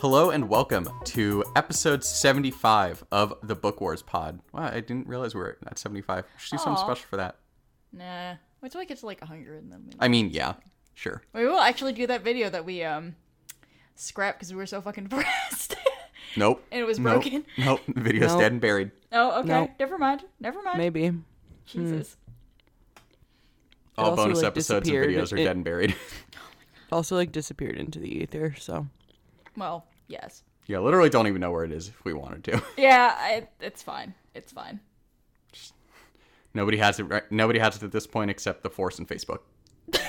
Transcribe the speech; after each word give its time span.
Hello 0.00 0.30
and 0.30 0.48
welcome 0.48 0.88
to 1.04 1.44
episode 1.56 2.04
75 2.04 3.04
of 3.10 3.34
the 3.42 3.54
Book 3.54 3.80
Wars 3.80 4.02
Pod. 4.02 4.40
Wow, 4.52 4.64
I 4.64 4.80
didn't 4.80 5.06
realize 5.06 5.34
we 5.34 5.40
were 5.40 5.56
at 5.66 5.78
75. 5.78 6.24
We 6.24 6.30
should 6.38 6.58
do 6.58 6.62
something 6.62 6.84
special 6.84 7.06
for 7.08 7.16
that. 7.16 7.36
Nah. 7.92 8.34
Wait 8.62 8.72
till 8.72 8.80
we 8.80 8.86
get 8.86 8.98
to 8.98 9.06
like 9.06 9.20
100 9.20 9.62
and 9.62 9.72
then 9.72 9.84
we... 9.86 9.92
I 9.98 10.08
mean, 10.08 10.30
yeah, 10.30 10.54
sure. 10.94 11.22
we 11.32 11.46
will 11.46 11.58
actually 11.60 11.92
do 11.92 12.06
that 12.08 12.22
video 12.22 12.50
that 12.50 12.64
we 12.64 12.82
um 12.84 13.16
scrapped 13.94 14.38
because 14.38 14.52
we 14.52 14.56
were 14.56 14.66
so 14.66 14.80
fucking 14.80 15.04
depressed. 15.08 15.76
Nope. 16.36 16.64
And 16.72 16.80
it 16.80 16.84
was 16.84 16.98
Nope. 16.98 17.22
broken. 17.22 17.44
Nope. 17.58 17.80
The 17.88 18.00
video's 18.00 18.30
Nope. 18.32 18.40
dead 18.40 18.52
and 18.52 18.60
buried. 18.60 18.90
oh, 19.12 19.40
okay. 19.40 19.48
Nope. 19.48 19.70
Never 19.78 19.98
mind. 19.98 20.24
Never 20.38 20.62
mind. 20.62 20.78
Maybe. 20.78 21.12
Jesus. 21.66 22.16
All 23.98 24.10
also, 24.10 24.22
bonus 24.24 24.38
like, 24.38 24.46
episodes 24.46 24.88
and 24.88 24.96
disappeared. 24.96 25.10
videos 25.28 25.32
are 25.32 25.36
It- 25.36 25.44
dead 25.44 25.56
and 25.56 25.64
buried. 25.64 25.94
Also, 26.92 27.14
like 27.14 27.30
disappeared 27.30 27.76
into 27.76 28.00
the 28.00 28.08
ether. 28.08 28.52
So 28.58 28.84
Well, 29.56 29.86
yes. 30.08 30.42
yeah, 30.66 30.80
literally 30.80 31.08
don't 31.08 31.28
even 31.28 31.40
know 31.40 31.52
where 31.52 31.62
it 31.64 31.70
is 31.70 31.86
if 31.86 32.04
we 32.04 32.12
wanted 32.12 32.42
to. 32.44 32.60
Yeah, 32.76 33.14
I, 33.16 33.46
it's 33.60 33.80
fine. 33.80 34.12
It's 34.34 34.50
fine. 34.50 34.80
Nobody 36.54 36.78
has 36.78 36.98
it. 36.98 37.04
Right, 37.04 37.30
nobody 37.30 37.58
has 37.58 37.76
it 37.76 37.82
at 37.82 37.92
this 37.92 38.06
point 38.06 38.30
except 38.30 38.62
the 38.62 38.70
Force 38.70 38.98
and 38.98 39.08
Facebook. 39.08 39.40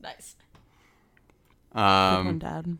Nice. 0.00 0.36
good 1.72 1.80
one, 1.80 1.84
Um, 1.84 2.38
Dad. 2.38 2.78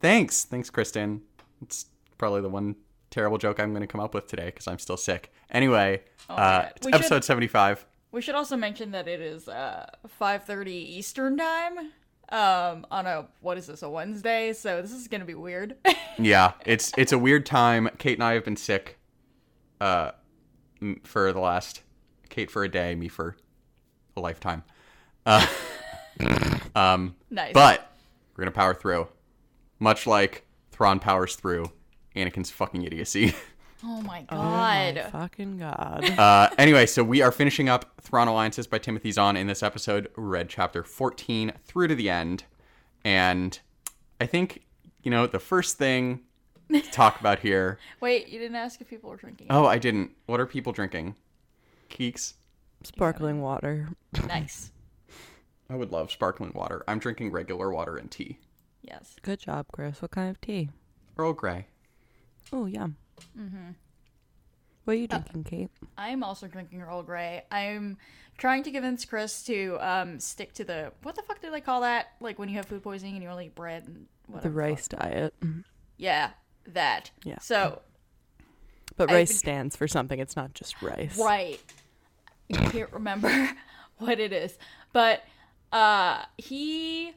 thanks, 0.00 0.44
thanks, 0.44 0.68
Kristen. 0.70 1.22
It's 1.62 1.86
probably 2.18 2.40
the 2.42 2.48
one 2.48 2.76
terrible 3.10 3.38
joke 3.38 3.58
I'm 3.58 3.70
going 3.70 3.80
to 3.80 3.86
come 3.86 4.00
up 4.00 4.12
with 4.12 4.26
today 4.26 4.46
because 4.46 4.66
I'm 4.66 4.78
still 4.78 4.96
sick. 4.98 5.32
Anyway, 5.50 6.02
my 6.28 6.34
uh, 6.34 6.68
it's 6.76 6.86
We 6.86 6.92
should- 6.92 7.00
episode 7.00 7.24
75. 7.24 7.86
We 8.10 8.20
should 8.20 8.34
also 8.34 8.56
mention 8.56 8.90
that 8.92 9.06
it 9.06 9.20
is 9.20 9.48
uh 9.48 9.86
5:30 10.20 10.66
Eastern 10.68 11.36
time. 11.36 11.78
Um, 12.30 12.86
on 12.90 13.06
a 13.06 13.28
what 13.40 13.56
is 13.56 13.66
this 13.66 13.82
a 13.82 13.88
Wednesday? 13.88 14.52
So 14.52 14.82
this 14.82 14.92
is 14.92 15.08
gonna 15.08 15.24
be 15.24 15.34
weird. 15.34 15.76
Yeah, 16.18 16.52
it's 16.66 16.92
it's 16.98 17.12
a 17.12 17.18
weird 17.18 17.46
time. 17.46 17.88
Kate 17.98 18.14
and 18.18 18.24
I 18.24 18.32
have 18.34 18.44
been 18.44 18.56
sick, 18.56 18.98
uh, 19.80 20.10
for 21.04 21.32
the 21.32 21.38
last 21.38 21.82
Kate 22.38 22.52
for 22.52 22.62
a 22.62 22.68
day, 22.68 22.94
me 22.94 23.08
for 23.08 23.36
a 24.16 24.20
lifetime. 24.20 24.62
Uh, 25.26 25.44
um, 26.76 27.16
nice. 27.30 27.52
but 27.52 27.90
we're 28.36 28.42
gonna 28.44 28.52
power 28.52 28.74
through, 28.74 29.08
much 29.80 30.06
like 30.06 30.46
Thrawn 30.70 31.00
powers 31.00 31.34
through 31.34 31.72
Anakin's 32.14 32.48
fucking 32.52 32.84
idiocy. 32.84 33.34
oh 33.84 34.02
my 34.02 34.20
Oh 34.30 34.36
god. 34.36 34.94
my 34.94 35.02
fucking 35.10 35.58
god. 35.58 36.04
uh, 36.16 36.48
anyway, 36.56 36.86
so 36.86 37.02
we 37.02 37.22
are 37.22 37.32
finishing 37.32 37.68
up 37.68 38.00
Thrawn 38.00 38.28
Alliances 38.28 38.68
by 38.68 38.78
Timothy 38.78 39.10
Zahn 39.10 39.36
in 39.36 39.48
this 39.48 39.64
episode. 39.64 40.06
Read 40.14 40.48
chapter 40.48 40.84
14 40.84 41.50
through 41.64 41.88
to 41.88 41.96
the 41.96 42.08
end, 42.08 42.44
and 43.04 43.58
I 44.20 44.26
think 44.26 44.62
you 45.02 45.10
know 45.10 45.26
the 45.26 45.40
first 45.40 45.76
thing 45.76 46.20
to 46.70 46.82
talk 46.82 47.18
about 47.18 47.40
here. 47.40 47.80
Wait, 48.00 48.28
you 48.28 48.38
didn't 48.38 48.54
ask 48.54 48.80
if 48.80 48.88
people 48.88 49.10
were 49.10 49.16
drinking. 49.16 49.48
Oh, 49.50 49.66
I 49.66 49.78
didn't. 49.78 50.12
What 50.26 50.38
are 50.38 50.46
people 50.46 50.72
drinking? 50.72 51.16
Keeks. 51.88 52.34
Sparkling 52.82 53.40
water. 53.40 53.88
Nice. 54.26 54.72
I 55.70 55.74
would 55.74 55.92
love 55.92 56.10
sparkling 56.10 56.52
water. 56.54 56.82
I'm 56.88 56.98
drinking 56.98 57.32
regular 57.32 57.70
water 57.70 57.96
and 57.96 58.10
tea. 58.10 58.38
Yes. 58.82 59.16
Good 59.22 59.40
job, 59.40 59.66
Chris. 59.72 60.00
What 60.00 60.12
kind 60.12 60.30
of 60.30 60.40
tea? 60.40 60.70
Earl 61.18 61.32
Grey. 61.32 61.66
Oh, 62.52 62.66
yum. 62.66 62.96
Mm-hmm. 63.38 63.70
What 64.84 64.92
are 64.92 64.96
you 64.96 65.06
drinking, 65.08 65.44
Kate? 65.44 65.70
I'm 65.98 66.22
also 66.22 66.46
drinking 66.46 66.80
Earl 66.80 67.02
Grey. 67.02 67.42
I'm 67.50 67.98
trying 68.38 68.62
to 68.62 68.70
convince 68.70 69.04
Chris 69.04 69.42
to 69.42 69.76
um 69.80 70.18
stick 70.18 70.54
to 70.54 70.64
the 70.64 70.92
what 71.02 71.14
the 71.14 71.22
fuck 71.22 71.42
do 71.42 71.50
they 71.50 71.60
call 71.60 71.82
that? 71.82 72.12
Like 72.20 72.38
when 72.38 72.48
you 72.48 72.56
have 72.56 72.64
food 72.64 72.82
poisoning 72.82 73.14
and 73.14 73.22
you 73.22 73.28
only 73.28 73.46
eat 73.46 73.54
bread 73.54 73.84
and 73.86 74.06
whatever. 74.28 74.48
The 74.48 74.54
fuck. 74.54 74.56
rice 74.56 74.88
diet. 74.88 75.34
Yeah, 75.98 76.30
that. 76.68 77.10
Yeah. 77.24 77.38
So 77.40 77.82
But 78.98 79.10
rice 79.10 79.30
been- 79.30 79.38
stands 79.38 79.76
for 79.76 79.88
something. 79.88 80.20
It's 80.20 80.36
not 80.36 80.52
just 80.52 80.82
rice. 80.82 81.18
right, 81.18 81.58
I 82.54 82.66
can't 82.68 82.92
remember 82.92 83.48
what 83.98 84.20
it 84.20 84.34
is, 84.34 84.58
but 84.92 85.22
uh, 85.72 86.22
he 86.36 87.12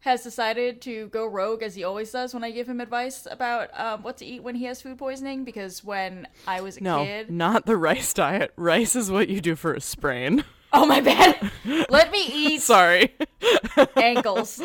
has 0.00 0.22
decided 0.22 0.80
to 0.82 1.08
go 1.08 1.26
rogue 1.26 1.62
as 1.64 1.74
he 1.74 1.82
always 1.82 2.12
does 2.12 2.32
when 2.32 2.44
I 2.44 2.52
give 2.52 2.68
him 2.68 2.80
advice 2.80 3.26
about 3.28 3.70
um, 3.78 4.02
what 4.04 4.18
to 4.18 4.24
eat 4.26 4.40
when 4.42 4.54
he 4.54 4.64
has 4.66 4.80
food 4.80 4.98
poisoning. 4.98 5.44
Because 5.44 5.82
when 5.82 6.28
I 6.46 6.60
was 6.60 6.76
a 6.76 6.82
No, 6.82 7.04
kid, 7.04 7.28
not 7.30 7.66
the 7.66 7.76
rice 7.76 8.14
diet. 8.14 8.52
Rice 8.56 8.94
is 8.94 9.10
what 9.10 9.28
you 9.28 9.40
do 9.40 9.56
for 9.56 9.74
a 9.74 9.80
sprain. 9.80 10.44
oh 10.72 10.86
my 10.86 11.00
bad, 11.00 11.50
let 11.90 12.12
me 12.12 12.24
eat 12.32 12.60
Sorry. 12.62 13.14
ankles. 13.96 14.60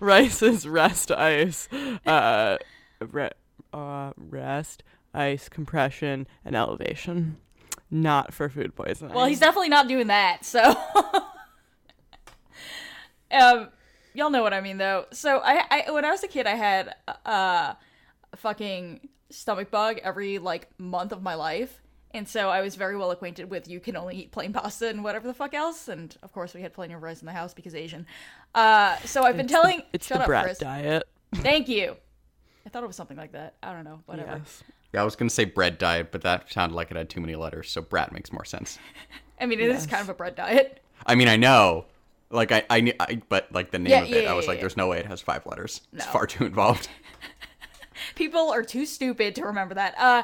rice 0.00 0.42
is 0.42 0.66
rest 0.66 1.10
ice. 1.10 1.68
Uh, 2.06 2.56
re- 3.00 3.30
uh, 3.72 4.12
rest, 4.16 4.82
ice, 5.14 5.48
compression, 5.48 6.26
and 6.44 6.54
elevation. 6.56 7.36
Not 7.90 8.32
for 8.32 8.48
food 8.48 8.74
poisoning. 8.76 9.14
Well, 9.14 9.26
he's 9.26 9.40
definitely 9.40 9.68
not 9.68 9.88
doing 9.88 10.06
that. 10.08 10.44
So, 10.44 10.60
um, 13.32 13.68
y'all 14.14 14.30
know 14.30 14.42
what 14.42 14.54
I 14.54 14.60
mean, 14.60 14.78
though. 14.78 15.06
So, 15.12 15.38
I, 15.42 15.64
I 15.86 15.90
when 15.90 16.04
I 16.04 16.10
was 16.10 16.22
a 16.22 16.28
kid, 16.28 16.46
I 16.46 16.54
had 16.54 16.94
uh, 17.26 17.74
a 18.32 18.36
fucking 18.36 19.08
stomach 19.30 19.70
bug 19.70 19.98
every 20.02 20.38
like 20.38 20.68
month 20.78 21.12
of 21.12 21.22
my 21.22 21.34
life, 21.34 21.80
and 22.12 22.28
so 22.28 22.48
I 22.48 22.60
was 22.60 22.76
very 22.76 22.96
well 22.96 23.10
acquainted 23.10 23.50
with 23.50 23.68
you 23.68 23.80
can 23.80 23.96
only 23.96 24.16
eat 24.16 24.30
plain 24.32 24.52
pasta 24.52 24.88
and 24.88 25.02
whatever 25.02 25.26
the 25.26 25.34
fuck 25.34 25.54
else. 25.54 25.88
And 25.88 26.16
of 26.22 26.32
course, 26.32 26.54
we 26.54 26.62
had 26.62 26.72
plenty 26.72 26.94
of 26.94 27.02
rice 27.02 27.20
in 27.22 27.26
the 27.26 27.32
house 27.32 27.54
because 27.54 27.74
Asian. 27.74 28.06
Uh, 28.54 28.96
so 29.04 29.22
I've 29.24 29.36
been 29.36 29.46
It's 29.46 29.52
telling. 29.52 29.78
the, 29.78 29.84
it's 29.94 30.06
shut 30.06 30.18
the 30.18 30.24
up, 30.36 30.44
Chris. 30.44 30.58
diet. 30.58 31.02
Thank 31.36 31.68
you. 31.68 31.96
I 32.66 32.68
thought 32.68 32.82
it 32.82 32.86
was 32.86 32.96
something 32.96 33.16
like 33.16 33.32
that. 33.32 33.54
I 33.62 33.72
don't 33.72 33.84
know. 33.84 34.00
Whatever. 34.06 34.38
Yes. 34.38 34.62
Yeah, 34.92 35.02
I 35.02 35.04
was 35.04 35.16
gonna 35.16 35.30
say 35.30 35.44
bread 35.44 35.78
diet, 35.78 36.10
but 36.12 36.22
that 36.22 36.52
sounded 36.52 36.74
like 36.74 36.90
it 36.90 36.96
had 36.96 37.08
too 37.08 37.20
many 37.20 37.36
letters, 37.36 37.70
so 37.70 37.80
brat 37.80 38.12
makes 38.12 38.32
more 38.32 38.44
sense. 38.44 38.78
I 39.40 39.46
mean, 39.46 39.60
it 39.60 39.70
is 39.70 39.86
kind 39.86 40.02
of 40.02 40.08
a 40.08 40.14
bread 40.14 40.34
diet. 40.34 40.82
I 41.06 41.14
mean, 41.14 41.28
I 41.28 41.36
know. 41.36 41.86
Like 42.32 42.52
I, 42.52 42.64
I, 42.70 42.80
knew- 42.80 42.94
I 43.00 43.22
but 43.28 43.50
like 43.52 43.70
the 43.70 43.78
name 43.78 43.90
Yeah, 43.90 44.02
of 44.02 44.12
it, 44.12 44.24
yeah, 44.24 44.30
I 44.30 44.34
was 44.34 44.44
yeah, 44.44 44.50
like. 44.52 44.60
"There's 44.60 44.76
no 44.76 44.88
way 44.88 44.98
it 44.98 45.06
has 45.06 45.20
five 45.20 45.46
letters. 45.46 45.80
It's 45.92 46.04
far 46.06 46.26
too 46.26 46.44
involved." 46.44 46.88
people 48.14 48.50
are 48.50 48.62
too 48.62 48.86
stupid 48.86 49.34
to 49.36 49.44
remember 49.44 49.74
that. 49.74 49.94
Uh, 49.98 50.22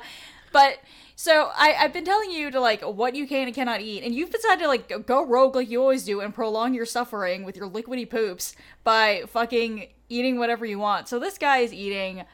but 0.52 0.78
so 1.18 1.50
I, 1.54 1.74
I've 1.80 1.92
been 1.92 2.04
telling 2.04 2.30
you 2.30 2.50
to 2.50 2.60
like 2.60 2.82
what 2.82 3.14
you 3.16 3.26
can 3.26 3.46
and 3.46 3.54
cannot 3.54 3.80
eat, 3.80 4.04
and 4.04 4.14
you've 4.14 4.30
decided 4.30 4.62
to 4.62 4.68
like 4.68 5.06
go 5.06 5.24
rogue 5.26 5.56
like 5.56 5.68
you 5.70 5.80
always 5.80 6.04
do 6.04 6.20
and 6.20 6.34
prolong 6.34 6.74
your 6.74 6.86
suffering 6.86 7.42
with 7.42 7.56
your 7.56 7.68
liquidy 7.68 8.08
poops 8.08 8.54
by 8.84 9.24
fucking 9.28 9.88
eating 10.08 10.38
whatever 10.38 10.64
you 10.64 10.78
want. 10.78 11.08
So 11.08 11.18
this 11.18 11.38
guy 11.38 11.58
is 11.58 11.72
eating 11.72 12.24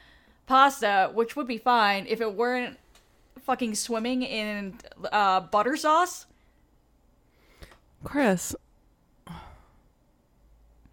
pasta, 0.46 1.10
which 1.14 1.36
would 1.36 1.46
be 1.46 1.58
fine 1.58 2.06
if 2.08 2.20
it 2.20 2.34
weren't 2.34 2.76
fucking 3.40 3.74
swimming 3.76 4.22
in 4.22 4.74
uh, 5.10 5.40
butter 5.40 5.76
sauce. 5.76 6.26
Chris. 8.04 8.54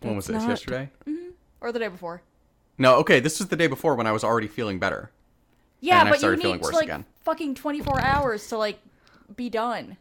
when 0.01 0.15
was 0.15 0.27
this? 0.27 0.41
not- 0.43 0.49
Yesterday? 0.49 0.89
Or 1.61 1.71
the 1.71 1.79
day 1.79 1.87
before. 1.89 2.21
No, 2.77 2.95
okay. 2.99 3.19
This 3.19 3.39
was 3.39 3.49
the 3.49 3.57
day 3.57 3.67
before 3.67 3.95
when 3.95 4.07
I 4.07 4.11
was 4.13 4.23
already 4.23 4.47
feeling 4.47 4.79
better. 4.79 5.11
Yeah, 5.79 5.99
then 5.99 6.07
I 6.07 6.09
but 6.09 6.15
you 6.15 6.19
started 6.19 6.37
need 6.37 6.43
feeling 6.43 6.59
worse 6.61 6.73
like 6.73 6.83
again. 6.85 7.05
fucking 7.23 7.55
24 7.55 8.01
hours 8.01 8.47
to 8.47 8.57
like 8.57 8.79
be 9.35 9.49
done. 9.49 9.97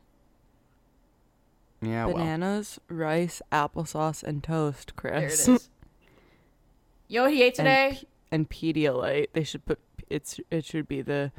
Yeah, 1.81 2.07
well. 2.07 2.17
Bananas, 2.17 2.81
rice, 2.89 3.41
applesauce, 3.53 4.23
and 4.23 4.43
toast, 4.43 4.97
Chris. 4.97 5.47
is. 5.47 5.69
You 7.07 7.21
know 7.21 7.25
what 7.25 7.33
he 7.33 7.43
ate 7.43 7.59
and, 7.59 7.67
today? 7.67 7.99
P- 8.01 8.07
and 8.33 8.51
Pedialyte. 8.51 9.29
They 9.33 9.45
should 9.45 9.65
put 9.65 9.79
it's 10.11 10.41
it 10.51 10.65
should 10.65 10.89
be 10.89 11.03
the 11.03 11.33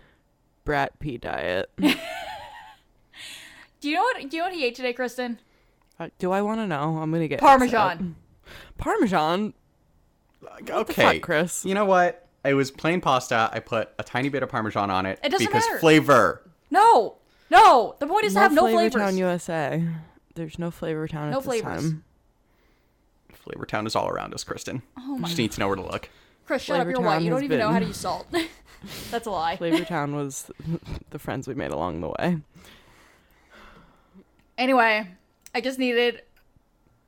brat 0.66 0.98
pea 1.00 1.18
diet. 1.18 1.70
Do 1.78 1.90
you 3.90 3.96
know 3.96 4.02
what? 4.02 4.30
Do 4.30 4.38
you 4.38 4.42
know 4.44 4.50
what 4.50 4.56
he 4.56 4.66
ate 4.66 4.76
today, 4.76 4.94
Kristen? 4.94 5.40
Uh, 6.00 6.10
Do 6.18 6.32
I 6.32 6.42
want 6.42 6.60
to 6.62 6.68
know? 6.68 6.98
I'm 6.98 7.12
gonna 7.12 7.28
get 7.28 7.40
Parmesan. 7.40 8.16
upset. 8.48 8.78
Parmesan. 8.78 9.54
okay, 10.70 10.94
fuck, 10.94 11.22
Chris? 11.22 11.66
You 11.66 11.74
know 11.76 11.86
what? 11.86 12.26
It 12.44 12.54
was 12.54 12.72
plain 12.72 13.02
pasta. 13.02 13.50
I 13.52 13.60
put 13.60 13.90
a 14.00 14.04
tiny 14.04 14.30
bit 14.30 14.44
of 14.44 14.50
parmesan 14.50 14.90
on 14.90 15.06
it, 15.06 15.20
It 15.24 15.30
doesn't 15.30 15.46
because 15.48 15.66
matter. 15.66 15.80
flavor. 15.80 16.42
No, 16.72 17.18
no. 17.50 17.96
The 18.00 18.08
point 18.08 18.26
is 18.26 18.34
to 18.34 18.40
have 18.40 18.54
no 18.54 18.62
Flavor 18.62 18.78
flavors. 18.78 19.02
Town 19.02 19.18
USA. 19.18 19.84
There's 20.36 20.58
no 20.60 20.72
Flavor 20.72 21.08
Town 21.08 21.32
No 21.32 21.38
at 21.38 21.44
this 21.44 21.46
flavors. 21.46 21.82
time. 21.84 22.04
Flavor 23.34 23.66
Town 23.66 23.86
is 23.88 23.96
all 23.96 24.08
around 24.08 24.34
us, 24.34 24.44
Kristen. 24.44 24.84
Oh 24.98 25.16
You 25.16 25.20
my. 25.22 25.28
just 25.28 25.38
need 25.38 25.52
to 25.54 25.60
know 25.60 25.68
where 25.68 25.76
to 25.76 25.82
look. 25.82 26.10
Chris, 26.46 26.62
shut 26.62 26.80
up. 26.80 26.88
You're 26.88 27.02
white. 27.02 27.22
You 27.22 27.30
don't 27.30 27.40
has 27.40 27.44
even 27.44 27.60
know 27.60 27.70
how 27.72 27.80
to 27.80 27.86
use 27.86 27.98
salt. 27.98 28.28
That's 29.12 29.28
a 29.28 29.32
lie. 29.32 29.58
Flavor 29.58 29.84
Town 29.86 30.16
was 30.16 30.50
the 31.10 31.20
friends 31.20 31.48
we 31.48 31.56
made 31.56 31.72
along 31.72 32.00
the 32.02 32.10
way. 32.20 32.38
Anyway, 34.58 35.08
I 35.56 35.62
just 35.62 35.80
needed 35.80 36.22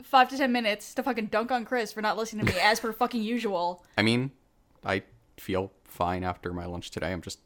five 0.02 0.30
to 0.30 0.38
ten 0.38 0.52
minutes 0.52 0.94
to 0.96 1.04
fucking 1.04 1.28
dunk 1.28 1.52
on 1.52 1.66
Chris 1.66 1.92
for 1.94 2.02
not 2.02 2.18
listening 2.18 2.46
to 2.46 2.54
me 2.54 2.60
as 2.60 2.80
per 2.80 2.92
fucking 2.94 3.22
usual. 3.22 3.84
I 3.98 4.02
mean, 4.02 4.32
I 4.86 5.04
feel 5.38 5.72
fine 5.84 6.24
after 6.24 6.54
my 6.54 6.66
lunch 6.66 6.92
today. 6.92 7.12
I'm 7.12 7.22
just 7.22 7.40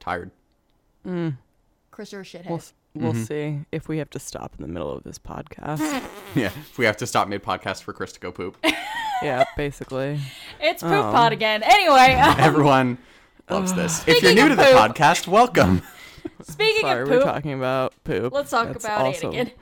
tired. 0.00 0.30
Chris, 1.90 2.12
you're 2.12 2.20
a 2.20 2.24
shithead. 2.24 2.48
We'll, 2.50 2.62
we'll 2.94 3.14
see 3.14 3.60
if 3.72 3.88
we 3.88 3.98
have 3.98 4.10
to 4.10 4.18
stop 4.18 4.52
in 4.58 4.62
the 4.62 4.68
middle 4.68 4.90
of 4.92 5.04
this 5.04 5.18
podcast. 5.18 6.02
Yeah, 6.34 6.46
if 6.48 6.76
we 6.76 6.84
have 6.84 6.98
to 6.98 7.06
stop 7.06 7.26
mid 7.26 7.42
podcast 7.42 7.82
for 7.84 7.94
Chris 7.94 8.12
to 8.12 8.20
go 8.20 8.30
poop. 8.30 8.58
yeah, 9.22 9.44
basically. 9.56 10.20
it's 10.60 10.82
poop 10.82 10.92
Oh. 10.92 11.10
pod 11.10 11.32
again. 11.32 11.62
Anyway, 11.62 12.14
uh, 12.20 12.34
Everyone 12.38 12.98
loves 13.48 13.72
this. 13.72 14.06
If 14.06 14.22
you're 14.22 14.34
new 14.34 14.44
to 14.48 14.50
of 14.52 14.58
the 14.58 14.64
podcast, 14.64 15.26
welcome. 15.26 15.80
speaking 16.42 16.82
Sorry, 16.82 17.02
of 17.02 17.08
we're 17.08 17.16
poop, 17.16 17.24
talking 17.24 17.54
about 17.54 17.94
poop. 18.04 18.34
let's 18.34 18.50
talk 18.50 18.66
That's 18.68 18.84
about 18.84 19.06
also, 19.06 19.32
Anakin. 19.32 19.52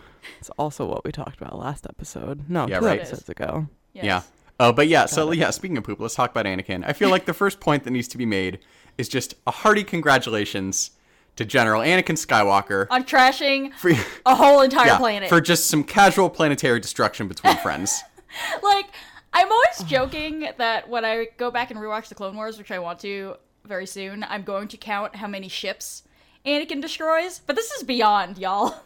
It's 0.40 0.50
also 0.58 0.86
what 0.86 1.04
we 1.04 1.12
talked 1.12 1.40
about 1.40 1.56
last 1.56 1.86
episode. 1.88 2.50
No, 2.50 2.66
Yeah, 2.66 2.80
two 2.80 2.86
right. 2.86 2.98
episodes 3.00 3.28
ago. 3.28 3.68
Yes. 3.92 4.04
Yeah. 4.04 4.22
Oh, 4.58 4.72
but 4.72 4.88
yeah, 4.88 5.06
so 5.06 5.32
yeah, 5.32 5.50
speaking 5.50 5.76
of 5.76 5.84
poop, 5.84 6.00
let's 6.00 6.14
talk 6.14 6.30
about 6.30 6.46
Anakin. 6.46 6.82
I 6.86 6.92
feel 6.92 7.10
like 7.10 7.26
the 7.26 7.34
first 7.34 7.60
point 7.60 7.84
that 7.84 7.90
needs 7.90 8.08
to 8.08 8.18
be 8.18 8.24
made 8.24 8.58
is 8.96 9.08
just 9.08 9.34
a 9.46 9.50
hearty 9.50 9.84
congratulations 9.84 10.92
to 11.36 11.44
General 11.44 11.82
Anakin 11.82 12.16
Skywalker 12.16 12.86
On 12.90 13.04
trashing 13.04 13.74
for, 13.74 13.90
a 14.24 14.34
whole 14.34 14.62
entire 14.62 14.86
yeah, 14.86 14.98
planet. 14.98 15.28
for 15.28 15.40
just 15.40 15.66
some 15.66 15.84
casual 15.84 16.30
planetary 16.30 16.80
destruction 16.80 17.28
between 17.28 17.56
friends. 17.58 18.02
like 18.62 18.86
I'm 19.32 19.52
always 19.52 19.84
joking 19.84 20.48
that 20.56 20.88
when 20.88 21.04
I 21.04 21.26
go 21.36 21.50
back 21.50 21.70
and 21.70 21.78
rewatch 21.78 22.08
the 22.08 22.14
Clone 22.14 22.36
Wars, 22.36 22.56
which 22.56 22.70
I 22.70 22.78
want 22.78 22.98
to 23.00 23.36
very 23.66 23.86
soon, 23.86 24.24
I'm 24.24 24.42
going 24.42 24.68
to 24.68 24.78
count 24.78 25.16
how 25.16 25.26
many 25.26 25.48
ships 25.48 26.04
Anakin 26.46 26.80
destroys. 26.80 27.40
But 27.46 27.56
this 27.56 27.70
is 27.72 27.82
beyond, 27.82 28.38
y'all. 28.38 28.76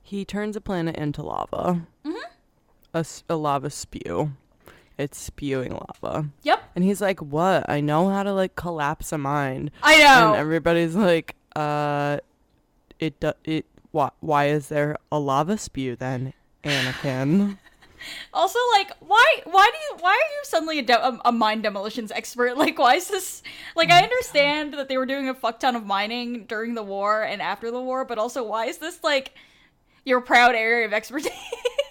He 0.00 0.24
turns 0.24 0.56
a 0.56 0.60
planet 0.60 0.96
into 0.96 1.22
lava. 1.22 1.86
Mm-hmm. 2.04 2.16
A, 2.94 3.04
a 3.28 3.36
lava 3.36 3.70
spew. 3.70 4.32
It's 4.98 5.18
spewing 5.18 5.72
lava. 5.72 6.28
Yep, 6.42 6.62
And 6.76 6.84
he's 6.84 7.00
like, 7.00 7.20
"What? 7.20 7.68
I 7.68 7.80
know 7.80 8.08
how 8.10 8.22
to 8.22 8.32
like 8.32 8.54
collapse 8.56 9.10
a 9.12 9.18
mind." 9.18 9.70
I 9.82 9.98
know. 9.98 10.32
And 10.32 10.36
everybody's 10.40 10.94
like, 10.94 11.34
"Uh, 11.56 12.18
it 13.00 13.18
do- 13.18 13.32
it 13.44 13.64
why 13.90 14.10
why 14.20 14.46
is 14.48 14.68
there 14.68 14.96
a 15.10 15.18
lava 15.18 15.56
spew 15.58 15.96
then, 15.96 16.34
Anakin?" 16.64 17.58
Also, 18.34 18.58
like, 18.72 18.90
why, 18.98 19.24
why 19.44 19.70
do 19.70 19.78
you, 19.78 19.96
why 20.02 20.10
are 20.10 20.14
you 20.34 20.40
suddenly 20.42 20.80
a, 20.80 20.82
de- 20.82 21.06
a, 21.06 21.20
a 21.26 21.30
mine 21.30 21.62
demolitions 21.62 22.10
expert? 22.10 22.56
Like, 22.62 22.76
why 22.76 22.96
is 22.96 23.06
this? 23.06 23.44
Like, 23.76 23.90
I 23.90 24.02
understand 24.02 24.74
that 24.74 24.88
they 24.88 24.98
were 24.98 25.06
doing 25.06 25.28
a 25.28 25.34
fuck 25.34 25.60
ton 25.60 25.76
of 25.76 25.86
mining 25.86 26.46
during 26.46 26.74
the 26.74 26.82
war 26.82 27.22
and 27.22 27.40
after 27.40 27.70
the 27.70 27.80
war, 27.80 28.04
but 28.04 28.18
also, 28.18 28.42
why 28.42 28.66
is 28.66 28.78
this 28.78 29.04
like 29.04 29.36
your 30.04 30.20
proud 30.20 30.56
area 30.56 30.84
of 30.84 30.92
expertise? 30.92 31.30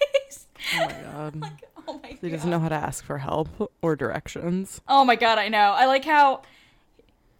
oh 0.74 0.78
my 0.86 0.92
god. 1.02 1.52
oh 1.88 2.00
my 2.02 2.08
He 2.20 2.28
god. 2.28 2.36
doesn't 2.36 2.50
know 2.50 2.58
how 2.60 2.68
to 2.68 2.74
ask 2.74 3.04
for 3.04 3.18
help 3.18 3.70
or 3.82 3.96
directions. 3.96 4.80
Oh 4.88 5.04
my 5.04 5.16
god, 5.16 5.38
I 5.38 5.48
know. 5.48 5.72
I 5.72 5.86
like 5.86 6.04
how, 6.04 6.42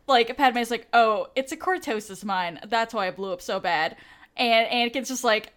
like, 0.07 0.37
Padme's 0.37 0.71
like, 0.71 0.89
oh, 0.93 1.29
it's 1.37 1.53
a 1.53 1.57
cortosis 1.57 2.25
mine. 2.25 2.61
That's 2.67 2.93
why 2.95 3.07
I 3.09 3.11
blew 3.11 3.33
up 3.33 3.41
so 3.43 3.61
bad. 3.61 3.97
And 4.37 4.67
Anakin's 4.69 5.09
just 5.09 5.25
like, 5.25 5.53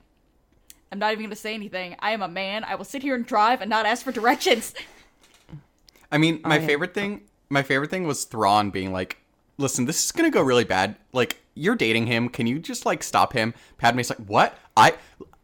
I'm 0.92 1.00
not 1.00 1.12
even 1.14 1.26
gonna 1.26 1.36
say 1.36 1.54
anything. 1.54 1.96
I 2.00 2.12
am 2.12 2.22
a 2.22 2.28
man. 2.28 2.64
I 2.64 2.76
will 2.76 2.86
sit 2.86 3.02
here 3.02 3.16
and 3.16 3.26
drive 3.26 3.62
and 3.62 3.70
not 3.70 3.86
ask 3.86 4.04
for 4.04 4.12
directions. 4.12 4.74
I 6.12 6.18
mean, 6.18 6.42
my 6.44 6.56
I- 6.56 6.66
favorite 6.66 6.94
thing, 6.94 7.22
my 7.50 7.64
favorite 7.64 7.90
thing 7.90 8.06
was 8.08 8.24
Thrawn 8.26 8.70
being 8.70 8.94
like, 8.94 9.18
"Listen, 9.58 9.86
this 9.86 10.04
is 10.06 10.12
gonna 10.12 10.30
go 10.30 10.42
really 10.42 10.64
bad. 10.64 10.96
Like, 11.12 11.42
you're 11.56 11.76
dating 11.76 12.08
him. 12.08 12.30
Can 12.30 12.48
you 12.48 12.60
just 12.60 12.86
like 12.86 13.04
stop 13.04 13.34
him?" 13.34 13.54
Padme's 13.78 14.10
like, 14.10 14.20
"What? 14.20 14.58
I 14.78 14.94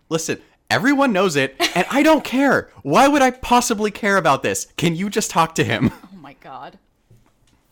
listen." 0.09 0.41
Everyone 0.71 1.11
knows 1.11 1.35
it, 1.35 1.53
and 1.75 1.85
I 1.91 2.01
don't 2.01 2.23
care. 2.23 2.69
Why 2.81 3.09
would 3.09 3.21
I 3.21 3.31
possibly 3.31 3.91
care 3.91 4.15
about 4.15 4.41
this? 4.41 4.67
Can 4.77 4.95
you 4.95 5.09
just 5.09 5.29
talk 5.29 5.53
to 5.55 5.65
him? 5.65 5.91
Oh 5.93 6.15
my 6.15 6.33
god. 6.39 6.79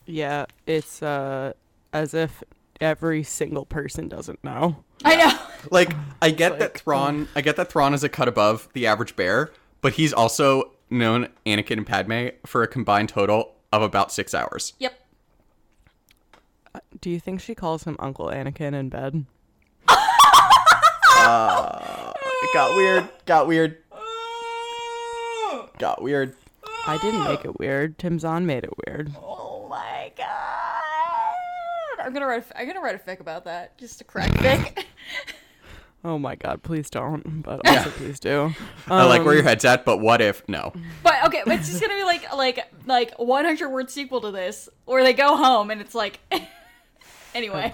Yeah, 0.04 0.44
it's 0.66 1.02
uh 1.02 1.54
as 1.94 2.12
if 2.12 2.42
every 2.78 3.22
single 3.22 3.64
person 3.64 4.08
doesn't 4.08 4.44
know. 4.44 4.84
I 5.04 5.16
know. 5.16 5.32
Like, 5.70 5.92
I 6.22 6.30
get 6.30 6.58
that 6.58 6.72
like, 6.72 6.80
Thrawn, 6.80 7.28
I 7.36 7.42
get 7.42 7.56
that 7.56 7.70
Thrawn 7.70 7.92
is 7.92 8.02
a 8.02 8.08
cut 8.08 8.28
above 8.28 8.70
the 8.72 8.86
average 8.86 9.14
bear, 9.14 9.50
but 9.82 9.92
he's 9.92 10.10
also 10.10 10.72
known 10.88 11.28
Anakin 11.44 11.76
and 11.76 11.86
Padme 11.86 12.28
for 12.46 12.62
a 12.62 12.66
combined 12.66 13.10
total 13.10 13.56
of 13.70 13.82
about 13.82 14.10
six 14.10 14.32
hours. 14.32 14.72
Yep. 14.78 14.98
Do 16.98 17.10
you 17.10 17.20
think 17.20 17.42
she 17.42 17.54
calls 17.54 17.84
him 17.84 17.94
Uncle 17.98 18.28
Anakin 18.28 18.72
in 18.72 18.88
bed? 18.88 19.26
It 22.42 22.54
got 22.54 22.76
weird. 22.76 23.08
Got 23.26 23.46
weird. 23.46 23.76
Got 25.78 26.02
weird. 26.02 26.34
I 26.86 26.98
didn't 26.98 27.24
make 27.24 27.44
it 27.44 27.58
weird. 27.58 27.98
Tim 27.98 28.18
Zahn 28.18 28.46
made 28.46 28.64
it 28.64 28.70
weird. 28.86 29.12
Oh 29.22 29.66
my 29.68 30.10
god. 30.16 30.26
I'm 32.06 32.12
gonna 32.12 32.26
write. 32.26 32.44
A, 32.50 32.58
I'm 32.60 32.66
gonna 32.66 32.80
write 32.80 32.94
a 32.94 32.98
fic 32.98 33.20
about 33.20 33.44
that. 33.44 33.76
Just 33.78 34.00
a 34.00 34.04
crack 34.04 34.30
fic. 34.32 34.84
Oh 36.02 36.18
my 36.18 36.34
god, 36.34 36.62
please 36.62 36.88
don't. 36.88 37.42
But 37.42 37.60
also 37.68 37.90
please 37.90 38.18
do. 38.18 38.54
I 38.88 39.04
like 39.04 39.20
where 39.22 39.32
Um, 39.32 39.34
your 39.34 39.42
head's 39.42 39.66
at, 39.66 39.84
but 39.84 39.98
what 39.98 40.22
if? 40.22 40.42
No. 40.48 40.72
but 41.02 41.22
okay, 41.26 41.42
but 41.44 41.58
it's 41.58 41.68
just 41.68 41.78
gonna 41.82 41.94
be 41.94 42.04
like 42.04 42.34
like 42.34 42.58
like 42.86 43.12
100 43.18 43.68
word 43.68 43.90
sequel 43.90 44.22
to 44.22 44.30
this, 44.30 44.70
where 44.86 45.04
they 45.04 45.12
go 45.12 45.36
home 45.36 45.70
and 45.70 45.78
it's 45.82 45.94
like. 45.94 46.18
anyway. 47.34 47.70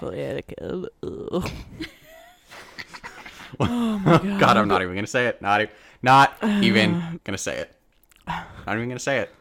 Uncle 3.59 3.67
Anakin. 3.67 4.33
Ugh. 4.33 4.39
God, 4.39 4.57
I'm 4.57 4.67
not 4.67 4.81
even 4.81 4.95
gonna 4.95 5.07
say 5.07 5.27
it. 5.27 5.41
Not, 5.41 5.61
e- 5.61 5.67
not 6.01 6.37
even 6.43 7.19
gonna 7.23 7.37
say 7.37 7.57
it. 7.57 7.73
Not 8.27 8.75
even 8.75 8.89
gonna 8.89 8.99
say 8.99 9.19
it. 9.19 9.33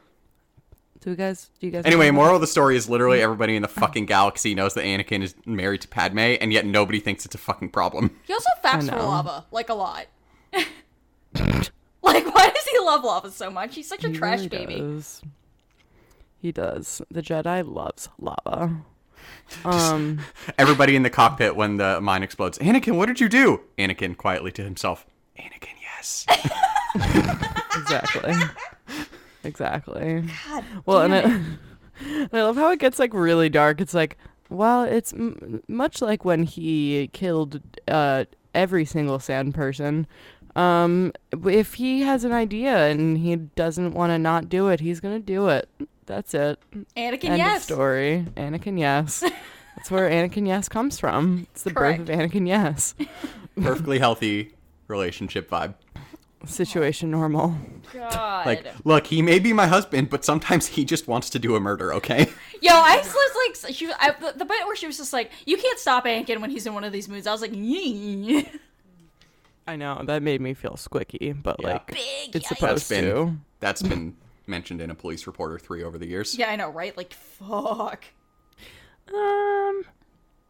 Do 1.00 1.10
you 1.10 1.16
guys? 1.16 1.50
Do 1.60 1.66
you 1.66 1.72
guys? 1.72 1.84
Anyway, 1.84 2.06
remember- 2.06 2.22
moral 2.22 2.34
of 2.34 2.40
the 2.40 2.46
story 2.46 2.76
is 2.76 2.88
literally 2.88 3.18
mm. 3.18 3.22
everybody 3.22 3.54
in 3.54 3.62
the 3.62 3.68
fucking 3.68 4.06
galaxy 4.14 4.54
knows 4.54 4.74
that 4.74 4.84
Anakin 4.84 5.22
is 5.22 5.34
married 5.44 5.82
to 5.82 5.88
Padme, 5.88 6.18
and 6.18 6.52
yet 6.52 6.66
nobody 6.66 6.98
thinks 6.98 7.24
it's 7.24 7.34
a 7.34 7.38
fucking 7.38 7.70
problem. 7.70 8.10
He 8.24 8.32
also 8.32 8.50
faps 8.62 8.88
for 8.88 8.96
lava 8.96 9.46
like 9.52 9.68
a 9.68 9.74
lot. 9.74 10.06
like, 10.52 12.34
why 12.34 12.50
does 12.50 12.64
he 12.64 12.78
love 12.80 13.04
lava 13.04 13.30
so 13.30 13.50
much? 13.50 13.74
He's 13.74 13.88
such 13.88 14.04
a 14.04 14.08
He 14.08 14.14
trash 14.14 14.38
really 14.38 14.48
baby. 14.48 14.80
Does. 14.80 15.22
He 16.38 16.52
does. 16.52 17.02
The 17.10 17.22
Jedi 17.22 17.64
loves 17.66 18.08
lava. 18.18 18.84
Um. 19.64 20.20
Everybody 20.58 20.96
in 20.96 21.02
the 21.02 21.10
cockpit 21.10 21.56
when 21.56 21.76
the 21.76 22.00
mine 22.00 22.22
explodes. 22.22 22.58
Anakin, 22.58 22.96
what 22.96 23.06
did 23.06 23.20
you 23.20 23.28
do? 23.28 23.60
Anakin 23.78 24.16
quietly 24.16 24.50
to 24.52 24.62
himself. 24.62 25.06
Anakin, 25.38 25.74
yes. 25.80 26.26
exactly. 27.76 28.34
exactly. 29.44 30.24
God, 30.48 30.64
well, 30.84 31.02
and 31.02 31.14
I, 31.14 31.18
and 32.00 32.28
I 32.32 32.42
love 32.42 32.56
how 32.56 32.70
it 32.70 32.78
gets 32.78 32.98
like 32.98 33.14
really 33.14 33.48
dark. 33.48 33.80
It's 33.80 33.94
like, 33.94 34.16
well, 34.48 34.84
it's 34.84 35.12
m- 35.12 35.62
much 35.68 36.02
like 36.02 36.24
when 36.24 36.42
he 36.42 37.08
killed 37.12 37.60
uh, 37.88 38.24
every 38.54 38.84
single 38.84 39.18
sand 39.18 39.54
person. 39.54 40.06
Um, 40.54 41.12
if 41.44 41.74
he 41.74 42.00
has 42.02 42.24
an 42.24 42.32
idea 42.32 42.88
and 42.88 43.18
he 43.18 43.36
doesn't 43.36 43.92
want 43.92 44.10
to 44.10 44.18
not 44.18 44.48
do 44.48 44.68
it, 44.68 44.80
he's 44.80 45.00
gonna 45.00 45.20
do 45.20 45.48
it. 45.48 45.68
That's 46.06 46.34
it. 46.34 46.58
Anakin, 46.96 47.24
End 47.24 47.32
of 47.34 47.38
yes. 47.38 47.64
story. 47.64 48.24
Anakin, 48.36 48.78
yes. 48.78 49.22
That's 49.76 49.90
where 49.90 50.08
Anakin, 50.08 50.46
yes, 50.46 50.68
comes 50.68 50.98
from. 50.98 51.46
It's 51.52 51.62
the 51.62 51.70
birth 51.70 51.98
of 52.00 52.06
Anakin, 52.08 52.46
yes. 52.48 52.94
Perfectly 53.60 53.98
healthy 53.98 54.54
relationship 54.88 55.50
vibe. 55.50 55.74
Situation 56.46 57.10
normal. 57.10 57.56
God. 57.92 58.46
Like, 58.46 58.64
look, 58.84 59.06
he 59.08 59.20
may 59.20 59.38
be 59.40 59.52
my 59.52 59.66
husband, 59.66 60.08
but 60.10 60.24
sometimes 60.24 60.66
he 60.68 60.84
just 60.84 61.08
wants 61.08 61.28
to 61.30 61.38
do 61.40 61.56
a 61.56 61.60
murder, 61.60 61.92
okay? 61.94 62.26
Yo, 62.62 62.70
I 62.72 62.98
was 62.98 63.62
like, 63.64 63.74
she, 63.74 63.90
I, 63.98 64.12
the, 64.12 64.38
the 64.38 64.44
bit 64.44 64.64
where 64.66 64.76
she 64.76 64.86
was 64.86 64.96
just 64.96 65.12
like, 65.12 65.30
you 65.44 65.56
can't 65.56 65.78
stop 65.78 66.04
Anakin 66.04 66.40
when 66.40 66.50
he's 66.50 66.64
in 66.66 66.72
one 66.72 66.84
of 66.84 66.92
these 66.92 67.08
moods. 67.08 67.26
I 67.26 67.32
was 67.32 67.40
like, 67.40 67.54
"Yee." 67.54 68.48
I 69.66 69.74
know 69.76 70.00
that 70.06 70.22
made 70.22 70.40
me 70.40 70.54
feel 70.54 70.74
squicky, 70.74 71.36
but 71.42 71.56
Yeah. 71.58 71.68
like 71.72 71.86
big. 71.88 72.36
it's 72.36 72.46
yikes. 72.46 72.48
supposed 72.48 72.88
been- 72.88 73.04
to. 73.04 73.36
That's 73.58 73.82
been 73.82 74.16
mentioned 74.46 74.80
in 74.80 74.90
a 74.90 74.94
police 74.94 75.26
reporter 75.26 75.58
three 75.58 75.82
over 75.82 75.98
the 75.98 76.06
years. 76.06 76.36
Yeah, 76.36 76.50
I 76.50 76.56
know, 76.56 76.68
right? 76.70 76.96
Like, 76.96 77.12
fuck. 77.12 78.04
Um, 79.12 79.84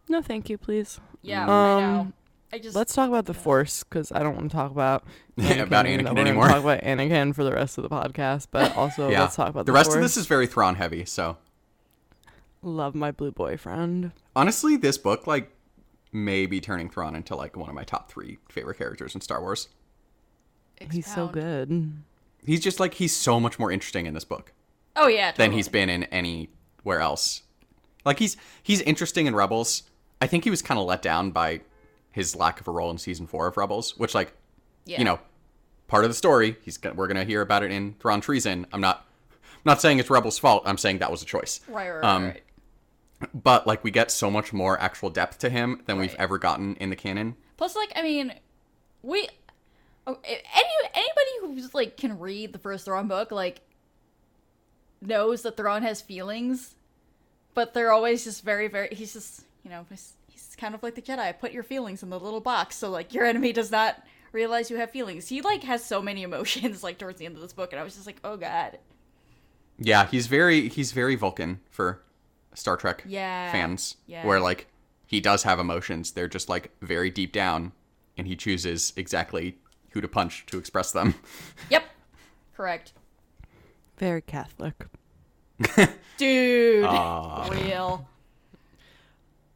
no, 0.09 0.23
thank 0.23 0.49
you, 0.49 0.59
please. 0.59 1.01
Yeah, 1.23 1.45
I 1.45 1.47
know. 1.81 2.01
Um, 2.01 2.15
I 2.53 2.59
just 2.59 2.77
Let's 2.77 2.95
talk 2.95 3.09
about 3.09 3.27
the 3.27 3.35
Force 3.35 3.83
because 3.83 4.13
I 4.13 4.23
don't 4.23 4.37
want 4.37 4.51
to 4.51 4.57
talk 4.57 4.71
about 4.71 5.05
About 5.37 5.87
even 5.87 6.05
though 6.05 6.13
Anakin 6.13 6.15
we're 6.15 6.21
anymore. 6.21 6.49
Talk 6.49 6.63
about 6.63 6.81
Anakin 6.83 7.35
for 7.35 7.45
the 7.45 7.53
rest 7.53 7.77
of 7.77 7.83
the 7.83 7.91
podcast, 7.91 8.49
but 8.51 8.75
also 8.77 9.11
yeah. 9.11 9.23
let's 9.23 9.37
talk 9.37 9.49
about 9.49 9.67
the 9.67 9.73
the, 9.73 9.77
rest 9.77 9.89
of 9.89 9.95
Force. 9.95 10.05
this 10.05 10.17
is 10.17 10.27
very 10.27 10.47
Thrawn 10.47 10.77
heavy, 10.77 11.05
so 11.05 11.37
Love 12.63 12.95
my 12.95 13.11
blue 13.11 13.31
boyfriend. 13.31 14.13
honestly, 14.35 14.77
this 14.77 14.97
book 14.97 15.27
like 15.27 15.51
may 16.13 16.47
be 16.47 16.61
turning 16.61 16.89
Thrawn 16.89 17.15
into 17.15 17.37
like 17.37 17.57
one 17.57 17.69
of 17.69 17.75
my 17.75 17.85
top 17.85 18.11
three 18.11 18.39
favorite 18.49 18.79
characters 18.79 19.15
in 19.15 19.21
Star 19.21 19.41
Wars. 19.41 19.69
He's 20.91 21.13
so 21.13 21.29
good. 21.29 21.93
He's 22.45 22.61
just 22.61 22.79
like 22.81 22.95
he's 22.95 23.15
so 23.17 23.41
much 23.41 23.59
more 23.59 23.71
interesting 23.73 24.07
in 24.07 24.15
this 24.15 24.25
book 24.25 24.53
Oh 24.95 25.09
yeah, 25.09 25.33
than 25.33 25.53
he's 25.53 25.69
been 25.69 25.89
in 25.89 26.05
anywhere 26.05 27.01
else. 27.01 27.43
Like 28.05 28.19
he's 28.19 28.37
he's 28.63 28.81
interesting 28.83 29.27
in 29.27 29.35
Rebels. 29.35 29.83
I 30.21 30.27
think 30.27 30.45
he 30.45 30.51
was 30.51 30.63
kind 30.63 30.79
of 30.81 30.87
let 30.87 31.03
down 31.03 31.31
by 31.33 31.61
his 32.13 32.35
lack 32.37 32.61
of 32.61 32.69
a 32.69 32.71
role 32.71 32.91
in 32.91 32.99
season 32.99 33.27
four 33.27 33.47
of 33.47 33.57
Rebels, 33.57 33.99
which 33.99 34.15
like 34.15 34.33
Yeah. 34.85 34.99
you 34.99 35.05
know, 35.05 35.19
part 35.89 36.05
of 36.05 36.11
the 36.11 36.15
story. 36.15 36.57
He's 36.63 36.79
gonna, 36.79 36.95
we're 36.95 37.09
gonna 37.09 37.25
hear 37.25 37.41
about 37.43 37.63
it 37.63 37.71
in 37.73 37.95
Thrawn 38.01 38.21
Treason. 38.21 38.67
I'm 38.73 38.81
not 38.81 39.05
I'm 39.33 39.61
not 39.73 39.81
saying 39.81 39.99
it's 39.99 40.09
Rebel's 40.11 40.39
fault. 40.39 40.63
I'm 40.67 40.79
saying 40.79 40.99
that 40.99 41.11
was 41.11 41.23
a 41.23 41.27
choice. 41.27 41.61
Right, 41.69 41.91
right, 41.91 42.05
Um, 42.05 42.25
right. 42.27 42.43
But 43.35 43.67
like 43.67 43.83
we 43.83 43.91
get 43.91 44.11
so 44.11 44.31
much 44.31 44.53
more 44.53 44.79
actual 44.81 45.11
depth 45.11 45.39
to 45.41 45.49
him 45.51 45.83
than 45.87 45.99
we've 45.99 46.15
ever 46.19 46.39
gotten 46.39 46.77
in 46.77 46.91
the 46.91 46.97
canon. 46.97 47.35
Plus, 47.57 47.75
like, 47.75 47.91
I 47.97 48.03
mean, 48.03 48.35
we. 49.03 49.27
Oh, 50.07 50.19
Any 50.25 50.39
anybody 50.95 51.31
who's 51.61 51.75
like 51.75 51.97
can 51.97 52.19
read 52.19 52.53
the 52.53 52.59
first 52.59 52.85
Thrawn 52.85 53.09
book 53.09 53.31
like 53.31 53.61
knows 55.01 55.43
that 55.43 55.57
Thrawn 55.57 55.83
has 55.83 56.01
feelings, 56.01 56.75
but 57.55 57.75
they're 57.75 57.93
always 57.93 58.25
just 58.25 58.45
very 58.45 58.69
very. 58.69 58.89
He's 58.95 59.13
just 59.13 59.43
you 59.65 59.71
know 59.71 59.85
he's, 59.91 60.15
he's 60.29 60.57
kind 60.59 60.75
of 60.75 60.83
like 60.83 60.95
the 60.95 61.03
Jedi. 61.03 61.39
Put 61.39 61.53
your 61.53 61.63
feelings 61.63 62.03
in 62.03 62.11
the 62.11 62.21
little 62.21 62.41
box 62.41 62.77
so 62.77 62.91
like 62.91 63.13
your 63.15 63.25
enemy 63.25 63.53
does 63.53 63.71
not 63.71 64.03
realize 64.33 64.71
you 64.71 64.77
have 64.77 64.91
feelings. 64.91 65.29
He 65.29 65.41
like 65.43 65.63
has 65.65 65.85
so 65.85 66.01
many 66.03 66.23
emotions 66.25 66.83
like 66.83 66.99
towards 66.99 67.19
the 67.19 67.27
end 67.27 67.37
of 67.37 67.43
this 67.43 67.53
book, 67.53 67.73
and 67.73 67.81
I 67.81 67.85
was 67.85 67.95
just 67.95 68.07
like, 68.07 68.21
oh 68.25 68.37
god. 68.37 68.79
Yeah, 69.79 70.07
he's 70.07 70.27
very 70.27 70.69
he's 70.69 70.93
very 70.93 71.17
Vulcan 71.17 71.61
for 71.71 72.01
Star 72.55 72.77
Trek 72.77 73.03
Yeah. 73.07 73.53
fans. 73.53 73.97
Yeah. 74.07 74.25
Where 74.25 74.41
like 74.41 74.69
he 75.07 75.21
does 75.21 75.43
have 75.43 75.59
emotions. 75.59 76.13
They're 76.13 76.29
just 76.29 76.49
like 76.49 76.71
very 76.81 77.11
deep 77.11 77.33
down 77.33 77.73
and 78.17 78.27
he 78.27 78.35
chooses 78.35 78.93
exactly 78.97 79.59
who 79.97 80.03
to 80.03 80.09
punch 80.09 80.45
to 80.47 80.59
express 80.59 80.93
them. 80.93 81.15
Yep. 81.71 81.85
Correct. 82.55 82.93
Very 83.97 84.21
Catholic. 84.21 84.87
Dude. 86.19 86.85
Aw. 86.85 87.49
Real. 87.49 88.09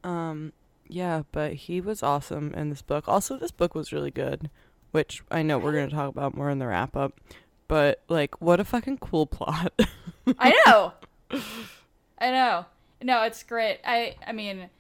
Um, 0.03 0.53
yeah, 0.89 1.23
but 1.31 1.53
he 1.53 1.81
was 1.81 2.03
awesome 2.03 2.55
in 2.55 2.71
this 2.71 2.81
book. 2.81 3.07
Also, 3.07 3.37
this 3.37 3.51
book 3.51 3.75
was 3.75 3.93
really 3.93 4.11
good, 4.11 4.49
which 4.93 5.23
I 5.31 5.43
know 5.43 5.59
we're 5.59 5.73
gonna 5.73 5.91
talk 5.91 6.09
about 6.09 6.35
more 6.35 6.49
in 6.49 6.59
the 6.59 6.67
wrap 6.67 6.97
up. 6.97 7.21
But 7.69 8.03
like, 8.09 8.41
what 8.41 8.61
a 8.61 8.65
fucking 8.65 8.99
cool 8.99 9.27
plot. 9.27 9.73
I 10.39 10.55
know. 10.67 10.93
I 12.19 12.31
know. 12.31 12.65
No, 13.03 13.23
it's 13.25 13.43
great. 13.43 13.81
I 13.85 14.17
I 14.27 14.33
mean, 14.33 14.71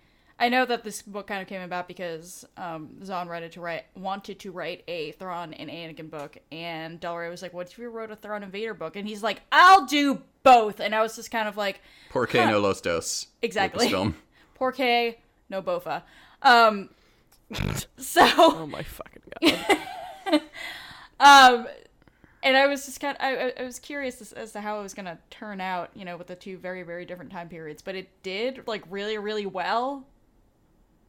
I 0.40 0.48
know 0.48 0.64
that 0.64 0.82
this 0.84 1.02
book 1.02 1.26
kind 1.26 1.42
of 1.42 1.48
came 1.48 1.60
about 1.60 1.86
because 1.86 2.46
um, 2.56 3.04
Zahn 3.04 3.28
wanted 3.28 3.52
to 3.52 3.60
write 3.60 3.84
wanted 3.94 4.38
to 4.40 4.50
write 4.50 4.82
a 4.88 5.12
Thrawn 5.12 5.52
and 5.52 5.68
Anakin 5.70 6.08
book, 6.10 6.38
and 6.50 6.98
Del 6.98 7.14
Rey 7.16 7.28
was 7.28 7.42
like, 7.42 7.52
"What 7.52 7.70
if 7.70 7.76
we 7.78 7.84
wrote 7.86 8.10
a 8.10 8.16
Thrawn 8.16 8.42
and 8.42 8.50
Vader 8.50 8.72
book?" 8.74 8.96
And 8.96 9.06
he's 9.06 9.22
like, 9.22 9.42
"I'll 9.52 9.84
do 9.86 10.22
both." 10.42 10.80
And 10.80 10.94
I 10.94 11.02
was 11.02 11.14
just 11.14 11.30
kind 11.30 11.46
of 11.46 11.56
like, 11.58 11.82
Porque 12.08 12.38
Huh. 12.38 12.50
no 12.50 12.58
los 12.60 12.80
dos. 12.80 13.26
Exactly. 13.42 13.88
Lucasfilm. 13.88 14.14
"Porke, 14.58 15.16
no 15.50 15.60
bofa." 15.62 16.02
Um, 16.42 16.88
so 17.98 18.22
oh 18.38 18.66
my 18.66 18.82
fucking 18.82 19.22
god. 19.42 20.40
Um, 21.20 21.66
and 22.42 22.56
I 22.56 22.66
was 22.66 22.86
just 22.86 22.98
kind 23.00 23.14
of, 23.18 23.22
I, 23.22 23.34
I- 23.48 23.52
I 23.60 23.62
was 23.64 23.78
curious 23.78 24.22
as, 24.22 24.32
as 24.32 24.52
to 24.52 24.60
how 24.62 24.80
it 24.80 24.82
was 24.82 24.94
gonna 24.94 25.18
turn 25.28 25.60
out, 25.60 25.90
you 25.94 26.06
know, 26.06 26.16
with 26.16 26.28
the 26.28 26.34
two 26.34 26.56
very, 26.56 26.82
very 26.82 27.04
different 27.04 27.30
time 27.30 27.48
periods. 27.50 27.82
But 27.82 27.94
it 27.94 28.08
did 28.22 28.66
like 28.66 28.82
really, 28.88 29.18
really 29.18 29.44
well. 29.46 30.06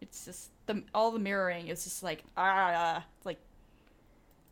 It's 0.01 0.25
just 0.25 0.50
the 0.65 0.84
all 0.93 1.12
the 1.12 1.20
mirroring 1.20 1.67
is 1.67 1.84
just 1.84 2.03
like 2.03 2.24
ah, 2.36 3.03
like 3.24 3.39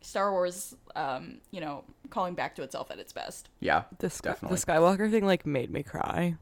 Star 0.02 0.32
Wars, 0.32 0.76
um, 0.96 1.40
you 1.52 1.60
know, 1.60 1.84
calling 2.10 2.36
back 2.36 2.56
to 2.56 2.64
itself 2.64 2.92
at 2.92 3.00
its 3.00 3.12
best. 3.12 3.50
Yeah. 3.60 3.84
The, 4.00 4.10
Sky- 4.10 4.36
the 4.42 4.56
Skywalker 4.56 5.10
thing 5.12 5.26
like 5.26 5.46
made 5.46 5.72
me 5.72 5.84
cry. 5.84 6.36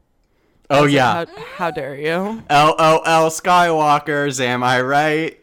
Oh 0.70 0.82
Like, 0.82 0.92
yeah. 0.92 1.24
How, 1.24 1.44
how 1.56 1.70
dare 1.70 1.96
you? 1.96 2.42
LOL 2.50 3.30
Skywalkers, 3.30 4.38
am 4.40 4.62
I 4.62 4.80
right? 4.82 5.38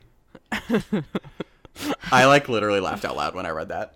I 2.12 2.26
like 2.26 2.48
literally 2.48 2.80
laughed 2.80 3.04
out 3.06 3.16
loud 3.18 3.36
when 3.36 3.46
I 3.46 3.50
read 3.50 3.70
that. 3.70 3.96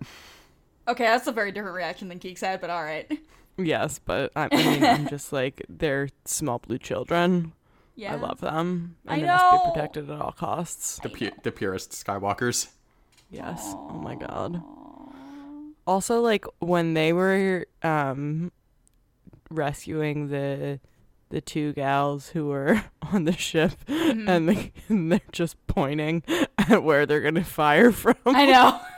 Okay, 0.87 1.03
that's 1.05 1.27
a 1.27 1.31
very 1.31 1.51
different 1.51 1.75
reaction 1.75 2.09
than 2.09 2.17
Geeks 2.17 2.41
had, 2.41 2.59
but 2.61 2.69
all 2.69 2.83
right. 2.83 3.09
Yes, 3.57 3.99
but 4.03 4.31
I, 4.35 4.47
I 4.51 4.55
mean, 4.57 4.83
I'm 4.83 5.07
just 5.09 5.31
like 5.31 5.63
they're 5.69 6.09
small 6.25 6.59
blue 6.59 6.77
children. 6.77 7.53
Yeah, 7.99 8.13
I 8.13 8.15
love 8.17 8.39
them, 8.39 8.95
and 9.05 9.13
I 9.13 9.19
they 9.19 9.25
must 9.27 9.43
know. 9.51 9.57
be 9.65 9.71
protected 9.71 10.09
at 10.09 10.21
all 10.21 10.31
costs. 10.31 10.99
The 11.03 11.09
pu- 11.09 11.31
the 11.43 11.51
purest 11.51 11.91
Skywalkers. 11.91 12.69
Yes. 13.29 13.61
Oh 13.75 13.99
my 14.01 14.15
god. 14.15 14.61
Also, 15.85 16.21
like 16.21 16.45
when 16.59 16.93
they 16.93 17.11
were 17.13 17.65
um 17.83 18.51
rescuing 19.49 20.27
the 20.29 20.79
the 21.29 21.41
two 21.41 21.73
gals 21.73 22.29
who 22.29 22.47
were 22.47 22.81
on 23.13 23.25
the 23.25 23.33
ship, 23.33 23.73
Mm-hmm. 23.87 24.27
and, 24.29 24.49
they, 24.49 24.71
and 24.89 25.11
they're 25.11 25.21
just 25.31 25.55
pointing 25.67 26.23
at 26.57 26.83
where 26.83 27.05
they're 27.05 27.21
gonna 27.21 27.43
fire 27.43 27.91
from. 27.91 28.15
I 28.25 28.45
know. 28.45 28.79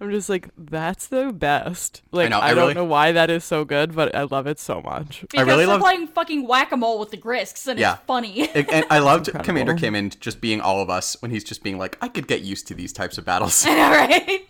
I'm 0.00 0.10
just 0.10 0.30
like, 0.30 0.48
that's 0.56 1.08
the 1.08 1.30
best. 1.30 2.00
Like, 2.10 2.26
I, 2.26 2.28
know, 2.30 2.40
I 2.40 2.48
don't 2.54 2.58
really- 2.58 2.74
know 2.74 2.84
why 2.84 3.12
that 3.12 3.28
is 3.28 3.44
so 3.44 3.66
good, 3.66 3.94
but 3.94 4.14
I 4.14 4.22
love 4.22 4.46
it 4.46 4.58
so 4.58 4.80
much. 4.80 5.20
Because 5.30 5.46
really 5.46 5.58
they're 5.58 5.66
love- 5.74 5.80
playing 5.82 6.06
fucking 6.06 6.46
whack 6.48 6.72
a 6.72 6.76
mole 6.78 6.98
with 6.98 7.10
the 7.10 7.18
Grysks, 7.18 7.66
and 7.66 7.78
Yeah. 7.78 7.94
it's 7.94 8.02
funny. 8.06 8.48
And- 8.54 8.70
and 8.70 8.86
I 8.88 8.98
loved 9.00 9.28
Incredible. 9.28 9.44
Commander 9.76 9.96
and 9.98 10.20
just 10.20 10.40
being 10.40 10.60
all 10.62 10.80
of 10.80 10.88
us 10.88 11.16
when 11.20 11.30
he's 11.30 11.44
just 11.44 11.62
being 11.62 11.76
like, 11.76 11.98
I 12.00 12.08
could 12.08 12.26
get 12.26 12.40
used 12.40 12.66
to 12.68 12.74
these 12.74 12.92
types 12.94 13.18
of 13.18 13.26
battles. 13.26 13.64
I 13.68 13.74
know, 13.74 13.90
right? 13.90 14.48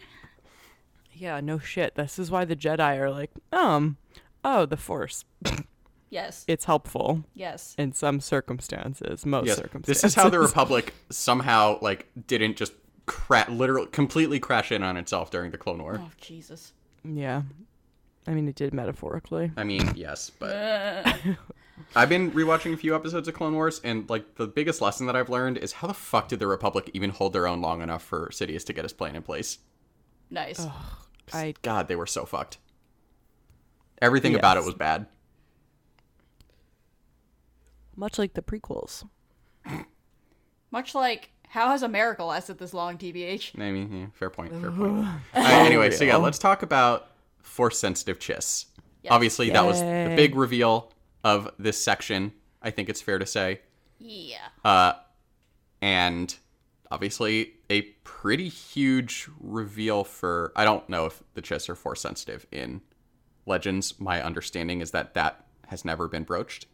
Yeah, 1.13 1.41
no 1.41 1.59
shit. 1.59 1.97
This 1.97 2.19
is 2.19 2.31
why 2.31 2.45
the 2.45 2.55
Jedi 2.57 2.99
are 2.99 3.11
like, 3.11 3.31
um, 3.53 3.97
oh, 4.45 4.67
the 4.67 4.77
Force. 4.77 5.25
Yes. 6.13 6.45
It's 6.49 6.65
helpful 6.65 7.23
Yes. 7.35 7.77
in 7.79 7.93
some 7.93 8.19
circumstances, 8.19 9.25
most 9.25 9.47
Yes. 9.47 9.59
circumstances. 9.59 10.03
This 10.03 10.11
is 10.11 10.17
how 10.17 10.29
the 10.29 10.41
Republic 10.41 10.93
somehow 11.09 11.79
like 11.83 12.09
didn't 12.27 12.57
just 12.57 12.73
cra- 13.07 13.47
literally 13.49 13.89
completely 13.89 14.39
crash 14.41 14.73
in 14.73 14.83
on 14.83 14.97
itself 14.97 15.31
during 15.31 15.51
the 15.51 15.59
Clone 15.59 15.83
War. 15.83 16.01
Oh 16.01 16.11
Jesus. 16.21 16.73
Yeah. 17.05 17.43
I 18.27 18.33
mean, 18.33 18.47
it 18.49 18.55
did 18.55 18.75
metaphorically. 18.75 19.51
I 19.57 19.65
mean, 19.65 19.93
yes, 19.97 20.31
but 20.31 20.51
Uh, 20.55 21.13
I've 21.97 22.09
been 22.11 22.31
rewatching 22.33 22.75
a 22.75 22.77
few 22.77 22.95
episodes 22.95 23.27
of 23.27 23.35
Clone 23.35 23.55
Wars, 23.55 23.81
and 23.83 24.09
like 24.11 24.35
the 24.37 24.47
biggest 24.47 24.81
lesson 24.83 25.07
that 25.07 25.17
I've 25.17 25.31
learned 25.31 25.57
is 25.59 25.73
how 25.73 25.89
the 25.89 25.95
fuck 25.95 26.29
did 26.29 26.39
the 26.39 26.47
Republic 26.47 26.91
even 26.93 27.11
hold 27.11 27.33
their 27.33 27.47
own 27.47 27.61
long 27.63 27.81
enough 27.81 28.03
for 28.03 28.29
Sidious 28.29 28.65
to 28.67 28.73
get 28.73 28.85
his 28.85 28.93
plan 28.93 29.17
in 29.17 29.23
place? 29.23 29.59
nice. 30.31 30.65
I 31.33 31.55
God, 31.63 31.89
they 31.89 31.97
were 31.97 32.07
so 32.07 32.25
fucked. 32.25 32.59
Everything 34.03 34.35
about 34.35 34.57
it 34.57 34.65
was 34.65 34.75
bad. 34.75 35.07
much 37.97 38.19
like 38.19 38.35
the 38.35 38.43
prequels. 38.43 39.07
Much 40.71 40.95
like 40.95 41.31
how 41.51 41.71
has 41.71 41.83
America 41.83 42.23
lasted 42.23 42.59
this 42.59 42.73
long, 42.73 42.97
TBH? 42.97 43.61
I 43.61 43.73
mean, 43.73 43.93
yeah, 43.93 44.07
fair 44.15 44.31
point. 44.31 44.53
Fair 44.61 44.71
point. 44.71 44.81
All 45.35 45.43
right, 45.43 45.67
anyway, 45.67 45.91
so 45.91 46.05
yeah, 46.05 46.15
let's 46.15 46.39
talk 46.39 46.63
about 46.63 47.09
force 47.43 47.77
sensitive 47.77 48.21
Chiss. 48.21 48.67
Obviously, 49.11 49.51
that 49.51 49.65
was 49.65 49.81
the 49.81 50.13
big 50.17 50.37
reveal 50.37 50.93
of 51.25 51.51
this 51.59 51.77
section. 51.83 52.31
I 52.63 52.71
think 52.71 52.89
it's 52.89 53.03
fair 53.03 53.19
to 53.19 53.27
say, 53.27 53.61
Yeah. 53.99 54.37
uh, 54.65 54.93
and 55.83 56.33
obviously 56.89 57.55
a 57.69 57.83
pretty 58.05 58.49
huge 58.49 59.29
reveal 59.41 60.05
for. 60.05 60.53
I 60.55 60.65
don't 60.65 60.89
know 60.89 61.07
if 61.07 61.21
the 61.35 61.43
Chiss 61.43 61.69
are 61.69 61.75
force 61.75 62.01
sensitive 62.01 62.47
in 62.53 62.81
Legends. 63.45 63.99
My 63.99 64.23
understanding 64.23 64.83
is 64.83 64.93
that 64.93 65.15
that 65.15 65.47
has 65.67 65.85
never 65.85 66.07
been 66.07 66.23
broached. 66.23 66.67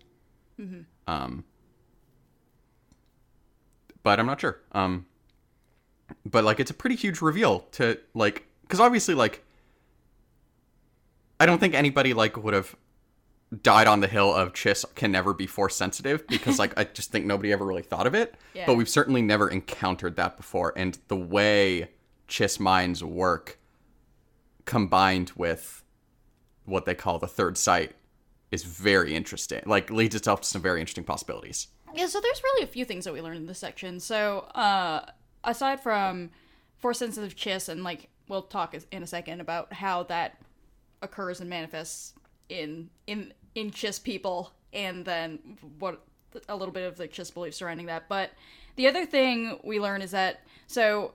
Mm-hmm. 0.61 0.80
Um, 1.06 1.45
but 4.06 4.20
I'm 4.20 4.26
not 4.26 4.40
sure. 4.40 4.60
Um, 4.70 5.04
but 6.25 6.44
like 6.44 6.60
it's 6.60 6.70
a 6.70 6.75
pretty 6.75 6.94
huge 6.94 7.20
reveal 7.20 7.66
to 7.72 7.98
like 8.14 8.46
because 8.62 8.78
obviously 8.78 9.16
like 9.16 9.42
I 11.40 11.46
don't 11.46 11.58
think 11.58 11.75
anybody 11.75 12.14
like 12.14 12.36
would 12.36 12.54
have 12.54 12.76
died 13.62 13.88
on 13.88 13.98
the 13.98 14.06
hill 14.06 14.32
of 14.32 14.52
Chiss 14.52 14.84
can 14.94 15.10
never 15.10 15.34
be 15.34 15.48
force 15.48 15.75
sensitive 15.75 16.25
because 16.28 16.56
like 16.56 16.72
I 16.78 16.84
just 16.84 17.10
think 17.10 17.26
nobody 17.26 17.52
ever 17.52 17.64
really 17.64 17.82
thought 17.82 18.06
of 18.06 18.14
it. 18.14 18.36
Yeah. 18.54 18.66
But 18.66 18.76
we've 18.76 18.88
certainly 18.88 19.22
never 19.22 19.48
encountered 19.48 20.14
that 20.14 20.36
before, 20.36 20.72
and 20.76 20.96
the 21.08 21.16
way 21.16 21.90
Chiss 22.28 22.60
minds 22.60 23.02
work 23.02 23.58
combined 24.66 25.32
with 25.34 25.82
what 26.64 26.84
they 26.84 26.94
call 26.94 27.18
the 27.18 27.26
third 27.26 27.58
sight 27.58 27.96
is 28.52 28.62
very 28.62 29.16
interesting. 29.16 29.64
Like 29.66 29.90
leads 29.90 30.14
itself 30.14 30.42
to 30.42 30.46
some 30.46 30.62
very 30.62 30.78
interesting 30.78 31.02
possibilities. 31.02 31.66
Yeah, 31.96 32.06
so 32.08 32.20
there's 32.20 32.42
really 32.42 32.62
a 32.62 32.66
few 32.66 32.84
things 32.84 33.06
that 33.06 33.14
we 33.14 33.22
learned 33.22 33.38
in 33.38 33.46
this 33.46 33.58
section. 33.58 34.00
So, 34.00 34.40
uh, 34.54 35.06
aside 35.42 35.80
from 35.80 36.30
force 36.76 36.98
sensitive 36.98 37.34
chiss, 37.34 37.70
and 37.70 37.82
like 37.82 38.10
we'll 38.28 38.42
talk 38.42 38.76
in 38.92 39.02
a 39.02 39.06
second 39.06 39.40
about 39.40 39.72
how 39.72 40.02
that 40.04 40.36
occurs 41.00 41.40
and 41.40 41.48
manifests 41.48 42.12
in 42.50 42.90
in 43.06 43.32
in 43.54 43.70
chiss 43.70 44.02
people, 44.02 44.52
and 44.74 45.06
then 45.06 45.38
what 45.78 46.02
a 46.50 46.54
little 46.54 46.72
bit 46.72 46.86
of 46.86 46.98
the 46.98 47.08
chiss 47.08 47.32
belief 47.32 47.54
surrounding 47.54 47.86
that. 47.86 48.10
But 48.10 48.32
the 48.76 48.88
other 48.88 49.06
thing 49.06 49.58
we 49.64 49.80
learn 49.80 50.02
is 50.02 50.10
that 50.10 50.40
so 50.66 51.14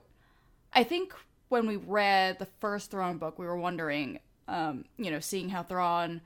I 0.72 0.82
think 0.82 1.14
when 1.48 1.68
we 1.68 1.76
read 1.76 2.40
the 2.40 2.46
first 2.46 2.90
Thrawn 2.90 3.18
book, 3.18 3.38
we 3.38 3.46
were 3.46 3.56
wondering, 3.56 4.18
um, 4.48 4.86
you 4.96 5.12
know, 5.12 5.20
seeing 5.20 5.48
how 5.48 5.62
Thrawn 5.62 6.22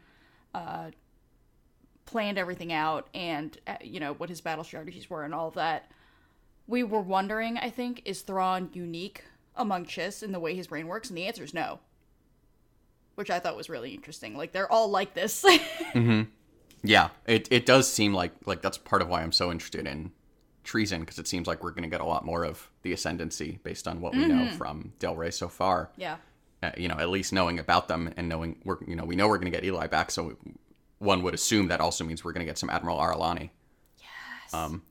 planned 2.07 2.39
everything 2.39 2.73
out 2.73 3.09
and 3.13 3.59
uh, 3.67 3.75
you 3.83 4.01
know 4.01 4.15
what 4.15 4.29
his 4.29 4.41
battle 4.41 4.65
strategies 4.65 5.11
were 5.11 5.25
and 5.25 5.35
all 5.35 5.51
that 5.51 5.91
we 6.67 6.83
were 6.83 7.01
wondering 7.01 7.59
i 7.59 7.69
think 7.69 8.01
is 8.05 8.23
thrawn 8.23 8.71
unique 8.73 9.25
among 9.57 9.87
Chiss 9.87 10.23
in 10.23 10.33
the 10.33 10.41
way 10.41 10.55
his 10.55 10.67
brain 10.67 10.87
works? 10.87 11.09
And 11.09 11.17
the 11.17 11.27
answer 11.27 11.43
is 11.43 11.55
no. 11.55 11.81
Which 13.15 13.31
I 13.31 13.39
thought 13.39 13.57
was 13.57 13.71
really 13.71 13.95
interesting. 13.95 14.37
Like 14.37 14.53
they're 14.53 14.71
all 14.71 14.89
like 14.89 15.15
this. 15.15 15.45
Yeah, 16.83 17.09
it, 17.27 17.49
it 17.51 17.67
does 17.67 17.91
seem 17.91 18.13
like 18.15 18.33
like 18.45 18.63
that's 18.63 18.79
part 18.79 19.03
of 19.03 19.09
why 19.09 19.23
I'm 19.23 19.33
so 19.33 19.51
interested 19.51 19.87
in 19.89 20.13
treason 20.63 21.01
because 21.01 21.19
it 21.19 21.27
seems 21.27 21.49
like 21.49 21.65
we're 21.65 21.71
going 21.71 21.85
to 21.85 21.89
get 21.89 22.03
a 22.03 22.05
lot 22.05 22.25
more 22.25 22.45
of 22.45 22.71
the 22.83 22.93
ascendancy 22.93 23.59
based 23.65 23.89
on 23.89 24.01
what 24.01 24.15
we 24.15 24.27
know 24.27 24.51
from 24.51 24.93
Del 24.99 25.17
Rey 25.17 25.31
so 25.31 25.49
far. 25.49 25.91
yeah. 25.97 26.17
Uh, 26.63 26.71
you 26.77 26.89
know, 26.89 26.97
at 26.99 27.11
least 27.11 27.33
knowing 27.33 27.59
about 27.59 27.89
them 27.89 28.13
and 28.17 28.29
knowing 28.29 28.57
we're 28.65 28.77
you 28.87 28.95
know 28.95 29.05
we 29.05 29.17
know 29.17 29.27
we're 29.27 29.39
going 29.39 29.51
to 29.51 29.57
get 29.57 29.65
Eli 29.65 29.87
back, 29.89 30.11
so 30.11 30.37
one 30.99 31.23
would 31.23 31.35
assume 31.35 31.69
that 31.69 31.81
also 31.81 32.05
means 32.05 32.25
we're 32.25 32.33
going 32.33 32.45
to 32.47 32.51
get 32.51 32.59
some 32.59 32.71
Admiral 32.71 32.99
Ar'alani. 32.99 33.51
Yes. 33.99 34.55
Um. 34.55 34.83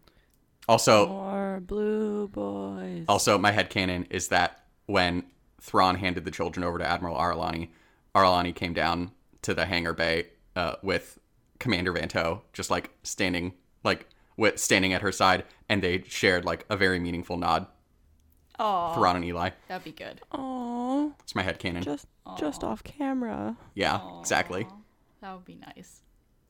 Also, 0.68 1.08
More 1.08 1.62
blue 1.66 2.28
boys. 2.30 3.06
Also, 3.08 3.38
my 3.38 3.52
headcanon 3.52 4.08
is 4.10 4.30
that 4.30 4.64
when 4.88 5.24
Thrawn 5.62 5.96
handed 5.96 6.26
the 6.26 6.32
children 6.32 6.64
over 6.64 6.80
to 6.80 6.86
Admiral 6.88 7.16
Ar'alani, 7.16 7.70
Ar'alani 8.16 8.54
came 8.56 8.74
down 8.74 9.12
to 9.44 9.54
the 9.54 9.66
hangar 9.66 9.94
bay 9.94 10.28
uh, 10.56 10.76
with 10.82 11.20
Commander 11.60 11.94
Vanto 11.94 12.42
just 12.52 12.72
like 12.72 12.90
standing 13.04 13.54
like 13.84 14.08
with 14.38 14.60
standing 14.60 14.92
at 14.94 15.02
her 15.02 15.12
side, 15.12 15.44
and 15.70 15.84
they 15.84 16.04
shared 16.08 16.46
like 16.46 16.66
a 16.70 16.76
very 16.76 17.00
meaningful 17.00 17.38
nod. 17.38 17.68
Oh, 18.58 18.94
Thrawn 18.96 19.18
and 19.18 19.26
Eli. 19.26 19.52
that'd 19.68 19.84
be 19.84 19.92
good. 19.92 20.22
Oh, 20.32 21.14
It's 21.24 21.36
my 21.36 21.44
head 21.44 21.60
headcanon. 21.60 21.84
just 21.84 22.08
just 22.40 22.64
off 22.64 22.84
camera. 22.84 23.56
yeah, 23.76 24.00
exactly. 24.20 24.66
That 25.26 25.34
would 25.34 25.46
be 25.46 25.56
nice. 25.56 26.02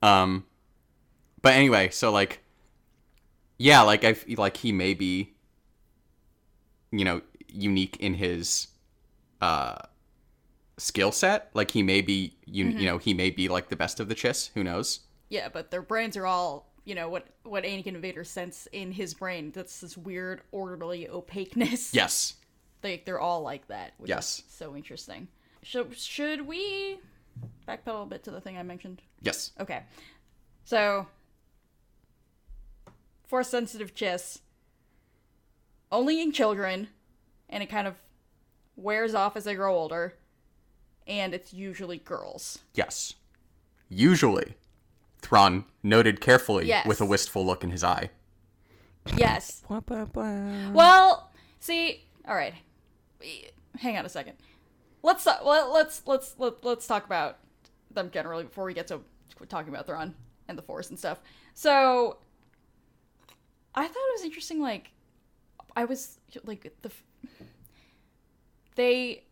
Um, 0.01 0.43
but 1.41 1.53
anyway, 1.53 1.89
so 1.91 2.11
like, 2.11 2.41
yeah, 3.57 3.81
like 3.83 4.03
I 4.03 4.17
like 4.35 4.57
he 4.57 4.73
may 4.73 4.93
be, 4.93 5.33
you 6.91 7.05
know, 7.05 7.21
unique 7.47 7.95
in 8.01 8.15
his 8.15 8.67
uh 9.39 9.77
skill 10.77 11.13
set. 11.13 11.51
Like 11.53 11.71
he 11.71 11.83
may 11.83 12.01
be, 12.01 12.35
you 12.45 12.65
you 12.65 12.85
know, 12.85 12.97
he 12.97 13.13
may 13.13 13.29
be 13.29 13.47
like 13.47 13.69
the 13.69 13.77
best 13.77 14.01
of 14.01 14.09
the 14.09 14.15
Chiss. 14.15 14.49
Who 14.55 14.63
knows? 14.65 14.99
Yeah, 15.29 15.47
but 15.47 15.71
their 15.71 15.81
brains 15.81 16.17
are 16.17 16.25
all, 16.25 16.69
you 16.83 16.95
know, 16.95 17.07
what 17.07 17.27
what 17.43 17.63
Anakin 17.63 17.95
Vader 18.01 18.25
sense 18.25 18.67
in 18.73 18.91
his 18.91 19.13
brain. 19.13 19.51
That's 19.55 19.79
this 19.79 19.97
weird, 19.97 20.41
orderly 20.51 21.07
opaqueness. 21.07 21.93
Yes. 21.93 22.33
Like 22.83 23.05
they're 23.05 23.19
all 23.21 23.41
like 23.41 23.69
that. 23.69 23.93
Which 23.97 24.09
Yes. 24.09 24.43
Is 24.45 24.53
so 24.53 24.75
interesting. 24.75 25.27
Should 25.63 25.97
should 25.97 26.45
we 26.45 26.99
backpedal 27.67 28.03
a 28.03 28.05
bit 28.05 28.23
to 28.23 28.31
the 28.31 28.41
thing 28.41 28.57
I 28.57 28.63
mentioned? 28.63 29.01
Yes. 29.21 29.51
Okay. 29.59 29.83
So, 30.63 31.07
force 33.25 33.49
sensitive 33.49 33.93
Chiss, 33.93 34.39
only 35.91 36.21
in 36.21 36.31
children, 36.31 36.89
and 37.49 37.61
it 37.63 37.67
kind 37.67 37.87
of 37.87 37.95
wears 38.75 39.13
off 39.15 39.35
as 39.37 39.43
they 39.45 39.55
grow 39.55 39.75
older, 39.75 40.15
and 41.07 41.33
it's 41.33 41.53
usually 41.53 41.97
girls. 41.97 42.59
Yes. 42.73 43.13
Usually, 43.89 44.55
Thrawn 45.21 45.65
noted 45.83 46.19
carefully 46.21 46.67
Yes. 46.67 46.85
with 46.87 46.99
a 47.01 47.05
wistful 47.05 47.45
look 47.45 47.63
in 47.63 47.71
his 47.71 47.83
eye. 47.83 48.09
Yes. 49.15 49.61
Well, 49.69 51.29
see, 51.59 52.03
all 52.27 52.35
right. 52.35 52.53
Hang 53.79 53.97
on 53.97 54.05
a 54.05 54.09
second. 54.09 54.37
Let's 55.05 55.23
talk, 55.23 55.45
let's 55.45 56.01
let's 56.07 56.33
let, 56.39 56.65
let's 56.65 56.87
talk 56.87 57.05
about 57.05 57.37
them 57.91 58.09
generally 58.11 58.43
before 58.45 58.65
we 58.65 58.73
get 58.73 58.87
to 58.87 59.01
talking 59.47 59.71
about 59.71 59.85
Thrawn 59.85 60.15
and 60.47 60.57
the 60.57 60.63
Force 60.63 60.89
and 60.89 60.97
stuff. 60.97 61.19
So, 61.53 62.17
I 63.75 63.83
thought 63.83 63.95
it 63.95 64.15
was 64.15 64.23
interesting. 64.23 64.59
Like, 64.59 64.89
I 65.75 65.85
was 65.85 66.17
like 66.43 66.73
the 66.81 66.91
they 68.73 69.25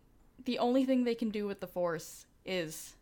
the 0.45 0.59
only 0.59 0.85
thing 0.85 1.05
they 1.05 1.15
can 1.15 1.31
do 1.31 1.47
with 1.47 1.59
the 1.59 1.65
Force 1.67 2.27
is 2.45 2.93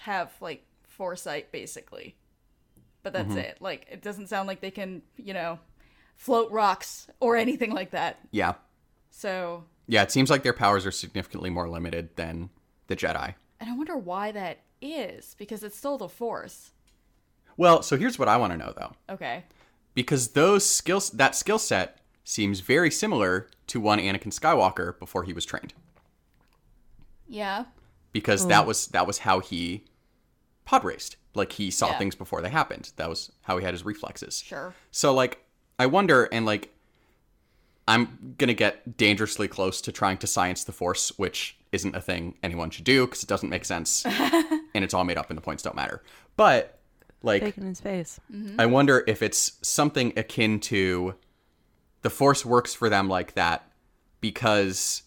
have 0.00 0.30
like 0.42 0.66
foresight, 0.82 1.50
basically. 1.50 2.14
But 3.02 3.14
that's 3.14 3.30
mm-hmm. 3.30 3.38
it. 3.38 3.56
Like, 3.60 3.86
it 3.90 4.02
doesn't 4.02 4.26
sound 4.26 4.48
like 4.48 4.60
they 4.60 4.70
can, 4.70 5.00
you 5.16 5.32
know, 5.32 5.58
float 6.16 6.50
rocks 6.50 7.08
or 7.20 7.36
anything 7.36 7.72
like 7.72 7.92
that. 7.92 8.18
Yeah. 8.30 8.56
So, 9.10 9.64
Yeah, 9.90 10.02
it 10.04 10.12
seems 10.12 10.30
like 10.30 10.44
their 10.44 10.52
powers 10.52 10.86
are 10.86 10.92
significantly 10.92 11.50
more 11.50 11.68
limited 11.68 12.14
than 12.14 12.50
the 12.86 12.94
Jedi. 12.94 13.34
and 13.58 13.68
I 13.68 13.76
wonder 13.76 13.96
why 13.96 14.30
that 14.32 14.58
is 14.80 15.34
because 15.38 15.62
it's 15.64 15.76
still 15.76 15.98
the 15.98 16.08
Force. 16.08 16.70
Well, 17.56 17.82
so 17.82 17.96
here's 17.96 18.18
what 18.18 18.28
I 18.28 18.36
want 18.36 18.52
to 18.52 18.56
know 18.56 18.72
though. 18.76 18.92
Okay. 19.14 19.44
because 19.94 20.28
those 20.28 20.64
skills 20.64 21.10
that 21.10 21.34
skill 21.34 21.58
set 21.58 21.98
seems 22.24 22.60
very 22.60 22.90
similar 22.90 23.48
to 23.66 23.80
one 23.80 23.98
Anakin 23.98 24.32
Skywalker 24.32 24.96
before 24.98 25.24
he 25.24 25.32
was 25.32 25.44
trained 25.44 25.74
Yeah. 27.28 27.64
because 28.12 28.46
that 28.46 28.66
was 28.66 28.86
that 28.88 29.06
was 29.06 29.18
how 29.18 29.40
he 29.40 29.84
pod 30.64 30.84
raced 30.84 31.16
like 31.34 31.52
he 31.52 31.70
saw 31.70 31.88
Yeah. 31.88 31.98
things 31.98 32.14
before 32.14 32.40
they 32.42 32.48
happened 32.50 32.92
that 32.96 33.08
was 33.08 33.32
how 33.42 33.58
he 33.58 33.64
had 33.64 33.74
his 33.74 33.84
reflexes 33.84 34.40
Sure. 34.40 34.74
so 34.90 35.12
like 35.12 35.44
I 35.78 35.86
wonder 35.86 36.28
and 36.32 36.46
like 36.46 36.72
I'm 37.90 38.34
going 38.38 38.48
to 38.48 38.54
get 38.54 38.96
dangerously 38.96 39.48
close 39.48 39.80
to 39.80 39.90
trying 39.90 40.18
to 40.18 40.28
science 40.28 40.62
the 40.62 40.72
force 40.72 41.10
which 41.18 41.58
isn't 41.72 41.96
a 41.96 42.00
thing 42.00 42.36
anyone 42.42 42.70
should 42.70 42.84
do 42.84 43.04
because 43.04 43.24
it 43.24 43.28
doesn't 43.28 43.50
make 43.50 43.64
sense. 43.64 44.06
And 44.72 44.84
it's 44.84 44.94
all 44.94 45.02
made 45.02 45.18
up 45.18 45.30
and 45.30 45.36
the 45.36 45.42
points 45.42 45.64
don't 45.64 45.74
matter. 45.74 46.00
But 46.36 46.78
like 47.24 47.42
Taking 47.42 47.66
his 47.66 47.80
face. 47.80 48.20
Mm-hmm. 48.32 48.60
I 48.60 48.66
wonder 48.66 49.02
if 49.08 49.20
it's 49.20 49.58
something 49.62 50.12
akin 50.16 50.60
to 50.60 51.16
the 52.02 52.08
force 52.08 52.46
works 52.46 52.72
for 52.72 52.88
them 52.88 53.08
like 53.08 53.34
that 53.34 53.68
because 54.20 55.02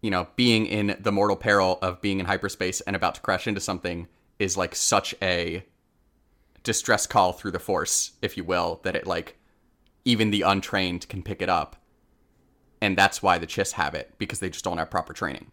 you 0.00 0.10
know, 0.12 0.28
being 0.36 0.66
in 0.66 0.96
the 1.00 1.10
mortal 1.10 1.36
peril 1.36 1.80
of 1.82 2.00
being 2.00 2.20
in 2.20 2.26
hyperspace 2.26 2.80
and 2.82 2.94
about 2.94 3.16
to 3.16 3.20
crash 3.20 3.48
into 3.48 3.60
something 3.60 4.06
is 4.38 4.56
like 4.56 4.76
such 4.76 5.16
a 5.20 5.64
distress 6.62 7.08
call 7.08 7.32
through 7.32 7.50
the 7.50 7.58
force, 7.58 8.12
if 8.22 8.36
you 8.36 8.44
will, 8.44 8.80
that 8.84 8.94
it 8.94 9.04
like 9.04 9.36
even 10.04 10.30
the 10.30 10.42
untrained 10.42 11.08
can 11.08 11.22
pick 11.22 11.42
it 11.42 11.48
up. 11.48 11.76
And 12.80 12.96
that's 12.96 13.22
why 13.22 13.38
the 13.38 13.46
Chiss 13.46 13.72
have 13.72 13.94
it 13.94 14.14
because 14.18 14.38
they 14.38 14.50
just 14.50 14.64
don't 14.64 14.78
have 14.78 14.90
proper 14.90 15.12
training. 15.12 15.50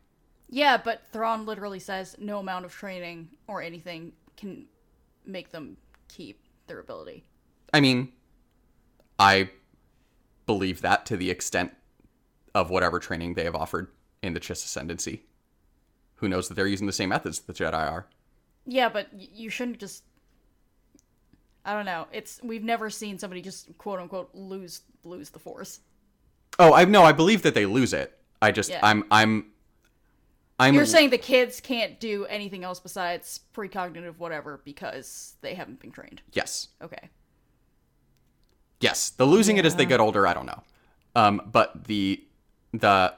Yeah, 0.50 0.78
but 0.78 1.02
Thrawn 1.12 1.46
literally 1.46 1.80
says 1.80 2.16
no 2.20 2.40
amount 2.40 2.66
of 2.66 2.72
training 2.72 3.30
or 3.48 3.62
anything 3.62 4.14
can 4.38 4.68
make 5.26 5.52
them 5.52 5.78
keep 6.08 6.40
their 6.68 6.80
ability. 6.80 7.26
I 7.74 7.82
mean, 7.82 8.12
I 9.18 9.50
believe 10.46 10.82
that 10.82 11.06
to 11.08 11.18
the 11.18 11.32
extent 11.32 11.74
of 12.54 12.70
whatever 12.70 13.00
training 13.00 13.34
they 13.34 13.44
have 13.44 13.56
offered 13.56 13.90
in 14.22 14.34
the 14.34 14.40
Chiss 14.40 14.64
Ascendancy. 14.64 15.24
Who 16.16 16.30
knows 16.30 16.48
that 16.48 16.54
they're 16.54 16.68
using 16.68 16.88
the 16.88 16.94
same 16.94 17.10
methods 17.10 17.40
that 17.40 17.54
the 17.54 17.64
Jedi 17.64 17.74
are? 17.74 18.08
Yeah, 18.66 18.90
but 18.90 19.10
you 19.14 19.50
shouldn't 19.50 19.80
just. 19.80 20.04
I 21.66 21.74
don't 21.74 21.86
know. 21.86 22.08
It's 22.12 22.40
we've 22.44 22.64
never 22.64 22.90
seen 22.90 23.18
somebody 23.18 23.42
just 23.42 23.76
quote 23.78 24.00
unquote 24.00 24.30
lose 24.34 24.82
lose 25.04 25.32
the 25.32 25.40
force. 25.40 25.80
Oh, 26.60 26.74
I 26.74 26.86
no, 26.86 27.04
I 27.04 27.12
believe 27.12 27.42
that 27.42 27.56
they 27.56 27.66
lose 27.66 27.92
it. 27.92 28.18
I 28.42 28.52
just 28.52 28.70
Yeah. 28.70 28.80
I'm 28.84 29.04
I'm 29.10 29.48
I'm 30.60 30.74
You're 30.76 30.86
saying 30.86 31.10
the 31.10 31.18
kids 31.18 31.60
can't 31.60 32.00
do 32.00 32.26
anything 32.26 32.64
else 32.64 32.80
besides 32.80 33.42
precognitive 33.54 34.18
whatever 34.20 34.62
because 34.64 35.36
they 35.42 35.56
haven't 35.56 35.82
been 35.82 35.92
trained. 35.92 36.22
yes. 36.32 36.70
Okay. 36.82 37.10
Yes. 38.80 39.10
The 39.10 39.26
losing 39.26 39.58
it 39.58 39.66
as 39.66 39.76
they 39.76 39.86
get 39.86 40.00
older, 40.00 40.28
I 40.28 40.34
don't 40.34 40.46
know. 40.46 40.64
Um, 41.16 41.42
but 41.52 41.86
the 41.86 42.24
the 42.74 43.14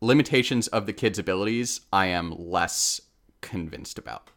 limitations 0.00 0.68
of 0.68 0.86
the 0.86 0.92
kids' 0.92 1.18
abilities 1.18 1.80
I 1.92 2.06
am 2.06 2.32
less 2.36 3.00
convinced 3.40 3.98
about. 3.98 4.30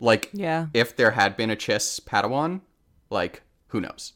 Like 0.00 0.30
Yeah. 0.32 0.66
if 0.74 0.96
there 0.96 1.12
had 1.12 1.36
been 1.36 1.50
a 1.50 1.56
Chiss 1.56 2.00
Padawan, 2.00 2.60
like 3.10 3.42
who 3.68 3.80
knows? 3.80 4.12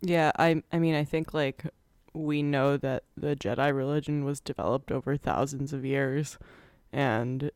Yeah, 0.00 0.32
I 0.38 0.62
I 0.72 0.78
mean 0.78 0.94
I 0.94 1.04
think 1.04 1.32
like 1.34 1.64
we 2.12 2.42
know 2.42 2.76
that 2.76 3.04
the 3.16 3.36
Jedi 3.36 3.74
religion 3.74 4.24
was 4.24 4.40
developed 4.40 4.90
over 4.90 5.16
thousands 5.16 5.72
of 5.72 5.84
years 5.84 6.38
and 6.92 7.50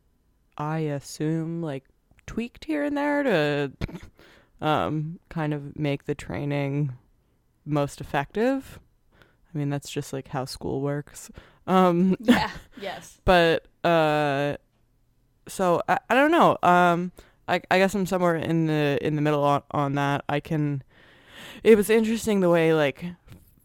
I 0.57 0.79
assume 0.79 1.61
like 1.61 1.85
tweaked 2.27 2.65
here 2.65 2.83
and 2.83 2.95
there 2.97 3.23
to 3.23 3.71
um 4.65 5.19
kind 5.29 5.53
of 5.53 5.77
make 5.77 6.05
the 6.05 6.15
training 6.15 6.93
most 7.65 8.01
effective. 8.01 8.79
I 9.53 9.57
mean 9.57 9.69
that's 9.69 9.89
just 9.89 10.13
like 10.13 10.29
how 10.29 10.45
school 10.45 10.81
works. 10.81 11.31
Um 11.67 12.15
Yeah. 12.19 12.51
yes. 12.81 13.19
but 13.25 13.65
uh 13.83 14.57
so 15.47 15.81
I, 15.87 15.99
I 16.09 16.15
don't 16.15 16.31
know 16.31 16.57
um 16.63 17.11
I, 17.47 17.61
I 17.69 17.79
guess 17.79 17.93
i'm 17.95 18.05
somewhere 18.05 18.35
in 18.35 18.67
the 18.67 18.97
in 19.01 19.15
the 19.15 19.21
middle 19.21 19.43
on, 19.43 19.63
on 19.71 19.95
that. 19.95 20.23
I 20.29 20.39
can 20.39 20.83
it 21.63 21.75
was 21.75 21.89
interesting 21.89 22.39
the 22.39 22.49
way 22.49 22.73
like 22.73 23.05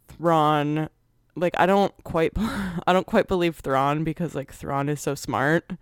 Thrawn 0.08 0.88
like 1.34 1.54
I 1.58 1.66
don't 1.66 1.92
quite 2.04 2.32
I 2.36 2.92
don't 2.92 3.06
quite 3.06 3.28
believe 3.28 3.56
Thrawn 3.56 4.04
because 4.04 4.34
like 4.34 4.52
Thrawn 4.52 4.88
is 4.88 5.00
so 5.00 5.14
smart 5.14 5.72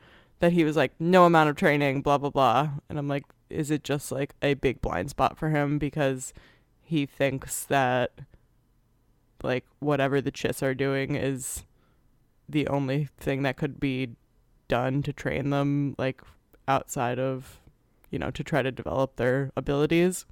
that 0.40 0.52
he 0.52 0.64
was 0.64 0.76
like 0.76 0.92
no 0.98 1.24
amount 1.24 1.50
of 1.50 1.56
training 1.56 2.02
blah 2.02 2.18
blah 2.18 2.30
blah. 2.30 2.70
And 2.88 2.98
I'm 2.98 3.08
like 3.08 3.24
is 3.48 3.70
it 3.70 3.84
just 3.84 4.10
like 4.10 4.34
a 4.42 4.54
big 4.54 4.80
blind 4.80 5.10
spot 5.10 5.38
for 5.38 5.50
him 5.50 5.78
because 5.78 6.32
he 6.82 7.06
thinks 7.06 7.64
that 7.64 8.12
like 9.42 9.64
whatever 9.78 10.20
the 10.20 10.32
Chiss 10.32 10.62
are 10.62 10.74
doing 10.74 11.14
is 11.14 11.64
the 12.48 12.66
only 12.68 13.08
thing 13.18 13.42
that 13.42 13.56
could 13.56 13.78
be 13.80 14.10
done 14.68 15.02
to 15.02 15.12
train 15.12 15.50
them 15.50 15.94
like 15.98 16.22
outside 16.68 17.18
of 17.18 17.60
you 18.10 18.18
know 18.18 18.30
to 18.30 18.42
try 18.44 18.62
to 18.62 18.70
develop 18.72 19.16
their 19.16 19.50
abilities. 19.56 20.26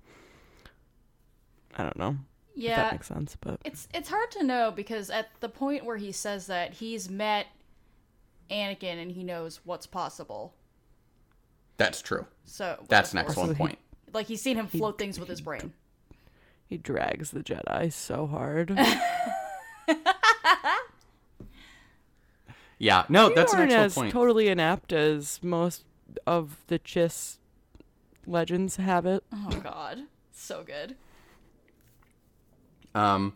I 1.76 1.82
don't 1.82 1.96
know. 1.98 2.16
If 2.54 2.62
Yeah, 2.62 2.76
that 2.76 2.92
makes 2.92 3.08
sense, 3.08 3.36
but 3.40 3.60
it's 3.64 3.88
it's 3.94 4.08
hard 4.10 4.30
to 4.32 4.42
know 4.44 4.70
because 4.70 5.08
at 5.10 5.28
the 5.40 5.48
point 5.48 5.84
where 5.84 5.96
he 5.96 6.12
says 6.12 6.46
that 6.48 6.74
he's 6.74 7.08
met 7.08 7.46
Anakin 8.50 9.00
and 9.00 9.10
he 9.12 9.24
knows 9.24 9.60
what's 9.64 9.86
possible. 9.86 10.54
That's 11.78 12.02
true. 12.02 12.26
So 12.44 12.84
That's 12.88 13.12
the 13.12 13.18
an 13.18 13.24
Force. 13.24 13.36
excellent 13.38 13.58
point. 13.58 13.78
Like 14.14 14.26
he's 14.26 14.42
seen 14.42 14.58
him 14.58 14.66
float 14.66 14.98
things 14.98 15.18
with 15.18 15.26
his 15.30 15.40
brain. 15.40 15.72
he 16.66 16.76
drags 16.76 17.30
the 17.30 17.40
Jedi 17.40 17.90
so 17.90 18.26
hard. 18.26 18.78
Yeah, 22.82 23.04
no, 23.08 23.28
You 23.28 23.34
that's 23.36 23.52
an 23.52 23.60
aren't 23.60 23.70
excellent 23.70 23.86
as 23.86 23.94
point. 23.94 24.12
totally 24.12 24.48
inept 24.48 24.92
as 24.92 25.38
most 25.40 25.84
of 26.26 26.56
the 26.66 26.80
Chiss 26.80 27.36
legends 28.26 28.74
have 28.74 29.06
it. 29.06 29.22
Oh 29.32 29.60
God, 29.62 29.98
so 30.32 30.64
good. 30.64 30.96
Um, 32.92 33.34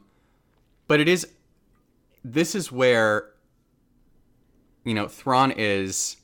but 0.89 0.99
it 0.99 1.07
is. 1.07 1.29
This 2.25 2.57
is 2.57 2.73
where, 2.73 3.31
you 4.85 4.95
know, 4.95 5.07
Thrawn 5.07 5.53
is 5.57 6.17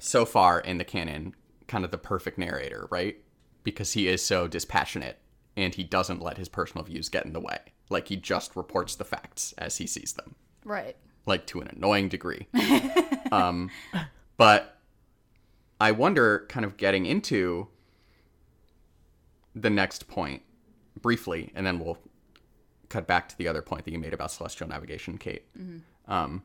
so 0.00 0.24
far 0.24 0.58
in 0.58 0.78
the 0.78 0.84
canon 0.84 1.32
kind 1.68 1.84
of 1.84 1.92
the 1.92 1.98
perfect 1.98 2.38
narrator, 2.38 2.88
right? 2.90 3.18
Because 3.62 3.92
he 3.92 4.08
is 4.08 4.20
so 4.20 4.48
dispassionate 4.48 5.20
and 5.56 5.72
he 5.72 5.84
doesn't 5.84 6.20
let 6.20 6.38
his 6.38 6.48
personal 6.48 6.84
views 6.84 7.08
get 7.08 7.24
in 7.24 7.32
the 7.34 7.40
way. 7.40 7.58
Like 7.88 8.08
he 8.08 8.16
just 8.16 8.56
reports 8.56 8.96
the 8.96 9.04
facts 9.04 9.54
as 9.58 9.76
he 9.78 9.86
sees 9.86 10.14
them, 10.14 10.34
Right. 10.64 10.96
Like 11.26 11.46
to 11.46 11.60
an 11.60 11.68
annoying 11.68 12.08
degree. 12.08 12.48
um, 13.32 13.70
but 14.36 14.78
I 15.80 15.92
wonder, 15.92 16.46
kind 16.48 16.64
of 16.64 16.76
getting 16.76 17.06
into 17.06 17.68
the 19.54 19.70
next 19.70 20.08
point 20.08 20.42
briefly, 21.00 21.52
and 21.54 21.66
then 21.66 21.78
we'll 21.78 21.98
cut 22.88 23.06
back 23.06 23.28
to 23.28 23.38
the 23.38 23.48
other 23.48 23.62
point 23.62 23.84
that 23.84 23.90
you 23.90 23.98
made 23.98 24.14
about 24.14 24.30
celestial 24.30 24.68
navigation, 24.68 25.18
Kate, 25.18 25.44
um, 26.08 26.42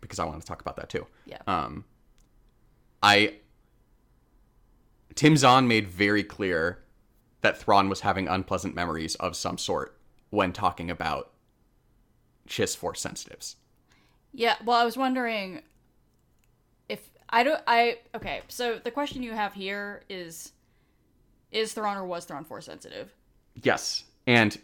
because 0.00 0.18
I 0.18 0.24
want 0.24 0.40
to 0.40 0.46
talk 0.46 0.60
about 0.60 0.76
that 0.76 0.88
too. 0.88 1.06
Yeah. 1.26 1.38
Um, 1.46 1.84
I 3.02 3.34
Tim 5.14 5.36
Zahn 5.36 5.68
made 5.68 5.88
very 5.88 6.24
clear 6.24 6.82
that 7.42 7.58
Thrawn 7.58 7.88
was 7.88 8.00
having 8.00 8.26
unpleasant 8.26 8.74
memories 8.74 9.14
of 9.16 9.36
some 9.36 9.58
sort 9.58 9.96
when 10.30 10.52
talking 10.52 10.90
about 10.90 11.30
Chiss 12.48 12.76
Force 12.76 13.00
sensitives. 13.00 13.56
Yeah, 14.36 14.56
well, 14.64 14.76
I 14.76 14.84
was 14.84 14.96
wondering 14.96 15.62
if 16.88 17.08
I 17.30 17.44
don't. 17.44 17.62
I 17.66 17.98
okay. 18.14 18.42
So 18.48 18.80
the 18.82 18.90
question 18.90 19.22
you 19.22 19.32
have 19.32 19.54
here 19.54 20.02
is: 20.08 20.52
Is 21.52 21.72
Thrawn 21.72 21.96
or 21.96 22.04
was 22.04 22.24
Thrawn 22.24 22.44
force 22.44 22.66
sensitive? 22.66 23.14
Yes. 23.62 24.04
And 24.26 24.58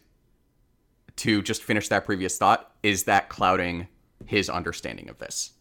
to 1.16 1.40
just 1.42 1.62
finish 1.62 1.88
that 1.88 2.04
previous 2.04 2.36
thought, 2.36 2.72
is 2.82 3.04
that 3.04 3.28
clouding 3.28 3.86
his 4.26 4.50
understanding 4.50 5.08
of 5.08 5.18
this, 5.18 5.52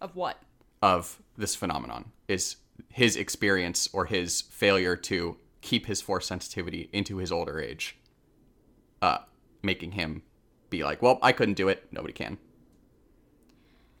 Of 0.00 0.16
what? 0.16 0.38
of 0.80 1.22
this 1.36 1.54
phenomenon? 1.54 2.10
Is 2.28 2.56
his 2.88 3.16
experience 3.16 3.88
or 3.92 4.06
his 4.06 4.40
failure 4.40 4.96
to 4.96 5.36
keep 5.60 5.86
his 5.86 6.00
force 6.00 6.26
sensitivity 6.26 6.88
into 6.92 7.18
his 7.18 7.30
older 7.30 7.60
age 7.60 7.96
uh, 9.02 9.18
making 9.62 9.92
him 9.92 10.22
be 10.70 10.82
like, 10.82 11.02
well, 11.02 11.18
I 11.22 11.32
couldn't 11.32 11.54
do 11.54 11.68
it. 11.68 11.86
Nobody 11.92 12.12
can. 12.14 12.38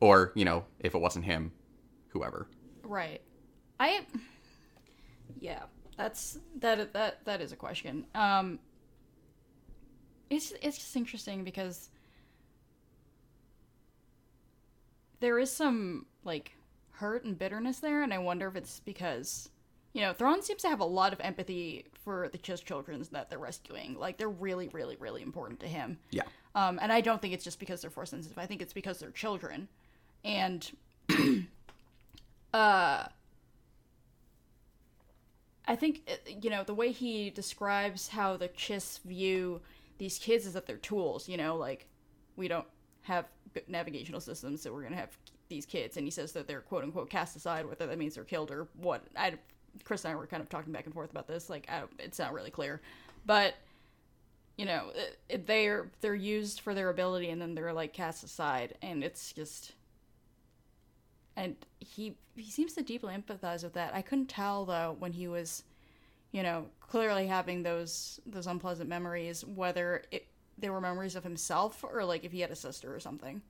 Or, 0.02 0.32
you 0.34 0.44
know, 0.44 0.64
if 0.80 0.96
it 0.96 1.00
wasn't 1.00 1.24
him, 1.24 1.52
whoever. 2.08 2.48
Right. 2.82 3.22
I. 3.78 4.00
Yeah, 5.40 5.62
that's 5.96 6.38
that. 6.58 6.92
That 6.92 7.24
that 7.24 7.40
is 7.40 7.52
a 7.52 7.56
question. 7.56 8.06
Um. 8.14 8.58
It's 10.28 10.52
it's 10.60 10.78
just 10.78 10.96
interesting 10.96 11.44
because 11.44 11.88
there 15.20 15.38
is 15.38 15.52
some 15.52 16.06
like 16.24 16.56
hurt 16.90 17.24
and 17.24 17.38
bitterness 17.38 17.78
there, 17.78 18.02
and 18.02 18.12
I 18.12 18.18
wonder 18.18 18.48
if 18.48 18.56
it's 18.56 18.80
because 18.80 19.50
you 19.92 20.00
know 20.00 20.12
Thrawn 20.12 20.42
seems 20.42 20.62
to 20.62 20.68
have 20.68 20.80
a 20.80 20.84
lot 20.84 21.12
of 21.12 21.20
empathy 21.20 21.86
for 22.04 22.28
the 22.32 22.38
Chiss 22.38 22.64
children 22.64 23.06
that 23.12 23.30
they're 23.30 23.38
rescuing. 23.38 23.96
Like 23.96 24.16
they're 24.18 24.28
really, 24.28 24.68
really, 24.68 24.96
really 24.98 25.22
important 25.22 25.60
to 25.60 25.68
him. 25.68 25.98
Yeah. 26.10 26.24
Um, 26.54 26.78
and 26.82 26.92
I 26.92 27.00
don't 27.00 27.22
think 27.22 27.34
it's 27.34 27.44
just 27.44 27.60
because 27.60 27.82
they're 27.82 27.90
force 27.90 28.10
sensitive. 28.10 28.38
I 28.38 28.46
think 28.46 28.62
it's 28.62 28.72
because 28.72 28.98
they're 28.98 29.10
children, 29.10 29.68
and 30.24 30.70
uh, 32.54 33.06
I 35.66 35.76
think 35.76 36.02
uh, 36.08 36.30
you 36.40 36.50
know 36.50 36.64
the 36.64 36.74
way 36.74 36.92
he 36.92 37.30
describes 37.30 38.08
how 38.08 38.36
the 38.36 38.48
Chiss 38.48 39.00
view 39.02 39.60
these 39.98 40.18
kids 40.18 40.46
is 40.46 40.52
that 40.54 40.66
they're 40.66 40.76
tools. 40.76 41.28
You 41.28 41.36
know, 41.36 41.56
like 41.56 41.86
we 42.36 42.48
don't 42.48 42.66
have 43.02 43.26
navigational 43.68 44.20
systems, 44.20 44.62
so 44.62 44.72
we're 44.72 44.82
gonna 44.82 44.96
have 44.96 45.16
these 45.48 45.66
kids, 45.66 45.96
and 45.96 46.06
he 46.06 46.10
says 46.10 46.32
that 46.32 46.46
they're 46.46 46.60
quote 46.60 46.84
unquote 46.84 47.10
cast 47.10 47.36
aside, 47.36 47.66
whether 47.66 47.86
that 47.86 47.98
means 47.98 48.14
they're 48.14 48.24
killed 48.24 48.50
or 48.50 48.68
what. 48.74 49.02
I, 49.16 49.34
Chris 49.84 50.04
and 50.04 50.12
I 50.12 50.16
were 50.16 50.26
kind 50.26 50.42
of 50.42 50.48
talking 50.48 50.72
back 50.72 50.84
and 50.84 50.94
forth 50.94 51.10
about 51.10 51.26
this. 51.26 51.48
Like, 51.48 51.68
it's 51.98 52.18
not 52.18 52.34
really 52.34 52.50
clear, 52.50 52.82
but 53.24 53.54
you 54.56 54.66
know 54.66 54.92
they're 55.46 55.90
they're 56.00 56.14
used 56.14 56.60
for 56.60 56.74
their 56.74 56.90
ability 56.90 57.30
and 57.30 57.40
then 57.40 57.54
they're 57.54 57.72
like 57.72 57.92
cast 57.92 58.22
aside 58.22 58.74
and 58.82 59.02
it's 59.02 59.32
just 59.32 59.72
and 61.36 61.56
he 61.80 62.14
he 62.36 62.50
seems 62.50 62.72
to 62.74 62.82
deeply 62.82 63.14
empathize 63.14 63.62
with 63.62 63.72
that 63.74 63.94
i 63.94 64.02
couldn't 64.02 64.28
tell 64.28 64.64
though 64.64 64.96
when 64.98 65.12
he 65.12 65.28
was 65.28 65.64
you 66.30 66.42
know 66.42 66.66
clearly 66.80 67.26
having 67.26 67.62
those 67.62 68.20
those 68.26 68.46
unpleasant 68.46 68.88
memories 68.88 69.44
whether 69.44 70.02
it 70.10 70.26
they 70.58 70.68
were 70.70 70.80
memories 70.80 71.16
of 71.16 71.22
himself 71.24 71.82
or 71.82 72.04
like 72.04 72.24
if 72.24 72.32
he 72.32 72.40
had 72.40 72.50
a 72.50 72.56
sister 72.56 72.94
or 72.94 73.00
something 73.00 73.40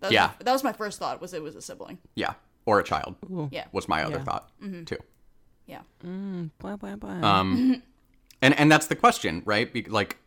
that 0.00 0.08
was 0.08 0.14
Yeah. 0.14 0.26
my, 0.26 0.32
that 0.44 0.52
was 0.52 0.64
my 0.64 0.72
first 0.72 0.98
thought 0.98 1.20
was 1.20 1.34
it 1.34 1.42
was 1.42 1.54
a 1.56 1.62
sibling 1.62 1.98
Yeah. 2.14 2.34
Or 2.64 2.78
a 2.78 2.84
child 2.84 3.16
yeah 3.50 3.66
was 3.72 3.88
my 3.88 4.04
other 4.04 4.18
Yeah. 4.18 4.24
thought, 4.24 4.50
too. 4.86 4.98
yeah 5.66 5.80
Mm, 6.04 6.50
blah, 6.58 6.76
blah, 6.76 6.94
blah. 6.96 7.10
Um, 7.10 7.82
and 8.42 8.54
and 8.58 8.70
that's 8.70 8.86
the 8.86 8.94
question, 8.96 9.42
right? 9.44 9.72
Be- 9.72 9.82
like, 9.84 10.18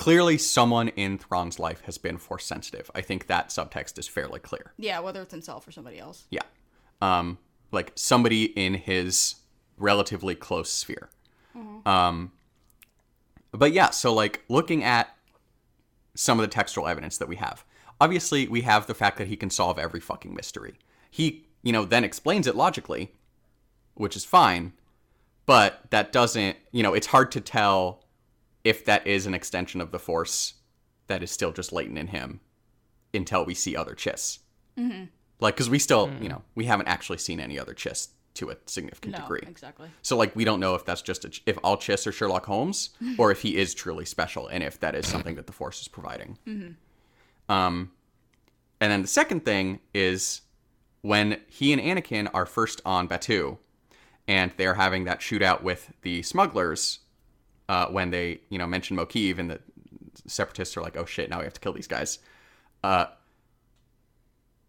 clearly, 0.00 0.38
someone 0.38 0.88
in 0.88 1.18
Thrawn's 1.18 1.58
life 1.58 1.82
has 1.82 1.98
been 1.98 2.16
force 2.16 2.46
sensitive. 2.46 2.90
I 2.94 3.00
think 3.02 3.26
that 3.26 3.50
subtext 3.50 3.98
is 3.98 4.08
fairly 4.08 4.40
clear. 4.40 4.72
yeah 4.78 4.98
whether 5.00 5.20
it's 5.22 5.30
himself 5.30 5.66
or 5.68 5.72
somebody 5.72 5.98
else 5.98 6.26
Yeah, 6.30 6.42
um, 7.02 7.38
like 7.70 7.92
somebody 7.94 8.44
in 8.44 8.74
his 8.74 9.36
relatively 9.76 10.34
close 10.34 10.70
sphere. 10.70 11.10
Um, 11.84 12.32
but 13.52 13.72
yeah, 13.72 13.90
so 13.90 14.12
like 14.14 14.44
looking 14.48 14.84
at 14.84 15.16
some 16.14 16.38
of 16.38 16.42
the 16.42 16.52
textual 16.54 16.86
evidence 16.86 17.18
that 17.18 17.28
we 17.28 17.36
have, 17.36 17.64
obviously 18.00 18.46
we 18.48 18.60
have 18.62 18.86
the 18.86 18.94
fact 18.94 19.18
that 19.18 19.26
he 19.28 19.36
can 19.36 19.50
solve 19.50 19.78
every 19.78 20.00
fucking 20.00 20.34
mystery. 20.34 20.74
He, 21.10 21.46
you 21.62 21.72
know, 21.72 21.84
then 21.84 22.04
explains 22.04 22.46
it 22.46 22.54
logically, 22.54 23.12
which 23.94 24.14
is 24.16 24.24
fine, 24.24 24.72
but 25.46 25.80
that 25.90 26.12
doesn't, 26.12 26.56
you 26.72 26.82
know, 26.82 26.94
it's 26.94 27.08
hard 27.08 27.32
to 27.32 27.40
tell 27.40 27.99
if 28.64 28.84
that 28.84 29.06
is 29.06 29.26
an 29.26 29.34
extension 29.34 29.80
of 29.80 29.90
the 29.90 29.98
force 29.98 30.54
that 31.06 31.22
is 31.22 31.30
still 31.30 31.52
just 31.52 31.72
latent 31.72 31.98
in 31.98 32.08
him 32.08 32.40
until 33.12 33.44
we 33.44 33.54
see 33.54 33.76
other 33.76 33.94
chiss. 33.94 34.38
Mm-hmm. 34.78 35.04
Like, 35.40 35.54
because 35.54 35.70
we 35.70 35.78
still, 35.78 36.08
mm. 36.08 36.22
you 36.22 36.28
know, 36.28 36.42
we 36.54 36.66
haven't 36.66 36.86
actually 36.86 37.18
seen 37.18 37.40
any 37.40 37.58
other 37.58 37.74
chiss 37.74 38.08
to 38.34 38.50
a 38.50 38.56
significant 38.66 39.14
no 39.14 39.20
degree. 39.20 39.42
exactly 39.42 39.88
So 40.02 40.16
like 40.16 40.36
we 40.36 40.44
don't 40.44 40.60
know 40.60 40.76
if 40.76 40.84
that's 40.84 41.02
just 41.02 41.24
a, 41.24 41.40
if 41.46 41.58
all 41.64 41.76
Chiss 41.76 42.06
are 42.06 42.12
Sherlock 42.12 42.46
Holmes 42.46 42.90
or 43.18 43.32
if 43.32 43.42
he 43.42 43.56
is 43.56 43.74
truly 43.74 44.04
special 44.04 44.46
and 44.46 44.62
if 44.62 44.78
that 44.80 44.94
is 44.94 45.06
something 45.06 45.34
that 45.34 45.46
the 45.46 45.52
Force 45.52 45.80
is 45.80 45.88
providing. 45.88 46.38
Mm-hmm. 46.46 47.52
Um, 47.52 47.90
and 48.80 48.92
then 48.92 49.02
the 49.02 49.08
second 49.08 49.44
thing 49.44 49.80
is 49.92 50.42
when 51.02 51.40
he 51.48 51.72
and 51.72 51.82
Anakin 51.82 52.28
are 52.32 52.46
first 52.46 52.80
on 52.84 53.08
Batuu, 53.08 53.58
and 54.28 54.52
they're 54.56 54.74
having 54.74 55.04
that 55.04 55.20
shootout 55.20 55.62
with 55.62 55.92
the 56.02 56.22
smugglers. 56.22 57.00
Uh, 57.70 57.86
when 57.96 58.10
they 58.10 58.26
you 58.52 58.58
know 58.58 58.66
mention 58.66 58.96
Mokivj 58.96 59.38
and 59.38 59.48
the 59.52 59.60
separatists 60.26 60.76
are 60.76 60.82
like, 60.82 60.96
oh 60.96 61.04
shit, 61.04 61.30
now 61.30 61.38
we 61.38 61.44
have 61.44 61.52
to 61.58 61.60
kill 61.60 61.72
these 61.72 61.86
guys. 61.96 62.18
Uh, 62.82 63.06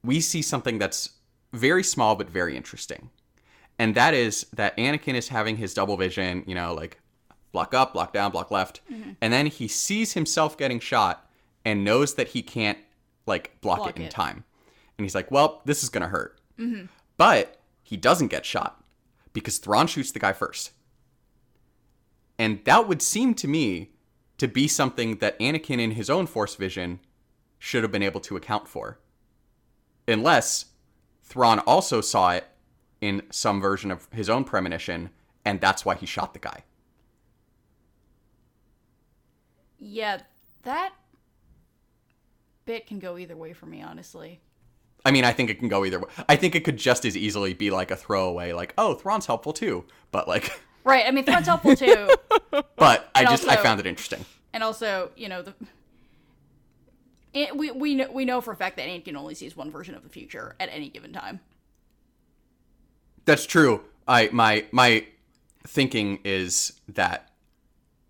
we 0.03 0.19
see 0.21 0.41
something 0.41 0.77
that's 0.77 1.09
very 1.53 1.83
small 1.83 2.15
but 2.15 2.29
very 2.29 2.55
interesting. 2.55 3.09
And 3.79 3.95
that 3.95 4.13
is 4.13 4.45
that 4.53 4.77
Anakin 4.77 5.15
is 5.15 5.29
having 5.29 5.57
his 5.57 5.73
double 5.73 5.97
vision, 5.97 6.43
you 6.45 6.53
know, 6.53 6.73
like 6.75 6.99
block 7.51 7.73
up, 7.73 7.93
block 7.93 8.13
down, 8.13 8.31
block 8.31 8.51
left, 8.51 8.81
and 9.21 9.33
then 9.33 9.47
he 9.47 9.67
sees 9.67 10.13
himself 10.13 10.55
getting 10.57 10.79
shot 10.79 11.15
and 11.65 11.83
knows 11.83 12.13
that 12.15 12.29
he 12.29 12.41
can't 12.43 12.77
like 13.25 13.59
block, 13.61 13.79
Block 13.79 13.89
it 13.91 13.95
in 13.97 14.03
it. 14.03 14.11
time, 14.11 14.43
and 14.97 15.05
he's 15.05 15.15
like, 15.15 15.31
"Well, 15.31 15.61
this 15.65 15.81
is 15.83 15.89
gonna 15.89 16.09
hurt," 16.09 16.39
but 17.17 17.57
he 17.81 17.97
doesn't 17.97 18.27
get 18.27 18.45
shot 18.45 18.83
because 19.33 19.57
Thrawn 19.57 19.87
shoots 19.87 20.11
the 20.11 20.19
guy 20.19 20.33
first, 20.33 20.71
And 22.41 22.65
that 22.65 22.87
would 22.87 23.03
seem 23.03 23.35
to 23.35 23.47
me 23.47 23.91
to 24.39 24.47
be 24.47 24.67
something 24.67 25.17
that 25.17 25.37
Anakin 25.37 25.79
in 25.79 25.91
his 25.91 26.09
own 26.09 26.25
Force 26.25 26.55
vision 26.55 26.99
should 27.59 27.83
have 27.83 27.91
been 27.91 28.01
able 28.01 28.19
to 28.21 28.35
account 28.35 28.67
for. 28.67 28.97
Unless 30.07 30.65
Thrawn 31.21 31.59
also 31.59 32.01
saw 32.01 32.31
it 32.31 32.47
in 32.99 33.21
some 33.29 33.61
version 33.61 33.91
of 33.91 34.07
his 34.11 34.27
own 34.27 34.43
premonition, 34.43 35.11
and 35.45 35.61
that's 35.61 35.85
why 35.85 35.93
he 35.93 36.07
shot 36.07 36.33
the 36.33 36.39
guy. 36.39 36.63
Yeah, 39.77 40.21
that 40.63 40.93
bit 42.65 42.87
can 42.87 42.97
go 42.97 43.19
either 43.19 43.37
way 43.37 43.53
for 43.53 43.67
me, 43.67 43.83
honestly. 43.83 44.41
I 45.05 45.11
mean, 45.11 45.25
I 45.25 45.31
think 45.31 45.51
it 45.51 45.59
can 45.59 45.67
go 45.67 45.85
either 45.85 45.99
way. 45.99 46.09
I 46.27 46.37
think 46.37 46.55
it 46.55 46.63
could 46.63 46.77
just 46.77 47.05
as 47.05 47.15
easily 47.15 47.53
be 47.53 47.69
like 47.69 47.91
a 47.91 47.95
throwaway, 47.95 48.51
like, 48.51 48.73
oh, 48.79 48.95
Thrawn's 48.95 49.27
helpful 49.27 49.53
too. 49.53 49.85
But 50.09 50.27
like, 50.27 50.59
Right. 50.83 51.05
I 51.05 51.11
mean, 51.11 51.23
Thrawn's 51.23 51.47
helpful 51.47 51.75
too, 51.75 52.09
but 52.75 53.09
I 53.15 53.25
just 53.25 53.47
I 53.47 53.57
found 53.57 53.79
it 53.79 53.85
interesting. 53.85 54.25
and 54.53 54.63
also, 54.63 55.11
you 55.15 55.29
know, 55.29 55.41
the 55.41 55.53
it, 57.33 57.55
we 57.55 57.71
we 57.71 57.95
know, 57.95 58.11
we 58.11 58.25
know 58.25 58.41
for 58.41 58.51
a 58.51 58.55
fact 58.55 58.77
that 58.77 58.87
Anakin 58.87 59.15
only 59.15 59.35
sees 59.35 59.55
one 59.55 59.71
version 59.71 59.95
of 59.95 60.03
the 60.03 60.09
future 60.09 60.55
at 60.59 60.69
any 60.71 60.89
given 60.89 61.13
time. 61.13 61.39
That's 63.25 63.45
true. 63.45 63.81
I 64.07 64.29
my 64.31 64.65
my 64.71 65.05
thinking 65.67 66.19
is 66.23 66.73
that 66.89 67.29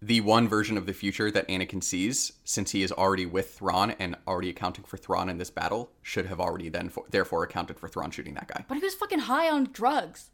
the 0.01 0.21
one 0.21 0.47
version 0.47 0.77
of 0.77 0.87
the 0.87 0.93
future 0.93 1.29
that 1.29 1.47
Anakin 1.47 1.83
sees, 1.83 2.33
since 2.43 2.71
he 2.71 2.81
is 2.81 2.91
already 2.91 3.27
with 3.27 3.53
Thrawn 3.53 3.91
and 3.99 4.15
already 4.27 4.49
accounting 4.49 4.83
for 4.83 4.97
Thrawn 4.97 5.29
in 5.29 5.37
this 5.37 5.51
battle, 5.51 5.91
should 6.01 6.25
have 6.25 6.39
already 6.39 6.69
then 6.69 6.89
for, 6.89 7.05
therefore 7.11 7.43
accounted 7.43 7.79
for 7.79 7.87
Thrawn 7.87 8.09
shooting 8.09 8.33
that 8.33 8.47
guy. 8.47 8.65
But 8.67 8.77
he 8.77 8.83
was 8.83 8.95
fucking 8.95 9.19
high 9.19 9.49
on 9.49 9.69
drugs. 9.71 10.31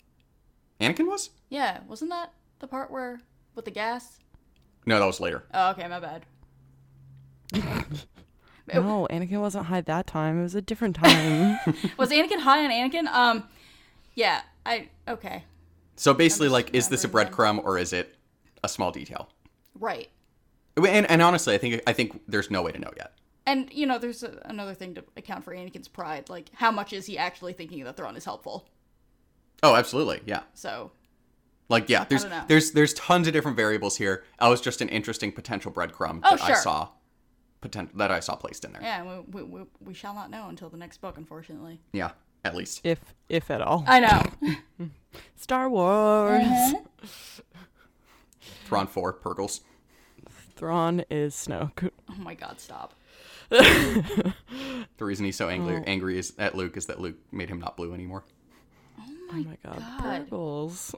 Anakin 0.79 1.07
was? 1.07 1.31
Yeah, 1.49 1.79
wasn't 1.87 2.11
that 2.11 2.33
the 2.59 2.67
part 2.67 2.91
where 2.91 3.21
with 3.55 3.65
the 3.65 3.71
gas? 3.71 4.19
No, 4.85 4.99
that 4.99 5.05
was 5.05 5.19
later. 5.19 5.43
Oh, 5.53 5.71
okay, 5.71 5.87
my 5.87 5.99
bad. 5.99 6.25
No, 8.73 9.07
Anakin 9.09 9.39
wasn't 9.39 9.67
high 9.67 9.79
that 9.79 10.07
time. 10.07 10.39
It 10.39 10.43
was 10.43 10.53
a 10.55 10.61
different 10.61 10.95
time. 11.01 11.57
Was 11.97 12.09
Anakin 12.11 12.39
high 12.41 12.65
on 12.65 12.69
Anakin? 12.69 13.07
Um, 13.07 13.47
yeah, 14.13 14.41
I 14.65 14.89
okay, 15.07 15.45
So 15.95 16.13
basically, 16.13 16.49
like, 16.49 16.73
is 16.75 16.89
this 16.89 17.05
a 17.05 17.07
breadcrumb 17.07 17.63
or 17.63 17.77
is 17.77 17.93
it 17.93 18.15
a 18.63 18.67
small 18.67 18.91
detail? 18.91 19.29
right. 19.79 20.09
And, 20.75 21.09
and 21.09 21.21
honestly, 21.21 21.55
I 21.55 21.57
think 21.57 21.81
I 21.87 21.93
think 21.93 22.21
there's 22.27 22.51
no 22.51 22.61
way 22.61 22.71
to 22.73 22.77
know 22.77 22.91
yet. 22.97 23.13
And 23.45 23.71
you 23.73 23.85
know, 23.87 23.97
there's 23.99 24.21
a, 24.21 24.41
another 24.45 24.73
thing 24.73 24.95
to 24.95 25.03
account 25.15 25.45
for 25.45 25.55
Anakin's 25.55 25.87
pride. 25.87 26.29
Like, 26.29 26.49
how 26.53 26.69
much 26.69 26.91
is 26.91 27.05
he 27.05 27.17
actually 27.17 27.53
thinking 27.53 27.83
that 27.85 27.95
Thrawn 27.95 28.17
is 28.17 28.25
helpful? 28.25 28.67
Oh, 29.63 29.75
absolutely, 29.75 30.21
yeah. 30.25 30.41
So, 30.53 30.91
Like, 31.69 31.89
yeah, 31.89 32.05
there's 32.05 32.25
there's 32.47 32.71
there's 32.71 32.93
tons 32.93 33.27
of 33.27 33.33
different 33.33 33.57
variables 33.57 33.97
here. 33.97 34.23
That 34.39 34.47
was 34.47 34.61
just 34.61 34.81
an 34.81 34.89
interesting 34.89 35.31
potential 35.31 35.71
breadcrumb 35.71 36.21
Oh, 36.23 36.35
that 36.35 36.41
I 36.43 36.47
sure. 36.47 36.55
saw, 36.57 36.89
potent, 37.61 37.97
that 37.97 38.11
I 38.11 38.19
saw 38.19 38.35
placed 38.35 38.63
in 38.65 38.71
there. 38.73 38.81
yeah, 38.81 39.03
we, 39.03 39.41
we, 39.41 39.43
we, 39.43 39.61
we 39.81 39.93
shall 39.93 40.13
not 40.13 40.29
know 40.29 40.47
until 40.49 40.69
the 40.69 40.77
next 40.77 40.97
book, 41.01 41.17
unfortunately. 41.17 41.79
Yeah, 41.91 42.11
at 42.45 42.55
least. 42.55 42.81
if 42.83 42.99
if 43.29 43.49
at 43.51 43.61
all. 43.61 43.83
I 43.87 43.99
know. 43.99 44.89
Star 45.35 45.69
Wars. 45.69 46.41
Mm-hmm. 46.43 47.07
Thrawn 48.65 48.87
four 48.87 49.13
Purrgils. 49.13 49.61
Thrawn 50.55 51.03
is 51.09 51.35
Snoke. 51.35 51.89
oh 52.09 52.15
my 52.17 52.33
god, 52.35 52.59
stop. 52.59 52.93
The 53.49 55.05
reason 55.05 55.25
he's 55.25 55.35
so 55.35 55.47
angry 55.49 55.77
Oh. 55.77 55.83
angry 55.85 56.17
is 56.17 56.33
at 56.39 56.55
Luke 56.55 56.75
is 56.77 56.87
that 56.87 56.99
Luke 56.99 57.15
made 57.31 57.49
him 57.49 57.59
not 57.59 57.77
blue 57.77 57.93
anymore. 57.93 58.23
Oh 59.29 59.33
my 59.33 59.57
god, 59.63 59.79
God. 59.79 60.29
Purrgils. 60.29 60.95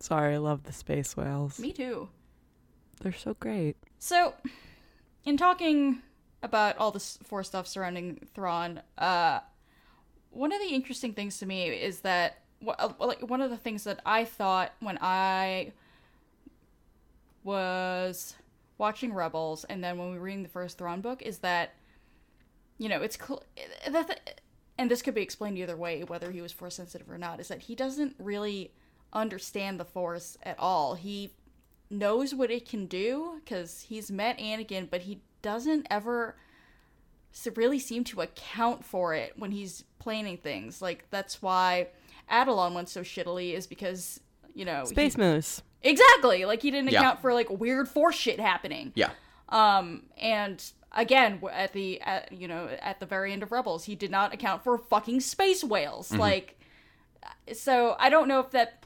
Sorry, 0.00 0.34
I 0.34 0.38
love 0.38 0.62
the 0.62 0.72
space 0.72 1.16
whales. 1.16 1.58
Me 1.58 1.72
too. 1.72 2.08
They're 3.00 3.12
so 3.12 3.34
great. 3.34 3.76
So, 3.98 4.34
in 5.24 5.36
talking 5.36 6.02
about 6.42 6.76
all 6.78 6.92
this 6.92 7.18
four 7.24 7.42
stuff 7.42 7.66
surrounding 7.66 8.26
Thrawn, 8.34 8.80
uh, 8.96 9.40
one 10.30 10.52
of 10.52 10.60
the 10.60 10.68
interesting 10.68 11.14
things 11.14 11.38
to 11.38 11.46
me 11.46 11.68
is 11.68 12.00
that 12.00 12.38
uh, 12.66 12.92
like 13.00 13.28
one 13.28 13.40
of 13.40 13.50
the 13.50 13.56
things 13.56 13.84
that 13.84 14.00
I 14.06 14.24
thought 14.24 14.72
when 14.80 14.98
I 15.00 15.72
was 17.44 18.34
watching 18.78 19.12
Rebels, 19.12 19.64
and 19.64 19.82
then 19.82 19.98
when 19.98 20.10
we 20.10 20.16
were 20.18 20.24
reading 20.24 20.42
the 20.42 20.48
first 20.48 20.78
Thrawn 20.78 21.00
book, 21.00 21.22
is 21.22 21.38
that 21.38 21.74
you 22.78 22.88
know 22.88 23.02
it's 23.02 23.18
cl- 23.18 23.42
the, 23.86 24.16
and 24.78 24.90
this 24.90 25.02
could 25.02 25.14
be 25.14 25.22
explained 25.22 25.58
either 25.58 25.76
way, 25.76 26.02
whether 26.04 26.30
he 26.30 26.40
was 26.40 26.52
force 26.52 26.76
sensitive 26.76 27.10
or 27.10 27.18
not, 27.18 27.40
is 27.40 27.48
that 27.48 27.62
he 27.62 27.74
doesn't 27.74 28.14
really 28.18 28.72
understand 29.12 29.78
the 29.80 29.84
force 29.84 30.38
at 30.42 30.58
all. 30.58 30.94
He 30.94 31.32
knows 31.90 32.34
what 32.34 32.50
it 32.50 32.68
can 32.68 32.86
do 32.86 33.40
because 33.44 33.82
he's 33.88 34.10
met 34.10 34.38
Anakin, 34.38 34.88
but 34.90 35.02
he 35.02 35.20
doesn't 35.42 35.86
ever 35.90 36.36
really 37.56 37.78
seem 37.78 38.04
to 38.04 38.20
account 38.20 38.84
for 38.84 39.14
it 39.14 39.32
when 39.36 39.50
he's 39.52 39.84
planning 39.98 40.36
things. 40.36 40.82
Like 40.82 41.04
that's 41.10 41.40
why 41.42 41.88
Atollon 42.30 42.74
went 42.74 42.88
so 42.88 43.02
shittily 43.02 43.54
is 43.54 43.66
because 43.66 44.20
you 44.54 44.64
know 44.64 44.80
he- 44.80 44.86
Space 44.88 45.16
Moose. 45.16 45.62
exactly 45.82 46.44
like 46.44 46.62
he 46.62 46.70
didn't 46.70 46.90
Yeah. 46.90 47.00
account 47.00 47.20
for 47.20 47.32
like 47.32 47.48
weird 47.50 47.88
force 47.88 48.16
shit 48.16 48.40
happening. 48.40 48.92
Yeah. 48.94 49.10
Um, 49.48 50.02
and 50.20 50.62
again, 50.98 51.40
at 51.50 51.72
the 51.72 52.00
at, 52.02 52.30
you 52.32 52.48
know 52.48 52.68
at 52.80 53.00
the 53.00 53.06
very 53.06 53.32
end 53.32 53.42
of 53.42 53.52
Rebels, 53.52 53.84
he 53.84 53.94
did 53.94 54.10
not 54.10 54.34
account 54.34 54.62
for 54.62 54.76
fucking 54.76 55.20
space 55.20 55.64
whales. 55.64 56.10
Mm-hmm. 56.10 56.20
Like, 56.20 56.60
uh, 57.22 57.54
so 57.54 57.96
I 57.98 58.10
don't 58.10 58.28
know 58.28 58.40
if 58.40 58.50
that 58.50 58.84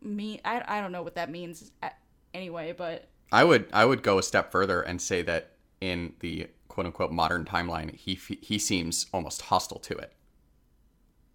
mean 0.00 0.40
I 0.44 0.62
I 0.66 0.80
don't 0.80 0.92
know 0.92 1.02
what 1.02 1.16
that 1.16 1.30
means 1.30 1.70
uh, 1.82 1.90
anyway, 2.32 2.72
but 2.72 3.08
I 3.30 3.44
would 3.44 3.66
I 3.72 3.84
would 3.84 4.02
go 4.02 4.18
a 4.18 4.22
step 4.22 4.50
further 4.50 4.80
and 4.80 5.02
say 5.02 5.20
that 5.22 5.50
in 5.80 6.14
the 6.20 6.48
quote 6.68 6.86
unquote 6.86 7.12
modern 7.12 7.44
timeline, 7.44 7.94
he 7.94 8.14
he 8.40 8.58
seems 8.58 9.06
almost 9.12 9.42
hostile 9.42 9.80
to 9.80 9.96
it, 9.96 10.12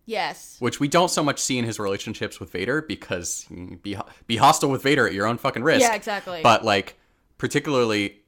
yes, 0.06 0.56
which 0.60 0.80
we 0.80 0.88
don't 0.88 1.12
so 1.12 1.22
much 1.22 1.40
see 1.40 1.58
in 1.58 1.66
his 1.66 1.80
relationships 1.80 2.40
with 2.40 2.50
Vader 2.52 2.82
because 2.82 3.46
mm, 3.52 3.82
be 3.84 3.98
be 4.26 4.38
hostile 4.38 4.72
with 4.72 4.82
Vader 4.82 5.06
at 5.06 5.14
your 5.14 5.28
own 5.28 5.38
fucking 5.38 5.64
risk. 5.64 5.82
yeah, 5.82 5.96
exactly. 5.96 6.40
But 6.42 6.64
like 6.64 6.98
particularly 7.38 8.22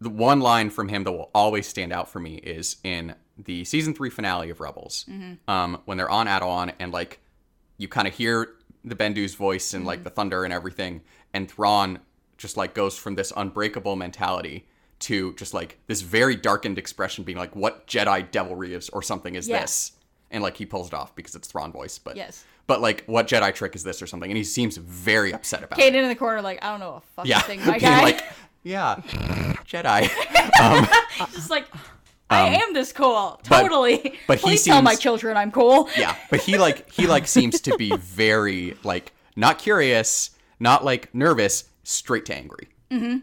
the 0.00 0.10
one 0.10 0.40
line 0.40 0.70
from 0.70 0.88
him 0.88 1.04
that 1.04 1.12
will 1.12 1.30
always 1.34 1.66
stand 1.66 1.92
out 1.92 2.08
for 2.08 2.20
me 2.20 2.34
is 2.36 2.76
in 2.84 3.14
the 3.38 3.64
season 3.64 3.94
three 3.94 4.10
finale 4.10 4.50
of 4.50 4.60
Rebels, 4.60 5.06
um, 5.48 5.80
when 5.84 5.96
they're 5.98 6.10
on 6.10 6.26
Atollon 6.26 6.72
and 6.78 6.92
like 6.92 7.20
you 7.78 7.88
kind 7.88 8.08
of 8.08 8.14
hear 8.14 8.54
the 8.84 8.94
Bendu's 8.94 9.34
voice 9.34 9.74
and 9.74 9.84
like 9.84 10.04
the 10.04 10.10
thunder 10.10 10.44
and 10.44 10.52
everything, 10.52 11.02
and 11.34 11.50
Thrawn 11.50 11.98
just 12.38 12.56
like 12.56 12.74
goes 12.74 12.96
from 12.98 13.14
this 13.14 13.32
unbreakable 13.36 13.96
mentality 13.96 14.66
to 14.98 15.34
just 15.34 15.52
like 15.52 15.78
this 15.86 16.00
very 16.02 16.36
darkened 16.36 16.78
expression, 16.78 17.24
being 17.24 17.36
like, 17.38 17.54
"What 17.56 17.86
Jedi 17.86 18.30
devilry 18.30 18.72
is 18.74 18.88
or 18.90 19.02
something 19.02 19.34
is 19.34 19.48
Yeah. 19.48 19.60
this?" 19.60 19.92
And 20.30 20.42
like 20.42 20.56
he 20.56 20.64
pulls 20.66 20.88
it 20.88 20.94
off 20.94 21.14
because 21.14 21.34
it's 21.34 21.48
Thrawn 21.48 21.70
voice, 21.72 21.98
but 21.98 22.16
Yes. 22.16 22.44
but 22.66 22.80
like 22.80 23.04
what 23.06 23.26
Jedi 23.28 23.54
trick 23.54 23.74
is 23.76 23.82
this 23.84 24.00
or 24.00 24.06
something, 24.06 24.30
and 24.30 24.36
he 24.38 24.44
seems 24.44 24.76
very 24.78 25.32
upset 25.34 25.62
about 25.62 25.78
it. 25.78 25.82
Kaden 25.92 26.02
in 26.02 26.08
the 26.08 26.14
corner, 26.14 26.40
like 26.42 26.64
I 26.64 26.70
don't 26.70 26.80
know 26.80 26.94
a 26.94 27.00
fucking 27.14 27.30
Yeah, 27.30 27.40
thing, 27.40 27.64
my 27.66 27.78
guy. 27.80 28.02
like, 28.02 28.24
yeah, 28.66 28.96
Jedi. 29.66 30.08
just 31.32 31.50
like 31.50 31.66
I 32.28 32.48
am 32.62 32.72
this 32.74 32.92
cool, 32.92 33.14
Um, 33.14 33.36
but- 33.48 33.62
totally. 33.62 34.18
but 34.26 34.38
he 34.38 34.42
Please 34.44 34.64
tell 34.64 34.82
my 34.82 34.92
seems- 34.92 35.00
children 35.02 35.36
I'm 35.36 35.52
cool. 35.52 35.88
yeah, 35.96 36.16
but 36.30 36.40
he 36.40 36.58
like 36.58 36.90
he 36.92 37.06
like 37.06 37.26
seems 37.28 37.60
to 37.62 37.76
be 37.76 37.96
very 37.98 38.76
like 38.82 39.12
not 39.36 39.58
curious, 39.58 40.30
not 40.58 40.84
like 40.84 41.14
nervous, 41.14 41.64
straight 41.84 42.26
to 42.26 42.34
angry. 42.34 42.68
Mm-hmm. 42.90 43.18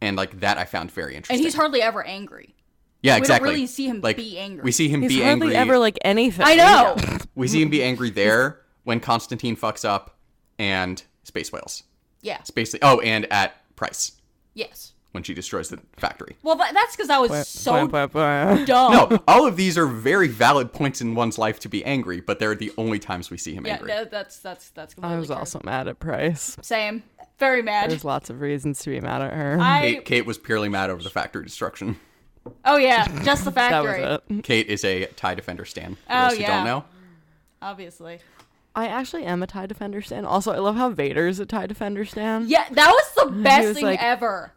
And 0.00 0.16
like 0.16 0.40
that, 0.40 0.58
I 0.58 0.64
found 0.64 0.90
very 0.90 1.14
interesting. 1.14 1.36
And 1.36 1.44
he's 1.44 1.54
hardly 1.54 1.80
ever 1.82 2.04
angry. 2.04 2.54
yeah, 3.02 3.12
don't 3.14 3.22
exactly. 3.22 3.50
really 3.50 3.66
see 3.66 3.86
him 3.86 4.00
like, 4.00 4.16
be 4.16 4.38
angry. 4.38 4.62
We 4.62 4.72
see 4.72 4.88
him 4.88 5.00
He's 5.02 5.08
be 5.10 5.22
hardly 5.22 5.46
angry. 5.48 5.56
ever 5.56 5.78
like 5.78 5.96
anything. 6.04 6.44
I 6.46 6.54
know. 6.56 6.96
we 7.34 7.48
see 7.48 7.62
him 7.62 7.70
be 7.70 7.82
angry 7.82 8.10
there 8.10 8.60
when 8.84 9.00
Konstantine 9.00 9.56
fucks 9.56 9.84
up, 9.88 10.16
and 10.58 11.02
Space 11.24 11.50
Whales. 11.52 11.82
Yeah. 12.22 12.42
Space. 12.42 12.74
oh, 12.82 13.00
and 13.00 13.26
at 13.32 13.54
Pryce 13.76 14.12
Yes. 14.56 14.92
when 15.12 15.22
she 15.22 15.32
destroys 15.34 15.68
the 15.68 15.78
factory. 15.96 16.36
Well, 16.42 16.56
that's 16.56 16.96
because 16.96 17.10
I 17.10 17.18
was 17.18 17.46
so 17.46 17.86
Blah, 17.86 18.06
blah, 18.08 18.54
blah. 18.56 18.64
dumb. 18.64 18.92
No, 19.10 19.22
all 19.28 19.46
of 19.46 19.56
these 19.56 19.78
are 19.78 19.86
very 19.86 20.26
valid 20.28 20.72
points 20.72 21.00
in 21.00 21.14
one's 21.14 21.38
life 21.38 21.60
to 21.60 21.68
be 21.68 21.84
angry, 21.84 22.20
but 22.20 22.38
they're 22.40 22.54
the 22.56 22.72
only 22.76 22.98
times 22.98 23.30
we 23.30 23.36
see 23.38 23.54
him 23.54 23.64
Yeah, 23.66 23.74
angry. 23.74 23.88
that, 23.88 24.10
that's 24.10 24.38
that's 24.40 24.70
that's 24.70 24.94
completely 24.94 25.16
I 25.16 25.18
was 25.20 25.28
true. 25.28 25.36
also 25.36 25.60
mad 25.64 25.86
at 25.88 26.00
Pryce. 26.00 26.56
same. 26.62 27.02
Very 27.38 27.62
mad. 27.62 27.90
There's 27.90 28.04
lots 28.04 28.30
of 28.30 28.40
reasons 28.40 28.80
to 28.80 28.90
be 28.90 28.98
mad 29.00 29.20
at 29.22 29.32
her. 29.32 29.58
I 29.60 29.80
Kate, 29.82 30.04
Kate 30.06 30.26
was 30.26 30.38
purely 30.38 30.68
mad 30.70 30.88
over 30.90 31.02
the 31.02 31.10
factory 31.10 31.44
destruction. 31.44 31.98
oh 32.64 32.76
yeah, 32.78 33.06
just 33.22 33.44
the 33.44 33.50
that 33.52 33.70
factory. 33.70 34.00
was 34.02 34.20
it. 34.30 34.42
Kate 34.42 34.66
is 34.68 34.84
a 34.84 35.04
tie 35.16 35.34
defender 35.34 35.64
stan. 35.66 35.96
Oh, 36.08 36.28
those 36.28 36.36
who 36.38 36.42
yeah. 36.42 36.56
don't 36.56 36.64
know. 36.64 36.84
Obviously. 37.62 38.20
I 38.76 38.86
actually 38.88 39.24
am 39.24 39.42
a 39.42 39.46
TIE 39.46 39.64
Defender 39.66 40.02
stand. 40.02 40.26
Also, 40.26 40.52
I 40.52 40.58
love 40.58 40.76
how 40.76 40.90
Vader's 40.90 41.40
a 41.40 41.46
TIE 41.46 41.66
Defender 41.66 42.04
stand. 42.04 42.48
Yeah, 42.50 42.66
that 42.70 42.90
was 42.90 43.24
the 43.26 43.32
best 43.42 43.68
was 43.68 43.76
thing 43.76 43.86
like- 43.86 44.02
ever. 44.02 44.52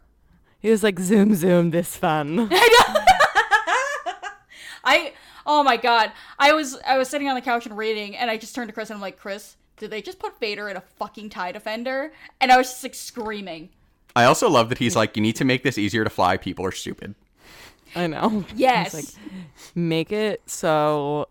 He 0.60 0.68
was 0.70 0.82
like, 0.82 0.98
zoom, 1.00 1.34
zoom, 1.34 1.70
this 1.70 1.96
fun. 1.96 2.50
I 4.84 5.12
oh 5.46 5.62
my 5.62 5.76
god. 5.76 6.12
I 6.38 6.52
was 6.52 6.78
I 6.86 6.98
was 6.98 7.08
sitting 7.08 7.28
on 7.28 7.34
the 7.34 7.40
couch 7.40 7.66
and 7.66 7.76
reading 7.76 8.16
and 8.16 8.30
I 8.30 8.36
just 8.36 8.54
turned 8.54 8.68
to 8.68 8.74
Chris 8.74 8.90
and 8.90 8.96
I'm 8.96 9.00
like, 9.00 9.18
Chris, 9.18 9.56
did 9.78 9.90
they 9.90 10.02
just 10.02 10.18
put 10.18 10.38
Vader 10.38 10.68
in 10.68 10.76
a 10.76 10.80
fucking 10.80 11.30
tie 11.30 11.52
defender? 11.52 12.12
And 12.40 12.52
I 12.52 12.56
was 12.58 12.68
just 12.68 12.82
like 12.82 12.94
screaming. 12.94 13.70
I 14.16 14.24
also 14.24 14.48
love 14.50 14.68
that 14.70 14.78
he's 14.78 14.96
like, 14.96 15.16
you 15.16 15.22
need 15.22 15.36
to 15.36 15.44
make 15.44 15.62
this 15.62 15.78
easier 15.78 16.04
to 16.04 16.10
fly. 16.10 16.36
People 16.36 16.64
are 16.66 16.72
stupid. 16.72 17.14
I 17.94 18.06
know. 18.06 18.44
Yes. 18.54 18.94
It's 18.94 19.16
like, 19.16 19.22
make 19.74 20.12
it 20.12 20.42
so 20.46 21.28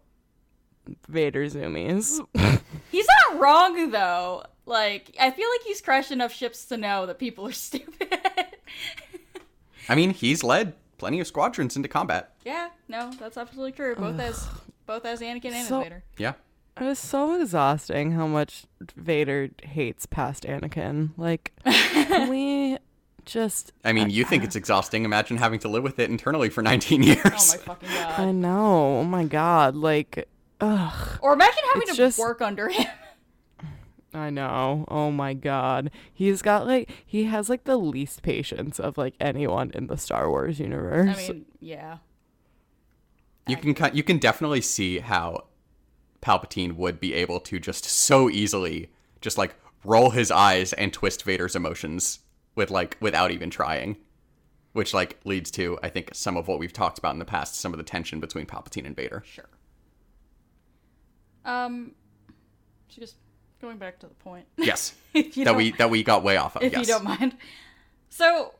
Vader 1.07 1.45
zoomies. 1.45 2.19
He's 2.91 3.07
not 3.29 3.39
wrong 3.39 3.91
though. 3.91 4.43
Like, 4.65 5.15
I 5.19 5.31
feel 5.31 5.49
like 5.49 5.61
he's 5.65 5.81
crashed 5.81 6.11
enough 6.11 6.31
ships 6.31 6.65
to 6.65 6.77
know 6.77 7.07
that 7.07 7.17
people 7.17 7.47
are 7.47 7.51
stupid. 7.67 8.15
I 9.87 9.95
mean, 9.95 10.11
he's 10.11 10.43
led 10.43 10.73
plenty 10.99 11.19
of 11.19 11.25
squadrons 11.27 11.75
into 11.75 11.87
combat. 11.89 12.33
yeah, 12.45 12.69
no, 12.87 13.11
that's 13.19 13.37
absolutely 13.37 13.71
true. 13.71 13.95
Both 13.95 14.19
as 14.19 14.47
both 14.85 15.05
as 15.05 15.21
Anakin 15.21 15.53
and 15.53 15.67
So- 15.67 15.79
as 15.79 15.83
Vader. 15.85 16.03
Yeah. 16.17 16.33
It 16.79 16.83
was 16.85 16.99
so 16.99 17.41
exhausting 17.41 18.11
how 18.11 18.25
much 18.25 18.63
Vader 18.95 19.49
hates 19.63 20.05
past 20.05 20.43
Anakin. 20.43 21.09
Like, 21.17 21.51
we 22.29 22.77
just. 23.25 23.73
I 23.83 23.91
mean, 23.91 24.09
you 24.09 24.23
think 24.23 24.45
it's 24.45 24.55
exhausting. 24.55 25.03
Imagine 25.03 25.35
having 25.37 25.59
to 25.59 25.67
live 25.67 25.83
with 25.83 25.99
it 25.99 26.09
internally 26.09 26.47
for 26.49 26.61
19 26.61 27.03
years. 27.03 27.19
Oh 27.25 27.31
my 27.31 27.57
fucking 27.57 27.89
god. 27.89 28.19
I 28.19 28.31
know. 28.31 28.99
Oh 28.99 29.03
my 29.03 29.25
god. 29.25 29.75
Like, 29.75 30.29
ugh. 30.59 31.19
Or 31.21 31.33
imagine 31.33 31.63
having 31.73 31.81
It's 31.83 31.91
to 31.91 31.97
just- 31.97 32.19
work 32.19 32.41
under 32.41 32.69
him. 32.69 32.85
I 34.13 34.31
know. 34.31 34.85
Oh 34.87 35.11
my 35.11 35.35
god. 35.35 35.91
He's 36.11 36.41
got 36.41 36.65
like 36.65 36.89
he 37.05 37.25
has 37.25 37.47
like 37.47 37.65
the 37.65 37.77
least 37.77 38.23
patience 38.23 38.79
of 38.79 38.97
like 38.97 39.13
anyone 39.19 39.69
in 39.75 39.85
the 39.85 39.97
Star 39.97 40.27
Wars 40.29 40.59
universe. 40.59 41.15
I 41.15 41.31
mean, 41.33 41.45
yeah. 41.59 41.97
you 43.47 43.55
can 43.55 43.75
ki- 43.75 43.91
you 43.93 44.01
can 44.01 44.17
definitely 44.17 44.61
see 44.61 44.97
how 44.97 45.45
Palpatine 46.23 46.75
would 46.75 46.99
be 46.99 47.13
able 47.13 47.39
to 47.41 47.59
just 47.59 47.85
so 47.85 48.31
easily 48.31 48.89
just 49.21 49.37
like 49.37 49.53
roll 49.85 50.09
his 50.09 50.31
eyes 50.31 50.73
and 50.73 50.91
twist 50.91 51.23
Vader's 51.23 51.55
emotions 51.55 52.19
with 52.55 52.71
like 52.71 52.97
without 52.99 53.29
even 53.29 53.51
trying. 53.51 53.95
Which 54.73 54.91
like 54.91 55.19
leads 55.23 55.51
to 55.51 55.77
I 55.83 55.89
think 55.89 56.09
some 56.13 56.35
of 56.35 56.47
what 56.47 56.57
we've 56.57 56.73
talked 56.73 56.97
about 56.97 57.13
in 57.13 57.19
the 57.19 57.25
past, 57.25 57.55
some 57.59 57.73
of 57.73 57.77
the 57.77 57.83
tension 57.83 58.19
between 58.19 58.47
Palpatine 58.47 58.87
and 58.87 58.95
Vader. 58.95 59.23
Sure. 59.23 59.45
Um, 61.45 61.91
so 62.89 63.01
just 63.01 63.15
going 63.61 63.77
back 63.77 63.99
to 63.99 64.07
the 64.07 64.15
point. 64.15 64.45
Yes. 64.57 64.93
that 65.13 65.55
we 65.55 65.71
that 65.73 65.89
we 65.89 66.03
got 66.03 66.23
way 66.23 66.37
off 66.37 66.55
of. 66.55 66.63
if 66.63 66.73
yes. 66.73 66.81
you 66.81 66.93
don't 66.93 67.03
mind. 67.03 67.35
So, 68.09 68.53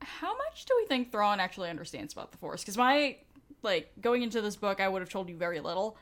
how 0.00 0.36
much 0.36 0.64
do 0.64 0.74
we 0.80 0.86
think 0.86 1.12
Thrawn 1.12 1.40
actually 1.40 1.70
understands 1.70 2.12
about 2.12 2.32
the 2.32 2.38
Force? 2.38 2.62
Because 2.62 2.76
my 2.76 3.16
like 3.62 3.90
going 4.00 4.22
into 4.22 4.40
this 4.40 4.56
book, 4.56 4.80
I 4.80 4.88
would 4.88 5.02
have 5.02 5.10
told 5.10 5.28
you 5.28 5.36
very 5.36 5.60
little. 5.60 5.96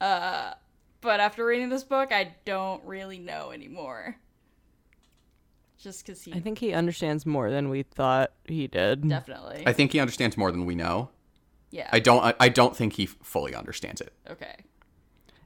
Uh, 0.00 0.52
but 1.00 1.20
after 1.20 1.44
reading 1.44 1.68
this 1.68 1.84
book, 1.84 2.12
I 2.12 2.34
don't 2.44 2.82
really 2.84 3.18
know 3.18 3.50
anymore. 3.50 4.16
Just 5.78 6.04
because 6.04 6.22
he 6.22 6.32
I 6.32 6.40
think 6.40 6.58
he 6.58 6.72
understands 6.72 7.26
more 7.26 7.50
than 7.50 7.68
we 7.68 7.82
thought 7.82 8.32
he 8.44 8.66
did. 8.66 9.08
definitely, 9.08 9.62
I 9.66 9.72
think 9.72 9.92
he 9.92 10.00
understands 10.00 10.36
more 10.36 10.50
than 10.50 10.64
we 10.64 10.74
know. 10.74 11.10
Yeah, 11.70 11.88
I 11.92 11.98
don't 12.00 12.22
I, 12.24 12.34
I 12.40 12.48
don't 12.48 12.76
think 12.76 12.94
he 12.94 13.06
fully 13.06 13.54
understands 13.54 14.00
it. 14.00 14.12
okay, 14.30 14.54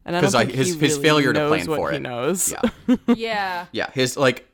And 0.04 0.16
I 0.16 0.20
'Cause 0.20 0.33
don't 0.33 0.42
I- 0.48 0.52
his- 0.52 0.74
he 0.74 0.78
his 0.80 0.92
really 0.98 1.02
failure 1.02 1.33
to 1.33 1.48
plan 1.48 1.66
what 1.66 1.76
for 1.76 1.90
he 1.90 1.96
it. 1.96 2.00
knows. 2.02 2.52
Yeah. 2.52 2.96
yeah, 3.14 3.66
Yeah, 3.72 3.90
his 3.92 4.16
like, 4.16 4.48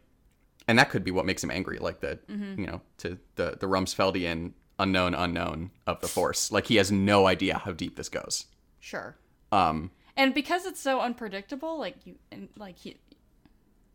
and 0.69 0.79
that 0.79 0.91
could 0.91 1.05
be 1.05 1.11
what 1.11 1.27
makes 1.27 1.43
him 1.45 1.51
angry. 1.51 1.79
Like 1.79 2.01
the, 2.01 2.19
Mm-hmm. 2.31 2.61
you 2.61 2.67
know, 2.67 2.81
to 2.99 3.19
the 3.37 3.57
the 3.61 3.67
Rumsfeldian 3.67 4.53
unknown 4.79 5.15
unknown 5.15 5.71
of 5.87 6.01
the 6.01 6.09
Force. 6.09 6.51
Like 6.53 6.67
he 6.67 6.77
has 6.77 6.91
no 6.93 7.27
idea 7.27 7.59
how 7.59 7.73
deep 7.73 7.97
this 7.97 8.09
goes. 8.09 8.47
sure. 8.81 9.17
Um, 9.53 9.91
and 10.17 10.35
because 10.35 10.67
it's 10.67 10.81
so 10.81 11.01
unpredictable 11.01 11.79
like 11.79 11.97
you 12.05 12.17
and 12.33 12.49
like 12.57 12.77
he 12.79 12.97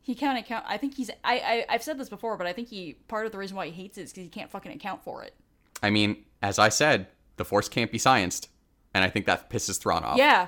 he 0.01 0.15
can't 0.15 0.37
account 0.39 0.63
i 0.67 0.77
think 0.77 0.95
he's 0.95 1.09
I, 1.23 1.35
I 1.39 1.65
i've 1.69 1.83
said 1.83 1.97
this 1.99 2.09
before 2.09 2.37
but 2.37 2.47
i 2.47 2.53
think 2.53 2.69
he 2.69 2.93
part 3.07 3.25
of 3.25 3.31
the 3.31 3.37
reason 3.37 3.55
why 3.57 3.65
he 3.67 3.71
hates 3.71 3.97
it 3.97 4.03
is 4.03 4.11
because 4.11 4.23
he 4.23 4.29
can't 4.29 4.49
fucking 4.49 4.71
account 4.71 5.03
for 5.03 5.23
it 5.23 5.35
I 5.83 5.89
mean, 5.89 6.23
as 6.43 6.57
I 6.59 6.69
said, 6.69 7.07
the 7.41 7.45
Force 7.45 7.67
can't 7.67 7.91
be 7.91 7.97
scienced, 7.97 8.47
and 8.93 9.03
I 9.03 9.09
think 9.09 9.25
that 9.25 9.49
pisses 9.49 9.79
Thrawn 9.79 10.03
off. 10.03 10.17
yeah 10.17 10.47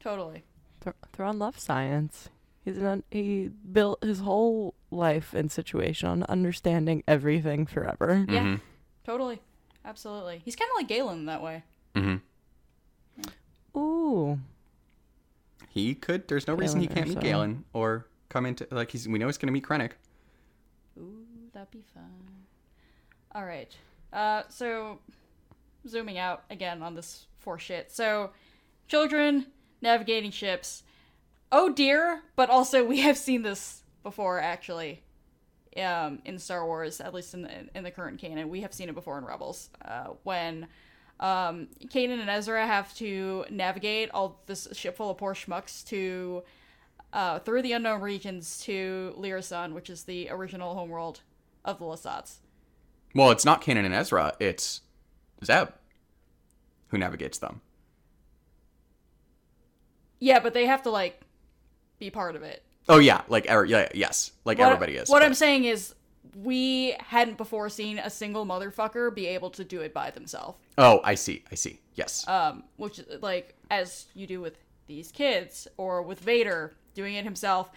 totally 0.00 0.44
Th- 0.84 0.96
Thrawn 1.12 1.38
loves 1.38 1.62
science. 1.62 2.28
He's 2.64 2.78
an 2.78 2.86
un- 2.86 3.02
he 3.10 3.50
built 3.72 4.02
his 4.04 4.20
whole 4.20 4.74
life 4.90 5.34
and 5.34 5.50
situation 5.50 6.08
on 6.08 6.22
understanding 6.24 7.02
everything 7.08 7.66
forever. 7.66 8.08
Mm-hmm. 8.26 8.32
yeah 8.34 8.56
totally 9.04 9.40
absolutely 9.84 10.40
he's 10.44 10.54
kind 10.54 10.70
of 10.70 10.76
like 10.80 10.88
galen 10.88 11.26
that 11.26 11.42
way 11.42 11.64
Mm-hmm. 11.96 12.16
Ooh. 13.78 14.38
He 15.68 15.94
could. 15.94 16.28
There's 16.28 16.46
no 16.46 16.54
reason 16.54 16.80
he 16.80 16.86
can't 16.86 17.08
meet 17.08 17.14
so. 17.14 17.20
Galen 17.20 17.64
or 17.72 18.06
come 18.28 18.44
into 18.46 18.66
like 18.70 18.90
he's. 18.90 19.08
We 19.08 19.18
know 19.18 19.26
he's 19.26 19.38
gonna 19.38 19.52
meet 19.52 19.64
Krennic. 19.64 19.92
ooh 20.98 21.24
that'd 21.52 21.70
be 21.70 21.82
fun 21.94 22.10
all 23.34 23.44
right 23.44 23.74
uh 24.12 24.42
so 24.48 24.98
zooming 25.86 26.18
out 26.18 26.44
again 26.50 26.82
on 26.82 26.94
this 26.94 27.26
for 27.38 27.58
shit 27.58 27.90
so 27.90 28.30
children 28.88 29.46
navigating 29.80 30.30
ships 30.30 30.82
oh 31.50 31.72
dear 31.72 32.22
but 32.36 32.50
also 32.50 32.84
we 32.84 33.00
have 33.00 33.16
seen 33.16 33.42
this 33.42 33.82
before 34.02 34.40
actually 34.40 35.02
um, 35.76 36.20
in 36.24 36.38
Star 36.38 36.66
Wars, 36.66 37.00
at 37.00 37.14
least 37.14 37.34
in 37.34 37.42
the, 37.42 37.50
in 37.74 37.84
the 37.84 37.90
current 37.90 38.18
canon. 38.18 38.48
We 38.48 38.60
have 38.60 38.74
seen 38.74 38.88
it 38.88 38.94
before 38.94 39.18
in 39.18 39.24
Rebels, 39.24 39.70
uh, 39.84 40.08
when 40.22 40.66
um, 41.20 41.68
Kanan 41.86 42.20
and 42.20 42.28
Ezra 42.28 42.66
have 42.66 42.94
to 42.96 43.44
navigate 43.50 44.10
all 44.12 44.42
this 44.46 44.68
ship 44.72 44.96
full 44.96 45.10
of 45.10 45.18
poor 45.18 45.34
schmucks 45.34 45.84
to 45.86 46.42
uh, 47.12 47.38
through 47.40 47.62
the 47.62 47.72
unknown 47.72 48.00
regions 48.00 48.58
to 48.62 49.14
Lira 49.16 49.42
San, 49.42 49.74
which 49.74 49.90
is 49.90 50.04
the 50.04 50.28
original 50.30 50.74
homeworld 50.74 51.20
of 51.64 51.78
the 51.78 51.84
Lasats. 51.84 52.36
Well, 53.14 53.30
it's 53.30 53.44
not 53.44 53.62
Kanan 53.62 53.84
and 53.84 53.94
Ezra. 53.94 54.34
It's 54.40 54.80
Zeb 55.44 55.68
who 56.88 56.98
navigates 56.98 57.38
them. 57.38 57.60
Yeah, 60.20 60.38
but 60.40 60.54
they 60.54 60.66
have 60.66 60.82
to 60.82 60.90
like 60.90 61.20
be 61.98 62.10
part 62.10 62.36
of 62.36 62.42
it. 62.42 62.62
Oh 62.88 62.98
yeah, 62.98 63.22
like 63.28 63.46
er- 63.50 63.64
yeah, 63.64 63.88
yes, 63.94 64.32
like 64.44 64.58
What- 64.58 64.68
everybody 64.68 64.96
is. 64.96 65.08
What 65.08 65.20
but- 65.20 65.26
I'm 65.26 65.34
saying 65.34 65.64
is, 65.64 65.94
we 66.36 66.94
hadn't 66.98 67.36
before 67.36 67.68
seen 67.68 67.98
a 67.98 68.08
single 68.08 68.46
motherfucker 68.46 69.14
be 69.14 69.26
able 69.26 69.50
to 69.50 69.64
do 69.64 69.80
it 69.80 69.92
by 69.92 70.10
themselves. 70.10 70.58
Oh, 70.78 71.00
I 71.04 71.14
see. 71.14 71.44
I 71.50 71.56
see. 71.56 71.80
Yes. 71.94 72.26
um, 72.26 72.64
which 72.76 73.00
like 73.20 73.54
as 73.70 74.06
you 74.14 74.26
do 74.26 74.40
with 74.40 74.56
these 74.86 75.12
kids 75.12 75.68
or 75.76 76.00
with 76.02 76.20
Vader 76.20 76.72
doing 76.94 77.14
it 77.16 77.24
himself, 77.24 77.70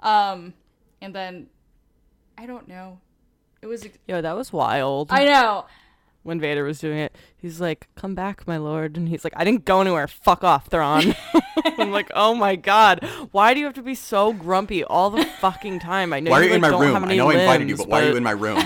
um, 0.00 0.54
and 1.00 1.14
then 1.14 1.48
I 2.36 2.46
don't 2.46 2.66
know. 2.66 2.98
It 3.60 3.66
was 3.66 3.86
Yo, 4.08 4.20
that 4.20 4.36
was 4.36 4.52
wild. 4.52 5.08
I 5.12 5.24
know. 5.24 5.66
When 6.22 6.40
Vader 6.40 6.64
was 6.64 6.78
doing 6.78 6.98
it, 6.98 7.14
he's 7.36 7.60
like, 7.60 7.88
"Come 7.96 8.14
back, 8.14 8.46
my 8.46 8.56
lord," 8.56 8.96
and 8.96 9.08
he's 9.08 9.24
like, 9.24 9.32
"I 9.36 9.44
didn't 9.44 9.64
go 9.64 9.80
anywhere. 9.80 10.06
Fuck 10.06 10.44
off, 10.44 10.66
Thrawn." 10.68 11.14
I'm 11.78 11.90
like, 11.90 12.10
"Oh 12.14 12.34
my 12.34 12.56
god, 12.56 13.04
why 13.32 13.54
do 13.54 13.60
you 13.60 13.66
have 13.66 13.74
to 13.74 13.82
be 13.82 13.94
so 13.94 14.32
grumpy 14.32 14.84
all 14.84 15.10
the 15.10 15.24
fucking 15.24 15.80
time?" 15.80 16.12
I 16.12 16.20
know 16.20 16.30
why 16.30 16.40
are 16.40 16.42
you 16.42 16.48
you 16.50 16.54
in 16.56 16.62
like, 16.62 16.70
my 16.70 16.78
don't 16.78 16.94
room? 16.94 17.04
I 17.04 17.16
know 17.16 17.30
I 17.30 17.34
invited 17.34 17.68
you, 17.68 17.76
limbs, 17.76 17.86
but 17.86 17.88
why 17.88 18.02
are 18.02 18.10
you 18.10 18.16
in 18.16 18.22
my 18.22 18.30
room? 18.32 18.62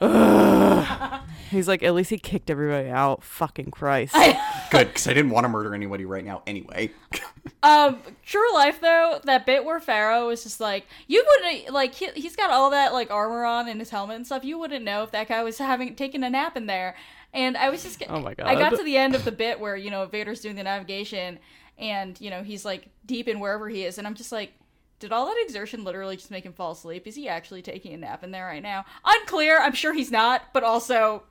He's 1.50 1.68
like, 1.68 1.82
"At 1.82 1.94
least 1.94 2.10
he 2.10 2.18
kicked 2.18 2.50
everybody 2.50 2.88
out." 2.88 3.22
Fucking 3.22 3.70
Christ. 3.70 4.14
Good, 4.70 4.88
because 4.88 5.08
I 5.08 5.14
didn't 5.14 5.30
want 5.30 5.44
to 5.44 5.48
murder 5.48 5.74
anybody 5.74 6.04
right 6.04 6.24
now 6.24 6.42
anyway. 6.46 6.90
Um, 7.62 7.98
true 8.24 8.52
life 8.54 8.80
though, 8.80 9.20
that 9.24 9.44
bit 9.44 9.64
where 9.64 9.80
Faro 9.80 10.28
was 10.28 10.42
just 10.42 10.60
like, 10.60 10.86
you 11.06 11.24
wouldn't 11.26 11.72
like 11.72 11.94
he, 11.94 12.08
he's 12.14 12.36
got 12.36 12.50
all 12.50 12.70
that 12.70 12.92
like 12.92 13.10
armor 13.10 13.44
on 13.44 13.68
and 13.68 13.80
his 13.80 13.90
helmet 13.90 14.16
and 14.16 14.26
stuff. 14.26 14.44
You 14.44 14.58
wouldn't 14.58 14.84
know 14.84 15.02
if 15.02 15.10
that 15.12 15.28
guy 15.28 15.42
was 15.42 15.58
having 15.58 15.94
taking 15.94 16.22
a 16.22 16.30
nap 16.30 16.56
in 16.56 16.66
there. 16.66 16.96
And 17.32 17.56
I 17.56 17.70
was 17.70 17.82
just, 17.82 18.02
Oh 18.08 18.20
my 18.20 18.34
god, 18.34 18.46
I 18.46 18.54
got 18.56 18.76
to 18.76 18.82
the 18.82 18.96
end 18.96 19.14
of 19.14 19.24
the 19.24 19.32
bit 19.32 19.60
where 19.60 19.76
you 19.76 19.90
know 19.90 20.06
Vader's 20.06 20.40
doing 20.40 20.56
the 20.56 20.62
navigation, 20.62 21.38
and 21.78 22.18
you 22.20 22.30
know 22.30 22.42
he's 22.42 22.64
like 22.64 22.88
deep 23.06 23.28
in 23.28 23.40
wherever 23.40 23.68
he 23.68 23.84
is, 23.84 23.98
and 23.98 24.06
I'm 24.06 24.14
just 24.14 24.32
like. 24.32 24.52
Did 24.98 25.12
all 25.12 25.24
that 25.28 25.42
exertion 25.42 25.82
literally 25.82 26.16
just 26.16 26.30
make 26.30 26.44
him 26.44 26.52
fall 26.52 26.72
asleep? 26.72 27.06
Is 27.06 27.14
he 27.16 27.26
actually 27.26 27.62
taking 27.62 27.94
a 27.94 27.96
nap 27.96 28.22
in 28.22 28.32
there 28.32 28.44
right 28.44 28.62
now? 28.62 28.84
Unclear. 29.02 29.58
I'm 29.58 29.72
sure 29.72 29.94
he's 29.94 30.10
not, 30.10 30.42
but 30.52 30.62
also, 30.62 31.22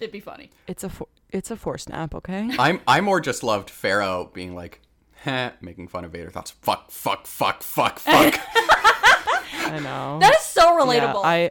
it'd 0.00 0.12
be 0.12 0.20
funny. 0.20 0.50
It's 0.66 0.84
a 0.84 0.88
for- 0.88 1.08
it's 1.30 1.50
a 1.50 1.56
force 1.56 1.88
nap, 1.88 2.14
okay? 2.14 2.50
I'm 2.58 2.80
I 2.86 3.00
more 3.00 3.20
just 3.20 3.42
loved 3.42 3.70
Faro 3.70 4.30
being 4.32 4.54
like, 4.54 4.80
Heh, 5.22 5.50
making 5.60 5.88
fun 5.88 6.04
of 6.04 6.12
Vader 6.12 6.30
thoughts. 6.30 6.52
Fuck, 6.62 6.90
fuck, 6.90 7.26
fuck, 7.26 7.62
fuck, 7.62 7.98
fuck. 7.98 8.38
I 8.54 9.80
know. 9.82 10.18
That 10.20 10.34
is 10.36 10.42
so 10.44 10.62
Yeah, 10.62 10.84
relatable. 11.12 11.22
I 11.24 11.50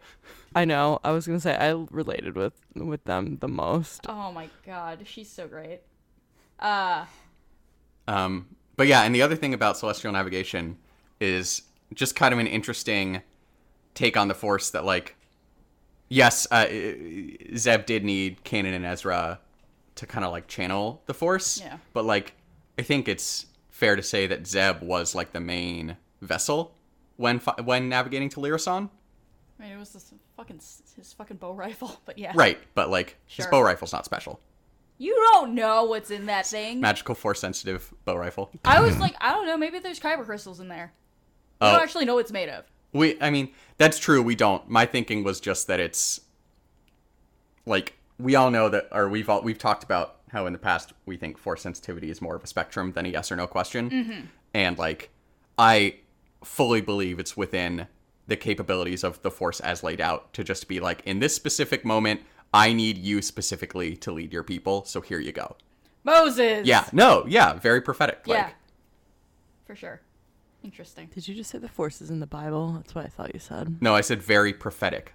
I 0.55 0.65
know. 0.65 0.99
I 1.03 1.11
was 1.11 1.27
gonna 1.27 1.39
say 1.39 1.55
I 1.55 1.71
related 1.91 2.35
with 2.35 2.53
with 2.75 3.03
them 3.03 3.37
the 3.39 3.47
most. 3.47 4.05
oh 4.07 4.31
my 4.31 4.49
god, 4.65 5.03
she's 5.05 5.29
so 5.29 5.47
great. 5.47 5.81
Uh, 6.59 7.05
Um, 8.07 8.47
but 8.77 8.87
yeah, 8.87 9.01
and 9.03 9.13
the 9.13 9.21
other 9.21 9.35
thing 9.35 9.53
about 9.53 9.77
celestial 9.77 10.11
navigation 10.13 10.77
is 11.19 11.63
just 11.93 12.15
kind 12.15 12.33
of 12.33 12.39
an 12.39 12.47
interesting 12.47 13.21
take 13.93 14.15
on 14.17 14.27
the 14.27 14.33
Force 14.33 14.69
that, 14.71 14.85
like, 14.85 15.15
yes, 16.09 16.47
uh, 16.51 16.65
Zeb 17.55 17.85
did 17.85 18.03
need 18.03 18.43
Kanan 18.43 18.73
and 18.75 18.85
Ezra 18.85 19.39
to 19.95 20.05
kind 20.05 20.23
of 20.25 20.31
like 20.31 20.47
channel 20.47 21.01
the 21.05 21.13
Force, 21.13 21.59
Yeah. 21.59 21.77
but 21.93 22.05
like, 22.05 22.33
I 22.77 22.81
think 22.83 23.07
it's 23.07 23.47
fair 23.69 23.95
to 23.95 24.03
say 24.03 24.27
that 24.27 24.45
Zeb 24.47 24.81
was 24.81 25.15
like 25.15 25.31
the 25.33 25.39
main 25.39 25.97
vessel 26.21 26.75
when 27.15 27.39
fi- 27.39 27.61
when 27.63 27.89
navigating 27.89 28.29
to 28.29 28.39
Lira 28.39 28.59
San. 28.59 28.89
I 29.59 29.63
mean, 29.63 29.71
it 29.71 29.77
was 29.79 29.91
this 29.93 30.13
fucking 30.35 30.61
his 30.95 31.13
fucking 31.13 31.37
bow 31.37 31.51
rifle, 31.53 31.99
but 32.05 32.17
yeah. 32.19 32.31
Right, 32.35 32.59
but 32.75 32.89
like 32.89 33.17
his 33.25 33.47
bow 33.47 33.61
rifle's 33.61 33.91
not 33.93 34.05
special. 34.05 34.39
You 34.99 35.13
don't 35.33 35.53
know 35.53 35.83
what's 35.85 36.09
in 36.09 36.25
that 36.25 36.47
thing. 36.47 36.79
Magical 36.81 37.13
force 37.15 37.39
sensitive 37.39 37.93
bow 38.05 38.15
rifle. 38.15 38.49
I 38.65 38.81
was 38.81 38.97
like, 38.99 39.15
I 39.21 39.31
don't 39.31 39.45
know, 39.45 39.57
maybe 39.57 39.77
there's 39.79 39.99
kyber 39.99 40.25
crystals 40.25 40.59
in 40.59 40.67
there. 40.69 40.91
I 41.61 41.69
Oh. 41.69 41.71
don't 41.73 41.81
actually 41.83 42.05
know 42.05 42.15
what 42.15 42.21
it's 42.21 42.31
made 42.31 42.49
of. 42.49 42.65
We, 42.93 43.21
I 43.21 43.29
mean, 43.29 43.49
that's 43.77 43.99
true. 43.99 44.21
We 44.21 44.35
don't. 44.35 44.69
My 44.69 44.85
thinking 44.85 45.23
was 45.23 45.39
just 45.39 45.67
that 45.67 45.79
it's 45.79 46.21
like 47.65 47.97
we 48.17 48.35
all 48.35 48.49
know 48.49 48.69
that, 48.69 48.87
or 48.91 49.09
we've 49.09 49.29
all 49.29 49.41
we've 49.41 49.57
talked 49.57 49.83
about 49.83 50.15
how 50.29 50.45
in 50.45 50.53
the 50.53 50.59
past 50.59 50.93
we 51.05 51.17
think 51.17 51.37
force 51.37 51.61
sensitivity 51.61 52.09
is 52.09 52.21
more 52.21 52.35
of 52.35 52.43
a 52.43 52.47
spectrum 52.47 52.91
than 52.93 53.05
a 53.05 53.09
yes 53.09 53.31
or 53.31 53.35
no 53.35 53.47
question, 53.47 53.89
mm-hmm. 53.89 54.21
and 54.53 54.77
like 54.77 55.09
I 55.57 55.95
fully 56.43 56.81
believe 56.81 57.19
it's 57.19 57.35
within 57.37 57.87
the 58.27 58.35
capabilities 58.35 59.03
of 59.03 59.21
the 59.21 59.31
force 59.31 59.59
as 59.59 59.83
laid 59.83 60.01
out 60.01 60.33
to 60.33 60.43
just 60.43 60.67
be 60.67 60.79
like 60.79 61.01
in 61.05 61.19
this 61.19 61.35
specific 61.35 61.85
moment. 61.85 62.21
I 62.53 62.71
need 62.71 62.97
you 62.97 63.21
specifically 63.21 63.97
to 63.97 64.11
lead 64.11 64.31
your 64.31 64.43
people, 64.43 64.85
so 64.85 65.01
here 65.01 65.19
you 65.19 65.33
go. 65.33 65.57
Moses. 66.05 66.65
Yeah, 66.65 66.87
no, 66.93 67.25
yeah, 67.27 67.53
very 67.53 67.81
prophetic. 67.81 68.25
Like, 68.25 68.37
Yeah. 68.37 68.49
For 69.65 69.75
sure. 69.75 69.99
Interesting. 70.63 71.09
Did 71.13 71.27
you 71.27 71.35
just 71.35 71.51
say 71.51 71.57
the 71.57 71.69
force 71.69 72.01
is 72.01 72.09
in 72.09 72.19
the 72.19 72.27
Bible? 72.27 72.73
That's 72.73 72.93
what 72.95 73.05
I 73.05 73.09
thought 73.09 73.33
you 73.33 73.39
said. 73.39 73.77
No, 73.81 73.95
I 73.95 74.01
said 74.01 74.21
very 74.21 74.53
prophetic. 74.53 75.13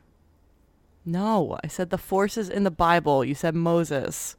No, 1.05 1.59
I 1.62 1.66
said 1.66 1.90
the 1.90 1.99
force 1.99 2.36
is 2.36 2.49
in 2.49 2.64
the 2.64 2.70
Bible. 2.70 3.24
You 3.24 3.34
said 3.34 3.55
Moses. 3.55 4.36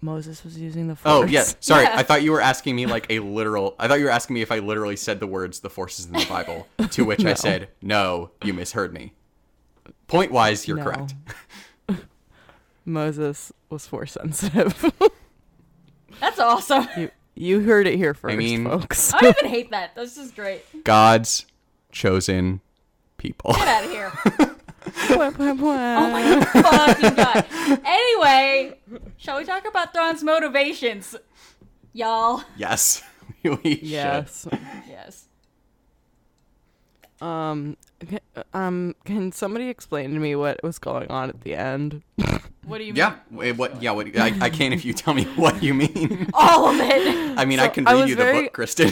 Moses 0.00 0.44
was 0.44 0.58
using 0.58 0.86
the 0.88 0.94
oh, 1.04 1.20
force. 1.20 1.24
Oh, 1.24 1.24
yeah. 1.24 1.44
Sorry. 1.60 1.84
Yeah. 1.84 1.94
I 1.96 2.02
thought 2.02 2.22
you 2.22 2.32
were 2.32 2.40
asking 2.40 2.76
me 2.76 2.86
like 2.86 3.06
a 3.10 3.20
literal. 3.20 3.74
I 3.78 3.88
thought 3.88 3.98
you 3.98 4.06
were 4.06 4.10
asking 4.10 4.34
me 4.34 4.42
if 4.42 4.50
I 4.50 4.58
literally 4.58 4.96
said 4.96 5.20
the 5.20 5.26
words 5.26 5.60
"the 5.60 5.70
forces 5.70 6.06
in 6.06 6.12
the 6.12 6.26
Bible," 6.26 6.66
to 6.90 7.04
which 7.06 7.24
I 7.24 7.34
said, 7.34 7.68
"No, 7.80 8.30
you 8.42 8.52
misheard 8.54 8.92
me." 8.92 9.12
Point 10.06 10.30
wise, 10.32 10.66
you're 10.68 10.76
No. 10.78 10.84
correct. 10.84 11.14
Moses 12.84 13.52
was 13.70 13.86
force 13.86 14.12
sensitive. 14.12 14.92
That's 16.20 16.38
awesome. 16.38 16.86
you 16.96 17.10
you 17.34 17.60
heard 17.60 17.86
it 17.86 17.96
here 17.96 18.14
first, 18.14 18.32
I 18.32 18.36
mean- 18.36 18.64
folks. 18.64 19.12
I 19.14 19.28
even 19.38 19.46
hate 19.50 19.70
that. 19.70 19.94
This 19.94 20.16
is 20.16 20.30
great. 20.32 20.84
God's 20.84 21.46
chosen 21.92 22.60
people. 23.16 23.52
Get 23.54 23.68
out 23.68 23.84
of 23.84 23.90
here. 23.90 24.10
Pwah, 24.84 25.32
pwah, 25.32 25.58
pwah. 25.58 25.96
Oh 25.96 26.10
my 26.10 26.44
fucking 26.44 27.14
god. 27.14 27.46
Anyway, 27.86 28.78
shall 29.16 29.38
we 29.38 29.44
talk 29.44 29.66
about 29.66 29.94
Thrawn's 29.94 30.22
motivations? 30.22 31.16
Y'all. 31.94 32.42
yes, 32.58 33.02
we 33.42 33.76
should. 33.76 33.82
Yes. 33.82 35.26
Yes. 37.24 37.50
Um. 37.50 37.76
ca- 38.08 38.42
Um. 38.52 38.94
Can 39.04 39.32
somebody 39.32 39.68
explain 39.68 40.12
to 40.14 40.20
me 40.20 40.34
what 40.36 40.62
was 40.62 40.78
going 40.78 41.10
on 41.10 41.30
at 41.30 41.40
the 41.42 41.54
end? 41.54 42.02
What 42.66 42.78
do 42.78 42.84
you 42.84 42.94
mean? 42.94 42.96
Yeah. 42.96 43.52
What? 43.52 43.82
Yeah. 43.82 43.90
What? 43.90 44.16
I, 44.18 44.32
I 44.40 44.48
can 44.48 44.72
if 44.72 44.86
you 44.86 44.94
tell 44.94 45.12
me 45.12 45.24
what 45.36 45.62
you 45.62 45.74
mean. 45.74 46.30
All 46.32 46.68
of 46.70 46.76
it. 46.80 47.38
I 47.38 47.44
mean, 47.44 47.60
I 47.60 47.68
can 47.68 47.84
read 47.84 47.94
was 47.94 48.08
you 48.08 48.16
the 48.16 48.24
book, 48.24 48.52
Kristen. 48.54 48.90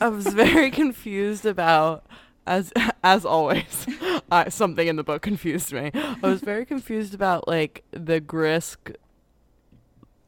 I 0.00 0.08
was 0.08 0.26
very 0.26 0.72
confused 0.72 1.46
about 1.46 2.04
as 2.44 2.72
as 3.04 3.24
always 3.24 3.86
uh, 4.32 4.50
something 4.50 4.88
in 4.88 4.96
the 4.96 5.04
book 5.04 5.22
confused 5.22 5.72
me. 5.72 5.92
I 5.94 6.16
was 6.22 6.40
very 6.40 6.66
confused 6.66 7.14
about 7.14 7.46
like 7.46 7.84
the 7.92 8.20
Grysk 8.20 8.96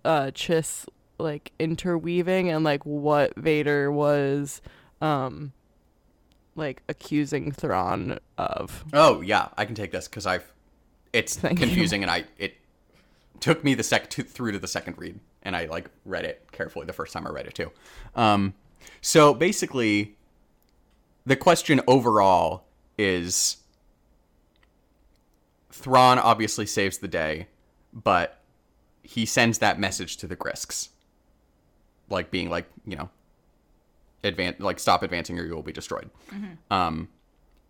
uh 0.04 0.26
Chiss 0.32 0.86
like 1.18 1.50
interweaving 1.58 2.48
and 2.48 2.62
like 2.64 2.86
what 2.86 3.34
Vader 3.36 3.90
was 3.90 4.62
um 5.00 5.52
like 6.56 6.82
accusing 6.88 7.52
Thrawn 7.52 8.18
of. 8.38 8.84
Oh 8.92 9.20
yeah, 9.20 9.48
I 9.56 9.64
can 9.64 9.74
take 9.74 9.92
this 9.92 10.08
because 10.08 10.26
I've. 10.26 10.52
It's 11.12 11.36
Thank 11.36 11.60
you. 11.60 11.66
confusing, 11.66 12.02
and 12.02 12.10
I 12.10 12.24
it 12.38 12.54
took 13.40 13.62
me 13.62 13.74
the 13.74 13.82
sec 13.82 14.10
to, 14.10 14.22
through 14.22 14.52
to 14.52 14.58
the 14.58 14.66
second 14.66 14.98
read, 14.98 15.20
and 15.42 15.54
I 15.56 15.66
like 15.66 15.90
read 16.04 16.24
it 16.24 16.46
carefully 16.52 16.86
the 16.86 16.92
first 16.92 17.12
time 17.12 17.26
I 17.26 17.30
read 17.30 17.46
it 17.46 17.54
too. 17.54 17.70
Um, 18.14 18.54
so 19.00 19.34
basically, 19.34 20.16
the 21.24 21.36
question 21.36 21.80
overall 21.86 22.64
is: 22.98 23.58
Thrawn 25.70 26.18
obviously 26.18 26.66
saves 26.66 26.98
the 26.98 27.08
day, 27.08 27.48
but 27.92 28.40
he 29.02 29.24
sends 29.24 29.58
that 29.58 29.78
message 29.78 30.16
to 30.18 30.26
the 30.26 30.36
Grysks, 30.36 30.88
like 32.10 32.30
being 32.30 32.50
like 32.50 32.66
you 32.84 32.96
know, 32.96 33.10
advance 34.26 34.60
like 34.60 34.78
stop 34.78 35.02
advancing 35.02 35.38
or 35.38 35.44
you 35.44 35.54
will 35.54 35.62
be 35.62 35.72
destroyed. 35.72 36.10
Um, 36.70 37.08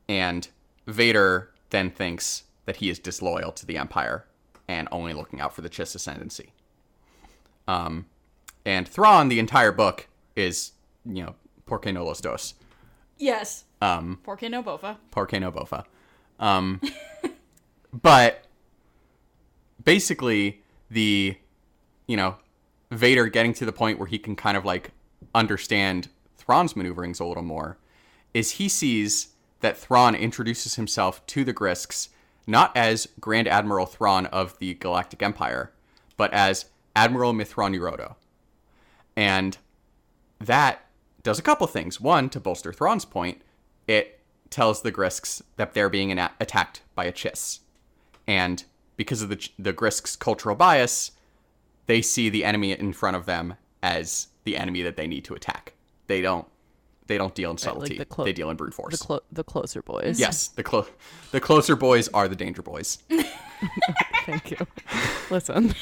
and 0.09 0.49
Vader 0.87 1.51
then 1.71 1.91
thinks 1.91 2.45
that 2.65 2.77
he 2.77 2.91
is 2.91 2.99
disloyal 2.99 3.53
to 3.53 3.67
the 3.67 3.77
Empire 3.77 4.25
and 4.69 4.89
only 4.91 5.13
looking 5.13 5.41
out 5.41 5.55
for 5.55 5.63
the 5.63 5.71
Chiss 5.71 5.95
ascendancy. 5.95 6.53
Um, 7.69 8.07
and 8.65 8.87
Thrawn, 8.89 9.29
the 9.29 9.39
entire 9.39 9.73
book, 9.73 10.09
is, 10.35 10.73
you 11.05 11.23
know, 11.23 11.35
porque 11.67 11.87
no 11.87 12.05
los 12.05 12.21
dos. 12.21 12.55
Yes. 13.19 13.65
Um, 13.81 14.19
Porque 14.25 14.49
no 14.51 14.63
bofa. 14.63 14.97
porque 15.11 15.41
no 15.41 15.51
bofa. 15.53 15.85
Um, 16.39 16.81
but 17.93 18.45
basically, 19.83 20.63
the, 20.91 21.37
you 22.07 22.17
know, 22.17 22.37
Vader 22.91 23.27
getting 23.29 23.55
to 23.55 23.65
the 23.65 23.73
point 23.73 23.99
where 23.99 24.07
he 24.07 24.19
can 24.19 24.37
kind 24.37 24.57
of 24.57 24.65
like 24.65 24.91
understand 25.35 26.09
Thrawn's 26.47 26.77
maneuverings 26.77 27.21
a 27.21 27.25
little 27.25 27.43
more 27.43 27.77
is 28.33 28.53
he 28.53 28.69
sees 28.69 29.35
that 29.61 29.77
Thrawn 29.77 30.15
introduces 30.15 30.77
himself 30.77 31.25
to 31.27 31.45
the 31.45 31.55
Grysks 31.55 32.09
not 32.47 32.77
as 32.77 33.09
Grand 33.21 33.49
Admiral 33.49 33.87
Thrawn 33.87 34.27
of 34.27 34.59
the 34.59 34.75
Galactic 34.75 35.23
Empire, 35.23 35.73
but 36.17 36.33
as 36.33 36.67
Admiral 36.95 37.33
Mitth'raw'nuruodo. 37.33 38.15
And 39.17 39.59
that 40.39 40.87
does 41.23 41.39
a 41.39 41.43
couple 41.43 41.67
things. 41.67 42.01
One, 42.01 42.31
to 42.31 42.41
bolster 42.41 42.73
Thrawn's 42.73 43.05
point, 43.05 43.43
it 43.89 44.21
tells 44.49 44.83
the 44.83 44.93
Grysks 44.93 45.43
that 45.57 45.75
they're 45.75 45.89
being 45.89 46.11
ana- 46.13 46.33
attacked 46.39 46.83
by 46.95 47.07
a 47.07 47.13
Chiss. 47.13 47.61
And 48.27 48.65
because 48.97 49.23
of 49.23 49.29
the, 49.29 49.49
the 49.59 49.73
Grysks' 49.73 50.19
cultural 50.19 50.55
bias, 50.55 51.13
they 51.87 52.01
see 52.03 52.29
the 52.29 52.45
enemy 52.45 52.73
in 52.73 52.93
front 52.93 53.17
of 53.17 53.27
them 53.27 53.55
as 53.83 54.29
the 54.45 54.57
enemy 54.57 54.83
that 54.83 54.97
they 54.97 55.07
need 55.07 55.25
to 55.25 55.35
attack. 55.35 55.73
They 56.07 56.21
don't 56.23 56.47
they 57.07 57.19
don't 57.19 57.35
deal 57.35 57.51
in 57.51 57.55
like 57.57 57.61
subtlety. 57.61 57.99
the 57.99 58.05
clo- 58.05 58.25
they 58.25 58.33
deal 58.33 58.51
in 58.51 58.57
brute 58.57 58.75
force. 58.75 58.99
The 58.99 59.05
clo- 59.05 59.21
the 59.31 59.45
closer 59.45 59.83
boys. 59.83 60.19
yes, 60.19 60.49
the 60.49 60.63
clo- 60.63 60.87
the 61.31 61.41
closer 61.41 61.77
boys 61.77 62.09
are 62.09 62.27
the 62.29 62.37
danger 62.37 62.63
boys. 62.63 62.99
Thank 64.27 64.51
you. 64.51 64.67
Listen. 65.31 65.75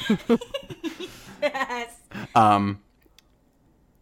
Yes. 1.41 1.95
Um, 2.33 2.81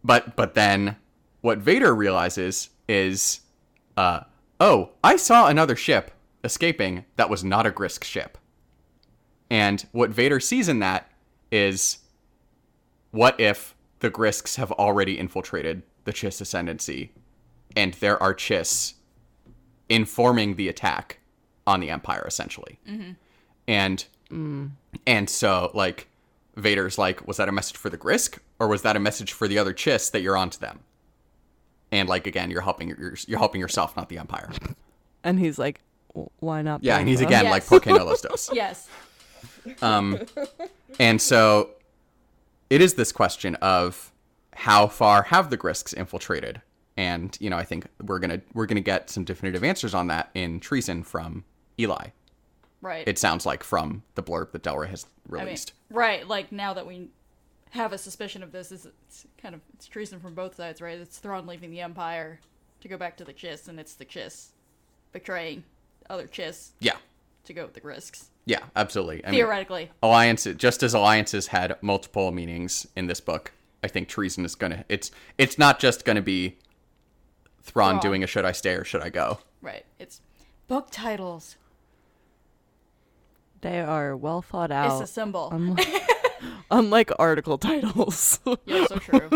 but 0.02 0.36
but 0.36 0.54
then 0.54 0.96
what 1.40 1.58
Vader 1.58 1.94
realizes 1.94 2.70
is, 2.88 3.40
uh, 3.96 4.20
oh, 4.60 4.90
I 5.02 5.16
saw 5.16 5.48
another 5.48 5.76
ship 5.76 6.10
escaping 6.42 7.04
that 7.16 7.30
was 7.30 7.42
not 7.42 7.66
a 7.66 7.70
Grysk 7.70 8.04
ship. 8.04 8.38
And 9.50 9.86
what 9.92 10.10
Vader 10.10 10.40
sees 10.40 10.68
in 10.68 10.78
that 10.80 11.10
is, 11.50 11.98
what 13.10 13.38
if 13.38 13.74
the 14.00 14.10
Grysks 14.10 14.56
have 14.56 14.72
already 14.72 15.18
infiltrated 15.18 15.82
the 16.04 16.12
Chiss 16.12 16.40
ascendancy, 16.40 17.10
and 17.76 17.94
there 17.94 18.22
are 18.22 18.34
Chiss 18.34 18.94
informing 19.88 20.56
the 20.56 20.68
attack 20.68 21.18
on 21.66 21.80
the 21.80 21.90
Empire, 21.90 22.24
essentially. 22.26 22.78
And 23.66 24.04
and 25.06 25.30
so 25.30 25.70
like 25.74 26.08
Vader's 26.56 26.98
like, 26.98 27.26
was 27.26 27.36
that 27.38 27.48
a 27.48 27.52
message 27.52 27.76
for 27.76 27.90
the 27.90 27.98
Grysk, 27.98 28.38
or 28.58 28.68
was 28.68 28.82
that 28.82 28.96
a 28.96 29.00
message 29.00 29.32
for 29.32 29.48
the 29.48 29.58
other 29.58 29.72
Chiss 29.74 30.10
that 30.12 30.20
you're 30.22 30.36
onto 30.36 30.58
them? 30.58 30.80
And 31.92 32.08
like 32.08 32.26
again, 32.26 32.50
you're 32.50 32.60
helping 32.62 32.88
your, 32.88 33.14
you're 33.26 33.38
helping 33.38 33.60
yourself, 33.60 33.96
not 33.96 34.08
the 34.08 34.18
Empire. 34.18 34.50
and 35.24 35.38
he's 35.38 35.58
like, 35.58 35.80
"W- 36.08 36.28
why 36.40 36.62
not? 36.62 36.82
Yeah, 36.82 36.98
and 36.98 37.08
he's 37.08 37.20
of 37.20 37.28
again 37.28 37.44
Yes. 37.44 37.50
like 37.52 37.66
porque 37.66 37.86
no 37.86 38.04
los 38.04 38.20
dos. 38.22 38.50
Yes. 38.52 38.88
Um, 39.80 40.20
and 40.98 41.20
so 41.22 41.70
it 42.70 42.80
is 42.80 42.94
this 42.94 43.12
question 43.12 43.54
of 43.56 44.12
how 44.56 44.86
far 44.86 45.24
have 45.24 45.50
the 45.50 45.58
Grysks 45.58 45.94
infiltrated? 45.94 46.62
And 46.96 47.36
you 47.40 47.50
know, 47.50 47.56
I 47.56 47.64
think 47.64 47.86
we're 48.02 48.18
gonna 48.20 48.40
we're 48.52 48.66
gonna 48.66 48.80
get 48.80 49.10
some 49.10 49.24
definitive 49.24 49.64
answers 49.64 49.94
on 49.94 50.06
that 50.08 50.30
in 50.34 50.60
Treason 50.60 51.02
from 51.02 51.44
Eli. 51.78 52.08
Right. 52.80 53.06
It 53.08 53.18
sounds 53.18 53.46
like 53.46 53.64
from 53.64 54.02
the 54.14 54.22
blurb 54.22 54.52
that 54.52 54.62
Del 54.62 54.76
Rey 54.78 54.88
has 54.88 55.06
I 55.28 55.32
mean, 55.36 55.44
released. 55.44 55.72
right. 55.90 56.26
Like 56.28 56.52
now 56.52 56.74
that 56.74 56.86
we 56.86 57.08
have 57.70 57.92
a 57.92 57.98
suspicion 57.98 58.42
of 58.42 58.52
this, 58.52 58.70
is 58.70 58.86
it's 58.86 59.26
kind 59.42 59.54
of 59.54 59.60
it's 59.74 59.86
treason 59.86 60.20
from 60.20 60.34
both 60.34 60.54
sides, 60.54 60.80
right? 60.80 60.98
It's 60.98 61.18
Thrawn 61.18 61.46
leaving 61.46 61.70
the 61.70 61.80
Empire 61.80 62.38
to 62.82 62.88
go 62.88 62.96
back 62.96 63.16
to 63.16 63.24
the 63.24 63.32
Chiss, 63.32 63.66
and 63.68 63.80
it's 63.80 63.94
the 63.94 64.04
Chiss 64.04 64.48
betraying 65.12 65.64
other 66.10 66.26
Chiss 66.26 66.70
yeah, 66.80 66.96
to 67.44 67.52
go 67.54 67.64
with 67.64 67.74
the 67.74 67.80
Grysks. 67.80 68.26
yeah, 68.44 68.60
absolutely. 68.76 69.24
I 69.24 69.30
mean, 69.30 69.40
Theoretically, 69.40 69.90
alliance 70.02 70.44
just 70.44 70.82
as 70.82 70.92
alliances 70.94 71.48
had 71.48 71.76
multiple 71.82 72.30
meanings 72.30 72.86
in 72.94 73.06
this 73.06 73.20
book 73.20 73.52
I 73.84 73.88
think 73.88 74.08
treason 74.08 74.46
is 74.46 74.54
gonna. 74.54 74.86
It's 74.88 75.10
it's 75.36 75.58
not 75.58 75.78
just 75.78 76.06
gonna 76.06 76.22
be 76.22 76.56
Thrawn 77.62 77.92
Thrawn. 77.94 78.00
doing 78.00 78.24
a 78.24 78.26
should 78.26 78.46
I 78.46 78.52
stay 78.52 78.72
or 78.74 78.82
should 78.82 79.02
I 79.02 79.10
go. 79.10 79.40
Right. 79.60 79.84
It's 79.98 80.22
book 80.68 80.88
titles. 80.90 81.56
They 83.60 83.80
are 83.80 84.16
well 84.16 84.40
thought 84.40 84.70
out. 84.70 85.02
It's 85.02 85.10
a 85.10 85.12
symbol. 85.12 85.50
unlike, 85.52 85.86
um, 86.42 86.52
unlike 86.70 87.10
article 87.18 87.58
titles. 87.58 88.40
yeah, 88.64 88.86
so 88.86 88.96
true. 88.96 89.28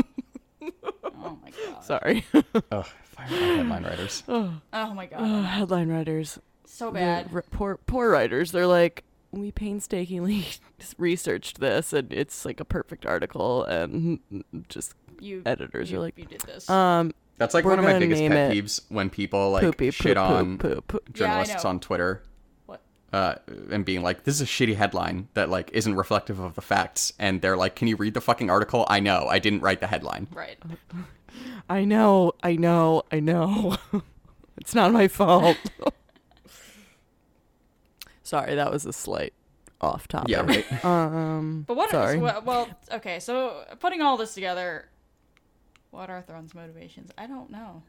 oh 0.62 1.38
my 1.42 1.50
god. 1.50 1.84
Sorry. 1.84 2.24
Oh, 2.72 2.82
fire 3.02 3.26
headline 3.26 3.84
writers. 3.84 4.22
Oh 4.28 4.60
my 4.72 5.04
god. 5.06 5.44
Headline 5.44 5.90
writers. 5.90 6.38
so 6.64 6.90
bad. 6.90 7.28
r- 7.34 7.44
poor 7.50 7.76
poor 7.86 8.10
writers. 8.10 8.52
They're 8.52 8.66
like, 8.66 9.04
we 9.30 9.50
painstakingly 9.52 10.46
researched 10.98 11.60
this, 11.60 11.92
and 11.92 12.12
it's 12.12 12.44
like 12.44 12.60
a 12.60 12.64
perfect 12.64 13.06
article, 13.06 13.64
and 13.64 14.20
just 14.68 14.94
You 15.20 15.42
editors 15.44 15.92
are 15.92 15.98
like, 15.98 16.18
you 16.18 16.24
did 16.24 16.40
this. 16.42 16.68
um, 16.70 17.12
That's 17.36 17.54
like 17.54 17.64
one 17.64 17.78
of 17.78 17.84
my 17.84 17.98
biggest 17.98 18.22
pet 18.22 18.52
peeves 18.52 18.80
when 18.88 19.10
people 19.10 19.50
like 19.50 19.62
poopy 19.62 19.90
shit 19.90 20.16
poop, 20.16 20.24
on 20.24 20.58
poop, 20.58 20.88
poop. 20.88 21.12
Journalists 21.12 21.64
know. 21.64 21.70
on 21.70 21.80
Twitter. 21.80 22.22
what? 22.66 22.80
uh, 23.12 23.34
and 23.70 23.84
being 23.84 24.02
like, 24.02 24.24
"This 24.24 24.34
is 24.36 24.40
a 24.42 24.46
shitty 24.46 24.76
headline 24.76 25.28
that 25.34 25.48
like 25.50 25.70
isn't 25.72 25.94
reflective 25.94 26.38
of 26.38 26.54
the 26.54 26.62
facts," 26.62 27.12
and 27.18 27.40
they're 27.42 27.56
like, 27.56 27.74
"Can 27.76 27.88
you 27.88 27.96
read 27.96 28.14
the 28.14 28.20
fucking 28.20 28.48
article?" 28.50 28.86
I 28.88 29.00
know, 29.00 29.26
I 29.28 29.38
didn't 29.38 29.60
write 29.60 29.80
the 29.80 29.86
headline. 29.86 30.26
Right. 30.32 30.58
I 31.68 31.84
know, 31.84 32.32
I 32.42 32.56
know, 32.56 33.02
I 33.12 33.20
know. 33.20 33.76
it's 34.56 34.74
not 34.74 34.92
my 34.92 35.06
fault. 35.06 35.56
Sorry, 38.28 38.54
that 38.56 38.70
was 38.70 38.84
a 38.84 38.92
slight 38.92 39.32
off 39.80 40.06
topic. 40.06 40.28
Yeah, 40.28 40.42
right. 40.42 40.66
Um, 40.84 41.64
But 41.66 41.76
what? 41.78 41.90
Sorry. 41.90 42.18
Well, 42.18 42.42
well, 42.44 42.68
okay. 42.92 43.20
So 43.20 43.64
putting 43.80 44.02
all 44.02 44.18
this 44.18 44.34
together, 44.34 44.90
what 45.92 46.10
are 46.10 46.20
Thrawn's 46.20 46.54
motivations? 46.54 47.10
I 47.16 47.26
don't 47.26 47.48
know. 47.50 47.82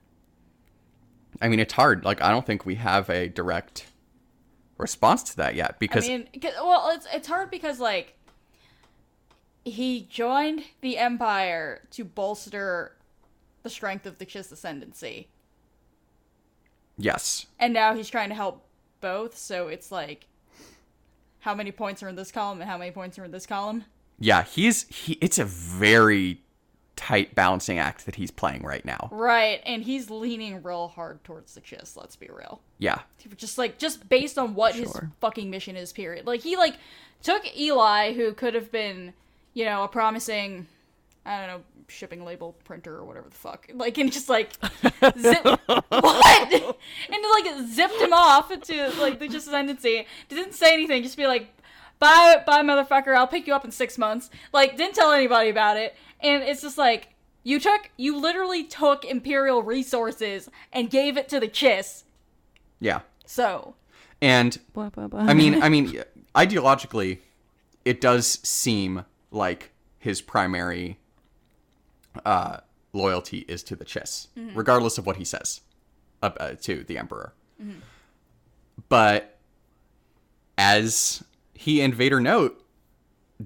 I 1.42 1.50
mean, 1.50 1.60
it's 1.60 1.74
hard. 1.74 2.06
Like, 2.06 2.22
I 2.22 2.32
don't 2.32 2.46
think 2.46 2.66
we 2.66 2.76
have 2.76 3.10
a 3.10 3.28
direct 3.28 3.86
response 4.78 5.24
to 5.24 5.36
that 5.38 5.56
yet 5.56 5.78
because 5.78 6.06
I 6.06 6.08
mean, 6.08 6.30
'cause- 6.42 6.54
well, 6.56 6.90
it's 6.96 7.06
it's 7.14 7.28
hard 7.28 7.52
because 7.52 7.82
like 7.82 8.16
he 9.66 10.08
joined 10.10 10.64
the 10.80 10.98
Empire 10.98 11.82
to 11.92 12.06
bolster 12.06 12.96
the 13.64 13.70
strength 13.70 14.06
of 14.06 14.20
the 14.20 14.26
Chiss 14.26 14.54
ascendancy, 14.54 15.28
yes, 16.98 17.46
and 17.60 17.74
now 17.74 17.94
he's 17.94 18.10
trying 18.10 18.30
to 18.30 18.36
help 18.36 18.66
both. 19.02 19.38
So 19.38 19.68
it's 19.68 19.92
like, 19.92 20.28
how 21.40 21.56
many 21.56 21.72
points 21.72 22.04
are 22.04 22.10
in 22.10 22.16
this 22.16 22.32
column 22.32 22.62
and 22.62 22.70
how 22.70 22.78
many 22.78 22.92
points 22.92 23.18
are 23.18 23.26
in 23.26 23.32
this 23.32 23.46
column? 23.46 23.86
yeah, 24.20 24.44
he's 24.44 24.84
he. 24.90 25.18
It's 25.22 25.40
a 25.40 25.46
very 25.46 26.42
tight 26.96 27.34
balancing 27.34 27.80
act 27.80 28.06
that 28.06 28.16
he's 28.16 28.32
playing 28.32 28.64
right 28.64 28.84
now. 28.84 29.10
Right, 29.12 29.62
and 29.66 29.82
he's 29.82 30.10
leaning 30.10 30.62
real 30.62 30.90
hard 30.90 31.24
towards 31.24 31.56
the 31.56 31.62
Chiss. 31.62 31.96
Let's 31.96 32.18
be 32.18 32.28
real. 32.28 32.62
Yeah, 32.78 33.00
just 33.38 33.58
like 33.58 33.78
just 33.78 34.10
based 34.10 34.38
on 34.38 34.56
what 34.56 34.76
his 34.76 34.96
fucking 35.22 35.50
mission 35.50 35.76
is 35.76 35.94
period 35.94 36.26
like 36.26 36.42
he 36.42 36.58
like 36.58 36.76
took 37.24 37.44
eli 37.58 38.14
who 38.14 38.34
could 38.34 38.54
have 38.54 38.72
been 38.72 39.14
you 39.54 39.66
know 39.66 39.84
a 39.84 39.88
promising 39.88 40.68
i 41.30 41.40
don't 41.40 41.48
know 41.48 41.64
shipping 41.90 42.24
label 42.24 42.56
printer 42.64 42.96
or 42.96 43.04
whatever 43.04 43.30
the 43.30 43.36
fuck. 43.36 43.68
Like 43.74 43.98
and 43.98 44.12
just 44.12 44.30
like 44.30 44.54
zip 45.20 45.44
what? 45.90 46.54
And 46.54 47.24
like 47.32 47.70
zipped 47.70 48.00
him 48.00 48.14
off 48.14 48.50
to 48.50 48.90
like 49.00 49.20
the 49.20 49.28
Chiss 49.28 49.48
ascendancy 49.48 50.06
didn't 50.28 50.54
say 50.54 50.74
anything 50.74 51.04
just 51.04 51.18
be 51.18 51.28
like 51.28 51.50
bye 52.00 52.42
bye 52.46 52.62
motherfucker 52.62 53.16
i'll 53.16 53.28
pick 53.28 53.48
you 53.48 53.54
up 53.54 53.66
in 53.66 53.72
six 53.72 53.98
months. 53.98 54.30
Like 54.54 54.78
didn't 54.78 54.96
tell 54.96 55.12
anybody 55.12 55.50
about 55.50 55.78
it. 55.78 55.96
And 56.22 56.44
it's 56.44 56.62
just 56.62 56.78
like 56.78 57.10
you 57.44 57.60
took 57.60 57.90
you 57.98 58.20
literally 58.20 58.64
took 58.64 59.06
imperial 59.06 59.64
resources 59.64 60.50
and 60.72 60.90
gave 60.90 61.18
it 61.18 61.30
to 61.30 61.40
the 61.40 61.48
chiss. 61.48 62.04
Yeah, 62.80 63.02
so. 63.26 63.76
And 64.22 64.58
blah, 64.74 64.90
blah, 64.90 65.08
blah. 65.08 65.22
I 65.22 65.34
mean, 65.34 65.62
I 65.62 65.70
mean, 65.70 66.04
ideologically, 66.36 67.20
it 67.84 68.00
does 68.00 68.40
seem 68.48 69.06
like 69.32 69.72
his 69.98 70.22
primary 70.22 70.99
uh, 72.26 72.58
loyalty 72.94 73.40
is 73.48 73.64
to 73.64 73.76
the 73.76 73.86
Chiss, 73.86 74.28
regardless 74.56 74.98
of 74.98 75.06
what 75.06 75.18
he 75.18 75.26
says 75.26 75.62
uh, 76.22 76.32
uh, 76.40 76.54
to 76.62 76.84
the 76.84 76.98
Emperor. 76.98 77.34
But 78.88 79.38
as 80.58 81.24
he 81.54 81.82
and 81.82 81.94
Vader 81.94 82.20
note, 82.20 82.64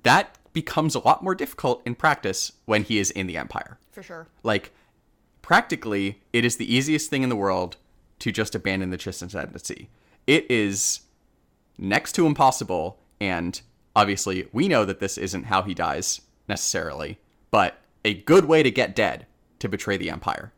that 0.04 0.38
becomes 0.54 0.96
a 0.96 1.00
lot 1.00 1.24
more 1.24 1.36
difficult 1.36 1.82
in 1.86 1.96
practice 1.96 2.52
when 2.66 2.84
he 2.84 3.00
is 3.00 3.12
in 3.12 3.28
the 3.28 3.38
Empire. 3.38 3.78
for 3.92 4.04
sure 4.04 4.28
Like, 4.44 4.72
practically, 5.42 6.22
it 6.32 6.46
is 6.46 6.58
the 6.58 6.74
easiest 6.74 7.10
thing 7.10 7.24
in 7.24 7.30
the 7.30 7.36
world 7.36 7.78
to 8.20 8.32
just 8.32 8.56
abandon 8.56 8.92
the 8.92 8.98
Chiss 8.98 9.22
ascendancy. 9.22 9.90
It 10.28 10.50
is 10.50 11.02
next 11.78 12.14
to 12.14 12.26
impossible, 12.26 13.00
and 13.20 13.60
obviously, 13.96 14.48
we 14.54 14.68
know 14.68 14.86
that 14.86 15.00
this 15.00 15.18
isn't 15.18 15.46
how 15.46 15.64
he 15.64 15.74
dies 15.74 16.22
necessarily, 16.48 17.20
but 17.52 17.78
a 18.06 18.14
good 18.14 18.46
way 18.46 18.64
to 18.64 18.72
get 18.72 18.96
dead 18.96 19.26
to 19.60 19.70
betray 19.70 19.98
the 19.98 20.10
Empire. 20.10 20.52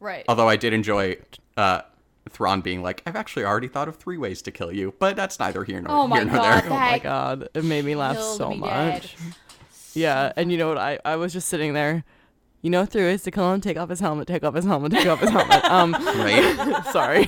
Right. 0.00 0.24
Although 0.28 0.48
I 0.48 0.56
did 0.56 0.72
enjoy 0.72 1.16
uh, 1.56 1.82
Thrawn 2.28 2.60
being 2.62 2.82
like, 2.82 3.02
"I've 3.06 3.16
actually 3.16 3.44
already 3.44 3.68
thought 3.68 3.88
of 3.88 3.96
three 3.96 4.16
ways 4.16 4.40
to 4.42 4.50
kill 4.50 4.72
you," 4.72 4.94
but 4.98 5.14
that's 5.16 5.38
neither 5.38 5.62
here 5.64 5.80
nor 5.80 5.92
Oh 5.92 6.06
my 6.06 6.16
here 6.16 6.24
nor 6.26 6.36
God, 6.36 6.62
there. 6.62 6.70
oh 6.72 6.74
my 6.74 6.98
god, 6.98 7.48
it 7.54 7.64
made 7.64 7.84
me 7.84 7.94
laugh 7.94 8.16
Killed 8.16 8.36
so 8.38 8.50
me 8.50 8.56
much. 8.58 8.70
dead. 8.70 9.10
Yeah, 9.92 10.32
and 10.36 10.50
you 10.50 10.56
know 10.58 10.68
what? 10.68 10.78
I, 10.78 10.98
I 11.04 11.16
was 11.16 11.32
just 11.32 11.48
sitting 11.48 11.74
there. 11.74 12.04
You 12.62 12.70
know, 12.70 12.84
three 12.84 13.02
ways 13.02 13.22
to 13.24 13.30
kill 13.30 13.52
him: 13.52 13.60
take 13.60 13.76
off 13.76 13.88
his 13.90 14.00
helmet, 14.00 14.26
take 14.28 14.42
off 14.44 14.54
his 14.54 14.64
helmet, 14.64 14.92
take 14.92 15.06
off 15.06 15.20
his 15.20 15.30
helmet. 15.30 15.64
Um, 15.70 15.92
Right? 15.92 16.82
sorry, 16.92 17.26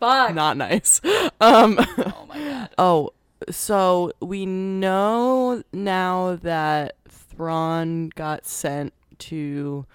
not 0.34 0.56
nice. 0.56 1.00
Um, 1.40 1.76
oh 1.78 2.26
my 2.28 2.38
god. 2.38 2.68
oh, 2.78 3.10
so 3.50 4.12
we 4.20 4.46
know 4.46 5.62
now 5.72 6.36
that 6.42 6.96
Thrawn 7.08 8.10
got 8.14 8.46
sent 8.46 8.92
to 9.20 9.86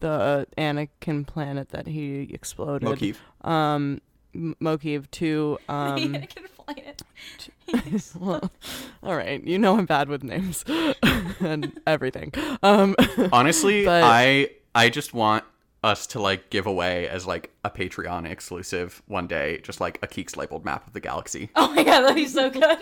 the 0.00 0.46
Anakin 0.58 1.26
planet 1.26 1.70
that 1.70 1.86
he 1.86 2.28
exploded. 2.32 2.88
Mokivj. 2.88 3.16
Um, 3.48 4.00
M- 4.34 4.56
Mokivj 4.60 5.10
to 5.12 5.58
um. 5.68 5.98
Anakin 5.98 6.46
planet. 6.56 7.02
well, 8.20 8.50
all 9.02 9.16
right, 9.16 9.42
you 9.46 9.58
know 9.58 9.78
I'm 9.78 9.86
bad 9.86 10.08
with 10.08 10.22
names 10.22 10.64
and 11.40 11.80
everything. 11.86 12.32
Um, 12.62 12.94
Honestly, 13.32 13.84
But- 13.84 14.02
I 14.04 14.50
I 14.74 14.90
just 14.90 15.14
want 15.14 15.44
us 15.84 16.06
to 16.08 16.18
like 16.20 16.48
give 16.50 16.66
away 16.66 17.06
as 17.08 17.26
like 17.26 17.50
a 17.62 17.70
Patreon 17.70 18.28
exclusive 18.28 19.02
one 19.06 19.26
day, 19.26 19.58
just 19.62 19.80
like 19.80 19.98
a 20.02 20.06
Keeks 20.08 20.36
labeled 20.36 20.64
map 20.64 20.86
of 20.86 20.94
the 20.94 21.00
galaxy. 21.00 21.50
Oh 21.56 21.72
my 21.74 21.84
god, 21.84 22.00
that'd 22.02 22.16
be 22.16 22.26
so 22.26 22.48
good. 22.60 22.78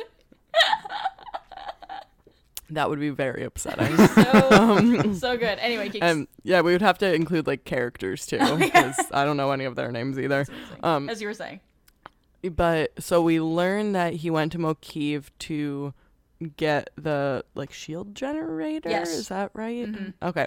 that 2.70 2.88
would 2.88 3.00
be 3.00 3.11
very 3.11 3.44
upsetting. 3.44 3.96
So, 4.22 5.12
so 5.14 5.36
good. 5.36 5.59
Anyway, 5.59 5.88
keep 5.88 6.03
And 6.03 6.26
yeah, 6.42 6.61
we 6.62 6.72
would 6.72 6.80
have 6.82 6.98
to 6.98 7.12
include 7.12 7.46
like 7.46 7.64
characters 7.64 8.24
too, 8.24 8.38
because 8.57 8.98
I 9.12 9.24
don't 9.24 9.36
know 9.36 9.50
any 9.50 9.64
of 9.64 9.74
their 9.76 9.90
names 9.92 10.18
either. 10.18 10.46
Um, 10.82 11.09
as 11.09 11.20
you 11.20 11.26
were 11.26 11.34
saying. 11.34 11.61
but 12.53 12.92
so 13.03 13.20
we 13.20 13.40
learned 13.40 13.94
that 13.94 14.14
he 14.14 14.30
went 14.30 14.53
to 14.53 14.59
Mokivj 14.59 15.26
to 15.40 15.92
get 16.57 16.90
the 16.96 17.44
like 17.55 17.72
shield 17.72 18.14
generator. 18.14 18.88
Yes. 18.90 19.11
Is 19.11 19.28
that 19.28 19.50
right? 19.55 19.88
Okay. 20.22 20.46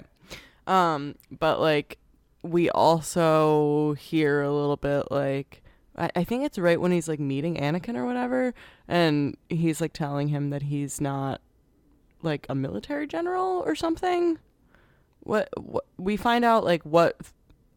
Um, 0.66 1.14
but 1.30 1.60
like 1.60 1.98
we 2.50 2.70
also 2.70 3.94
hear 3.94 4.42
a 4.42 4.52
little 4.52 4.76
bit 4.76 5.10
like 5.10 5.62
I, 5.96 6.10
I 6.16 6.24
think 6.24 6.44
it's 6.44 6.58
right 6.58 6.80
when 6.80 6.92
he's 6.92 7.08
like 7.08 7.20
meeting 7.20 7.56
Anakin 7.56 7.96
or 7.96 8.06
whatever, 8.06 8.54
and 8.88 9.36
he's 9.48 9.80
like 9.80 9.92
telling 9.92 10.28
him 10.28 10.50
that 10.50 10.62
he's 10.62 11.00
not 11.00 11.40
like 12.22 12.46
a 12.48 12.54
military 12.54 13.06
general 13.06 13.62
or 13.64 13.74
something. 13.74 14.38
What, 15.20 15.48
what 15.56 15.84
we 15.96 16.16
find 16.16 16.44
out 16.44 16.64
like 16.64 16.82
what 16.84 17.16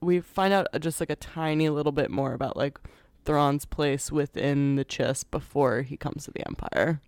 we 0.01 0.19
find 0.19 0.53
out 0.53 0.67
uh, 0.73 0.79
just 0.79 0.99
like 0.99 1.09
a 1.09 1.15
tiny 1.15 1.69
little 1.69 1.91
bit 1.91 2.11
more 2.11 2.33
about 2.33 2.55
like 2.55 2.79
Thrawn's 3.25 3.65
place 3.65 4.11
within 4.11 4.75
the 4.75 4.85
Chiss 4.85 5.23
before 5.29 5.81
he 5.81 5.97
comes 5.97 6.25
to 6.25 6.31
the 6.31 6.45
Empire. 6.47 7.01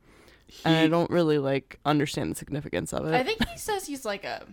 and 0.66 0.76
I 0.76 0.88
don't 0.88 1.10
really 1.10 1.38
like 1.38 1.80
understand 1.86 2.32
the 2.32 2.36
significance 2.36 2.92
of 2.94 3.06
it. 3.08 3.14
I 3.14 3.24
think 3.24 3.48
he 3.48 3.58
says 3.58 3.86
he's 3.86 4.06
like 4.06 4.24
a 4.24 4.46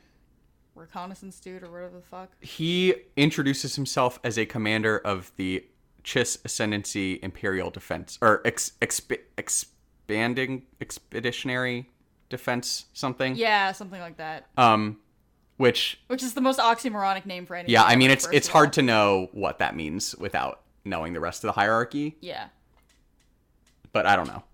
reconnaissance 0.78 1.38
dude 1.40 1.62
or 1.62 1.70
whatever 1.70 1.96
the 1.98 2.04
fuck. 2.06 2.30
He 2.40 2.94
introduces 3.16 3.76
himself 3.76 4.18
as 4.24 4.38
a 4.38 4.46
commander 4.46 4.98
of 4.98 5.32
the 5.36 5.64
Chiss 6.04 6.38
Ascendancy 6.44 7.18
Imperial 7.22 7.70
Defense 7.70 8.18
or 8.22 8.40
ex, 8.44 8.72
exp, 8.80 9.18
expanding 9.36 10.62
expeditionary 10.80 11.90
defense 12.30 12.86
something. 12.92 13.34
Yeah, 13.36 13.72
something 13.72 14.00
like 14.00 14.16
that. 14.18 14.46
Um 14.56 14.98
which 15.56 16.00
Which 16.06 16.22
is 16.22 16.34
the 16.34 16.40
most 16.40 16.60
oxymoronic 16.60 17.26
name 17.26 17.44
for 17.44 17.56
anything. 17.56 17.72
yeah, 17.72 17.82
I 17.82 17.96
mean 17.96 18.10
it's 18.10 18.28
it's 18.32 18.48
hard 18.48 18.72
to 18.74 18.82
know 18.82 19.28
what 19.32 19.58
that 19.58 19.74
means 19.74 20.14
without 20.16 20.60
knowing 20.84 21.12
the 21.12 21.20
rest 21.20 21.42
of 21.44 21.48
the 21.48 21.52
hierarchy, 21.52 22.16
Yeah. 22.20 22.48
but 23.92 24.06
I 24.06 24.14
don't 24.16 24.28
know. 24.28 24.44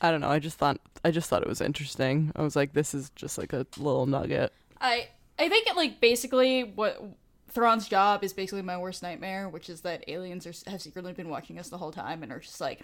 I 0.00 0.10
don't 0.10 0.20
know. 0.20 0.28
I 0.30 0.38
just 0.38 0.56
thought 0.58 0.78
I 1.04 1.10
just 1.10 1.28
thought 1.28 1.42
it 1.42 1.48
was 1.48 1.60
interesting. 1.60 2.32
I 2.34 2.42
was 2.42 2.56
like, 2.56 2.72
this 2.72 2.94
is 2.94 3.10
just 3.10 3.36
like 3.38 3.52
a 3.52 3.66
little 3.76 4.06
nugget. 4.06 4.52
I 4.80 5.08
I 5.38 5.48
think 5.48 5.66
it 5.66 5.76
like 5.76 6.00
basically 6.00 6.62
what 6.64 7.02
Thrawn's 7.50 7.88
job 7.88 8.22
is 8.24 8.32
basically 8.32 8.62
my 8.62 8.76
worst 8.78 9.02
nightmare, 9.02 9.48
which 9.48 9.68
is 9.68 9.80
that 9.82 10.04
aliens 10.08 10.46
are, 10.46 10.70
have 10.70 10.82
secretly 10.82 11.12
been 11.12 11.28
watching 11.28 11.58
us 11.58 11.68
the 11.68 11.78
whole 11.78 11.92
time 11.92 12.22
and 12.22 12.32
are 12.32 12.38
just 12.40 12.60
like 12.60 12.80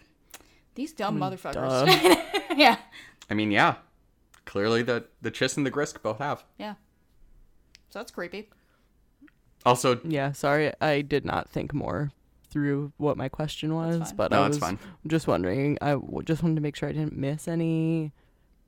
these 0.74 0.92
dumb 0.92 1.16
hmm, 1.16 1.22
motherfuckers. 1.22 1.86
yeah, 2.56 2.76
I 3.28 3.34
mean, 3.34 3.50
yeah. 3.50 3.76
Clearly, 4.46 4.82
the 4.82 5.04
the 5.22 5.30
Chiss 5.30 5.56
and 5.56 5.64
the 5.66 5.70
Grysk 5.70 6.02
both 6.02 6.18
have. 6.18 6.44
yeah. 6.58 6.74
So 7.90 7.98
that's 7.98 8.10
creepy. 8.12 8.48
Also, 9.66 10.00
Yeah, 10.04 10.32
sorry, 10.32 10.72
I 10.80 11.02
did 11.02 11.24
not 11.24 11.48
think 11.50 11.74
more 11.74 12.12
through 12.50 12.92
what 12.96 13.16
my 13.16 13.28
question 13.28 13.74
was, 13.74 13.98
fine. 14.08 14.16
but 14.16 14.30
No, 14.30 14.42
I 14.42 14.46
it's 14.46 14.56
was 14.56 14.58
fine. 14.60 14.78
just 15.06 15.26
wondering. 15.26 15.76
I 15.82 15.90
w- 15.90 16.22
just 16.22 16.42
wanted 16.42 16.54
to 16.56 16.60
make 16.62 16.76
sure 16.76 16.88
I 16.88 16.92
didn't 16.92 17.16
miss 17.16 17.46
any 17.48 18.12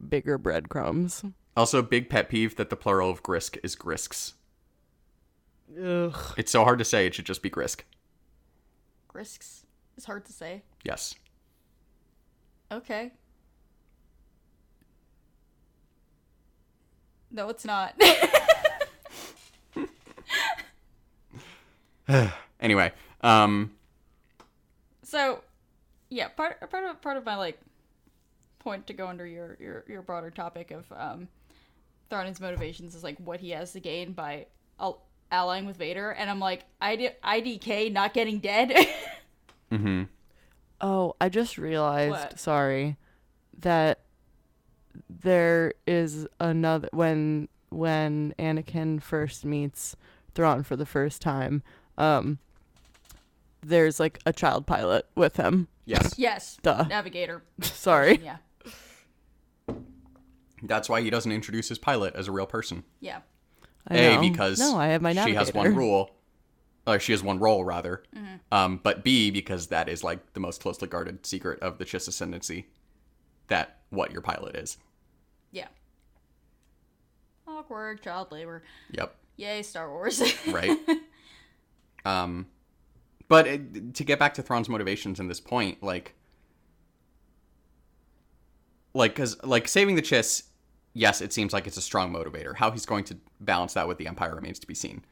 bigger 0.09 0.39
breadcrumbs. 0.39 1.25
Also 1.57 1.83
big 1.83 2.09
pet 2.09 2.29
peeve 2.29 2.57
that 2.57 2.71
the 2.71 2.77
plural 2.77 3.11
of 3.11 3.23
Grysk 3.23 3.59
is 3.63 3.77
Grysks. 3.77 4.33
Ugh. 5.79 6.35
It's 6.37 6.53
so 6.53 6.65
hard 6.65 6.79
to 6.79 6.85
say. 6.85 7.07
It 7.07 7.15
should 7.15 7.27
just 7.27 7.43
be 7.43 7.51
Grysk. 7.51 7.81
Grysks 9.13 9.65
is 9.97 10.05
hard 10.05 10.25
to 10.27 10.33
say. 10.33 10.63
Yes. 10.85 11.15
Okay. 12.71 13.13
No, 17.31 17.49
it's 17.49 17.65
not. 17.65 17.95
Anyway, 22.61 22.93
um, 23.23 23.73
so, 25.03 25.43
yeah, 26.11 26.29
part 26.29 26.71
part 26.71 26.85
of 26.85 27.03
part 27.03 27.17
of 27.17 27.27
my 27.27 27.35
like 27.37 27.59
point 28.61 28.87
to 28.87 28.93
go 28.93 29.09
under 29.09 29.27
your 29.27 29.57
your, 29.61 29.85
your 29.89 30.03
broader 30.03 30.31
topic 30.31 30.71
of 30.71 30.85
um 30.97 31.27
Thrawn's 32.13 32.43
motivations 32.43 32.95
is 32.95 33.03
like 33.03 33.17
what 33.17 33.41
he 33.41 33.51
has 33.51 33.73
to 33.73 33.81
gain 33.81 34.13
by 34.13 34.45
al- 34.79 35.03
allying 35.31 35.65
with 35.65 35.79
Vader, 35.79 36.11
and 36.11 36.29
I'm 36.29 36.41
like, 36.41 36.67
ID- 36.79 37.09
IDK 37.25 37.91
not 37.91 38.13
getting 38.13 38.39
dead. 38.39 38.69
mm-hmm. 39.73 40.03
Oh, 40.83 41.17
I 41.23 41.31
just 41.31 41.57
realized, 41.57 42.11
What? 42.11 42.39
sorry, 42.39 42.99
that 43.61 44.01
there 45.09 45.73
is 45.87 46.27
another 46.39 46.91
when 46.93 47.49
when 47.71 48.35
Anakin 48.39 49.01
first 49.01 49.47
meets 49.47 49.97
Thrawn 50.35 50.63
for 50.65 50.77
the 50.77 50.85
first 50.85 51.23
time, 51.23 51.63
um 51.97 52.39
there's 53.63 53.99
like 53.99 54.19
a 54.27 54.35
child 54.35 54.67
pilot 54.67 55.07
with 55.15 55.37
him. 55.37 55.69
Yes. 55.87 56.19
yes, 56.19 56.59
Duh. 56.63 56.85
Navigator. 56.89 57.43
Sorry. 57.63 58.21
Yeah, 58.23 58.37
That's 60.63 60.89
why 60.89 61.01
he 61.03 61.11
doesn't 61.11 61.33
introduce 61.33 61.69
his 61.69 61.79
pilot 61.79 62.15
as 62.15 62.29
a 62.29 62.33
real 62.33 62.47
person. 62.47 62.85
yeah. 63.01 63.21
I 63.89 63.97
A, 63.97 64.15
know. 64.15 64.21
because 64.23 64.61
No, 64.61 64.77
I 64.79 64.87
have 64.89 65.03
my 65.03 65.13
navigator. 65.13 65.33
she 65.41 65.45
has 65.45 65.53
one 65.53 65.75
rule. 65.75 66.15
Or 66.87 67.01
she 67.01 67.11
has 67.13 67.21
one 67.23 67.41
role, 67.41 67.65
rather. 67.65 68.05
Mm-hmm. 68.17 68.35
Um, 68.53 68.81
but 68.83 69.03
B, 69.03 69.31
because 69.33 69.69
that 69.69 69.89
is 69.89 70.05
like 70.05 70.35
the 70.35 70.41
most 70.41 70.61
closely 70.61 70.87
guarded 70.87 71.27
secret 71.27 71.59
of 71.61 71.79
the 71.79 71.85
Chiss 71.85 72.07
ascendancy. 72.07 72.69
That 73.49 73.81
what 73.91 74.13
your 74.13 74.21
pilot 74.23 74.55
is. 74.57 74.79
Yeah. 75.51 75.67
Awkward 77.47 78.03
child 78.03 78.31
labor. 78.31 78.63
Yep. 78.93 79.17
Yay, 79.37 79.63
Star 79.63 79.91
Wars. 79.91 80.23
right? 80.49 80.79
um, 82.05 82.47
but 83.29 83.47
it, 83.49 83.95
to 83.95 84.05
get 84.05 84.19
back 84.21 84.35
to 84.35 84.43
Thrawn's 84.43 84.69
motivations 84.69 85.19
in 85.19 85.27
this 85.27 85.41
point, 85.41 85.83
like, 85.83 86.15
like, 88.95 89.15
cause 89.15 89.43
like 89.43 89.67
saving 89.69 89.97
the 89.97 90.03
Chiss, 90.03 90.45
yes, 90.95 91.21
it 91.21 91.33
seems 91.33 91.53
like 91.53 91.67
it's 91.67 91.77
a 91.77 91.83
strong 91.83 92.13
motivator. 92.13 92.57
How 92.57 92.71
he's 92.71 92.87
going 92.87 93.05
to 93.05 93.17
balance 93.41 93.75
that 93.75 93.89
with 93.89 93.99
the 93.99 94.07
Empire 94.07 94.35
remains 94.35 94.59
to 94.61 94.67
be 94.67 94.75
seen, 94.75 95.03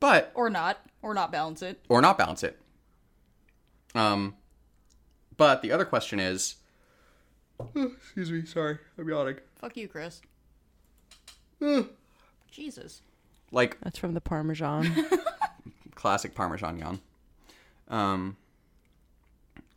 but 0.00 0.30
or 0.34 0.50
not, 0.50 0.78
or 1.02 1.14
not 1.14 1.30
balance 1.32 1.62
it. 1.62 1.80
or 1.88 2.00
not 2.00 2.18
balance 2.18 2.42
it. 2.42 2.58
Um, 3.94 4.36
but 5.36 5.62
the 5.62 5.72
other 5.72 5.84
question 5.84 6.20
is, 6.20 6.56
excuse 7.74 8.30
me, 8.30 8.44
sorry, 8.44 8.78
I'm 8.98 9.08
yawning. 9.08 9.36
Fuck 9.56 9.76
you, 9.76 9.88
Chris. 9.88 10.20
Jesus. 12.50 13.02
Like 13.52 13.78
That's 13.80 13.98
from 13.98 14.14
the 14.14 14.20
Parmesan. 14.20 15.06
classic 15.94 16.34
Parmesan 16.34 16.78
yawn. 16.78 17.00
Um, 17.88 18.36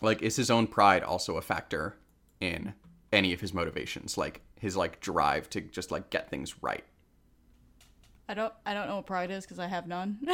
like, 0.01 0.21
is 0.21 0.35
his 0.35 0.51
own 0.51 0.67
pride 0.67 1.03
also 1.03 1.37
a 1.37 1.41
factor 1.41 1.95
in 2.39 2.73
any 3.11 3.33
of 3.33 3.41
his 3.41 3.53
motivations? 3.53 4.17
Like 4.17 4.41
his 4.63 4.77
like 4.77 5.01
drive 5.01 5.49
to 5.49 5.59
just 5.59 5.91
like 5.91 6.09
get 6.09 6.29
things 6.29 6.63
right. 6.63 6.85
I 8.29 8.33
don't 8.33 8.53
I 8.65 8.73
don't 8.73 8.87
know 8.87 8.95
what 8.95 9.05
pride 9.05 9.29
is 9.29 9.43
because 9.43 9.59
I 9.59 9.67
have 9.67 9.87
none. 9.87 10.19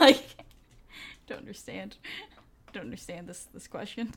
like 0.00 0.24
don't 1.26 1.40
understand. 1.40 1.98
Don't 2.72 2.84
understand 2.84 3.28
this 3.28 3.46
this 3.52 3.68
question. 3.68 4.14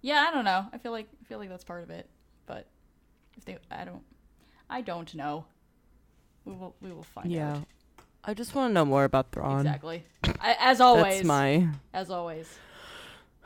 Yeah, 0.00 0.26
I 0.28 0.32
don't 0.32 0.44
know. 0.44 0.66
I 0.72 0.78
feel 0.78 0.92
like 0.92 1.08
I 1.20 1.24
feel 1.24 1.40
like 1.40 1.48
that's 1.48 1.64
part 1.64 1.82
of 1.82 1.90
it. 1.90 2.08
But 2.46 2.68
if 3.36 3.44
they 3.44 3.58
I 3.68 3.84
don't 3.84 4.04
I 4.70 4.80
don't 4.80 5.12
know. 5.16 5.46
We 6.44 6.52
will 6.52 6.76
we 6.80 6.92
will 6.92 7.02
find 7.02 7.32
yeah. 7.32 7.56
out. 7.56 7.64
I 8.22 8.32
just 8.32 8.54
want 8.54 8.70
to 8.70 8.74
know 8.74 8.84
more 8.84 9.02
about 9.02 9.32
Thrawn. 9.32 9.66
Exactly. 9.66 10.04
I, 10.40 10.56
as 10.60 10.80
always. 10.80 11.16
That's 11.16 11.26
my. 11.26 11.66
as 11.92 12.10
always. 12.10 12.48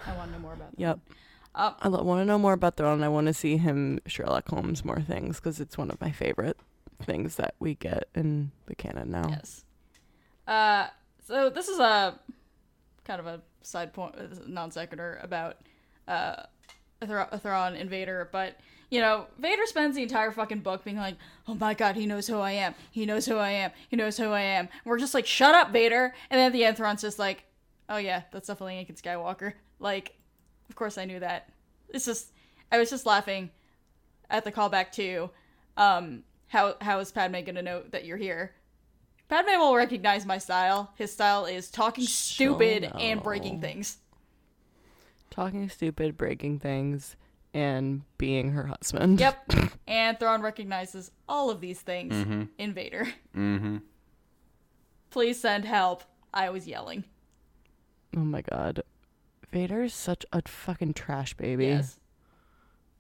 I 0.06 0.16
want 0.16 0.30
to 0.30 0.36
know 0.36 0.42
more 0.42 0.52
about 0.54 0.70
that. 0.72 0.80
Yep. 0.80 1.00
Um, 1.54 1.74
I 1.80 1.88
want 1.88 2.20
to 2.20 2.24
know 2.24 2.38
more 2.38 2.52
about 2.52 2.76
Thrawn. 2.76 3.02
I 3.02 3.08
want 3.08 3.26
to 3.26 3.34
see 3.34 3.56
him 3.56 4.00
Sherlock 4.06 4.48
Holmes 4.48 4.84
more 4.84 5.00
things 5.00 5.36
because 5.36 5.60
it's 5.60 5.76
one 5.76 5.90
of 5.90 6.00
my 6.00 6.12
favorite 6.12 6.56
things 7.02 7.36
that 7.36 7.54
we 7.58 7.74
get 7.74 8.08
in 8.14 8.52
the 8.66 8.74
canon 8.74 9.10
now. 9.10 9.28
Yes. 9.28 9.64
Uh, 10.46 10.86
so 11.26 11.50
this 11.50 11.68
is 11.68 11.78
a 11.78 12.18
kind 13.04 13.20
of 13.20 13.26
a 13.26 13.40
side 13.62 13.92
point, 13.92 14.14
uh, 14.16 14.26
non 14.46 14.70
sequitur 14.70 15.18
about 15.22 15.56
uh, 16.06 16.42
Thra- 17.04 17.38
Thrawn 17.42 17.74
and 17.74 17.90
Vader, 17.90 18.28
but 18.32 18.56
you 18.90 19.00
know, 19.00 19.26
Vader 19.38 19.66
spends 19.66 19.96
the 19.96 20.02
entire 20.02 20.30
fucking 20.32 20.60
book 20.60 20.84
being 20.84 20.96
like, 20.96 21.16
"Oh 21.46 21.54
my 21.54 21.74
god, 21.74 21.96
he 21.96 22.06
knows 22.06 22.26
who 22.26 22.38
I 22.38 22.52
am. 22.52 22.74
He 22.90 23.04
knows 23.04 23.26
who 23.26 23.36
I 23.36 23.50
am. 23.50 23.70
He 23.88 23.96
knows 23.96 24.16
who 24.16 24.30
I 24.30 24.40
am." 24.40 24.68
We're 24.84 24.98
just 24.98 25.12
like, 25.12 25.26
"Shut 25.26 25.54
up, 25.54 25.70
Vader!" 25.72 26.14
And 26.30 26.38
then 26.38 26.46
at 26.46 26.52
the 26.52 26.64
end, 26.64 26.76
Thrawn's 26.78 27.02
just 27.02 27.18
like, 27.18 27.44
"Oh 27.88 27.96
yeah, 27.98 28.22
that's 28.32 28.48
definitely 28.48 28.74
Anakin 28.74 29.00
Skywalker." 29.00 29.54
Like, 29.78 30.14
of 30.68 30.76
course 30.76 30.98
I 30.98 31.04
knew 31.04 31.20
that. 31.20 31.50
It's 31.88 32.04
just, 32.04 32.32
I 32.70 32.78
was 32.78 32.90
just 32.90 33.06
laughing 33.06 33.50
at 34.28 34.44
the 34.44 34.52
callback 34.52 34.92
to, 34.92 35.30
um, 35.76 36.24
how 36.48 36.76
how 36.80 36.98
is 36.98 37.12
Padme 37.12 37.40
gonna 37.40 37.62
know 37.62 37.82
that 37.90 38.04
you're 38.04 38.16
here? 38.16 38.52
Padme 39.28 39.58
will 39.58 39.76
recognize 39.76 40.24
my 40.24 40.38
style. 40.38 40.90
His 40.96 41.12
style 41.12 41.44
is 41.44 41.70
talking 41.70 42.04
stupid 42.04 42.90
and 42.98 43.22
breaking 43.22 43.60
things. 43.60 43.98
Talking 45.30 45.68
stupid, 45.68 46.16
breaking 46.16 46.60
things, 46.60 47.14
and 47.52 48.02
being 48.16 48.52
her 48.52 48.66
husband. 48.66 49.20
Yep. 49.20 49.52
and 49.86 50.18
Thrawn 50.18 50.40
recognizes 50.40 51.10
all 51.28 51.50
of 51.50 51.60
these 51.60 51.80
things 51.80 52.48
in 52.56 52.72
Vader. 52.72 53.06
Mm-hmm. 53.36 53.78
Please 55.10 55.38
send 55.40 55.64
help. 55.66 56.04
I 56.32 56.50
was 56.50 56.66
yelling. 56.66 57.04
Oh 58.16 58.20
my 58.20 58.42
god. 58.42 58.82
Vader 59.52 59.82
is 59.82 59.94
such 59.94 60.24
a 60.32 60.42
fucking 60.46 60.94
trash 60.94 61.34
baby. 61.34 61.66
Yes. 61.66 61.98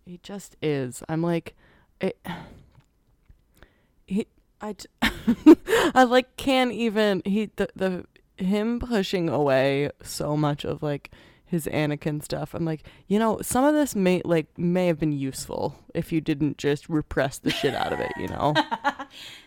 He 0.04 0.18
just 0.22 0.56
is. 0.62 1.02
I'm 1.08 1.22
like, 1.22 1.54
it, 2.00 2.18
he, 4.06 4.26
I, 4.60 4.74
j- 4.74 4.86
I 5.94 6.04
like 6.04 6.36
can't 6.36 6.72
even. 6.72 7.22
He 7.24 7.50
the 7.56 7.68
the 7.76 8.04
him 8.42 8.78
pushing 8.80 9.28
away 9.28 9.90
so 10.02 10.36
much 10.36 10.64
of 10.64 10.82
like 10.82 11.10
his 11.44 11.66
Anakin 11.66 12.22
stuff. 12.22 12.54
I'm 12.54 12.64
like, 12.64 12.84
you 13.06 13.18
know, 13.18 13.40
some 13.42 13.64
of 13.64 13.74
this 13.74 13.94
may 13.94 14.22
like 14.24 14.46
may 14.58 14.86
have 14.86 14.98
been 14.98 15.12
useful 15.12 15.78
if 15.94 16.12
you 16.12 16.20
didn't 16.20 16.56
just 16.58 16.88
repress 16.88 17.38
the 17.38 17.50
shit 17.50 17.74
out 17.74 17.92
of 17.92 18.00
it. 18.00 18.12
You 18.18 18.28
know. 18.28 18.54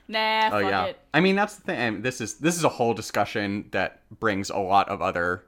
Nah, 0.07 0.47
Oh 0.47 0.59
fuck 0.61 0.69
yeah. 0.71 0.85
it. 0.87 0.99
I 1.13 1.21
mean, 1.21 1.37
that's 1.37 1.55
the 1.55 1.61
thing. 1.61 1.77
and 1.77 2.03
This 2.03 2.19
is 2.19 2.39
this 2.39 2.57
is 2.57 2.65
a 2.65 2.69
whole 2.69 2.93
discussion 2.93 3.69
that 3.71 4.01
brings 4.19 4.49
a 4.49 4.57
lot 4.57 4.89
of 4.89 5.01
other 5.01 5.45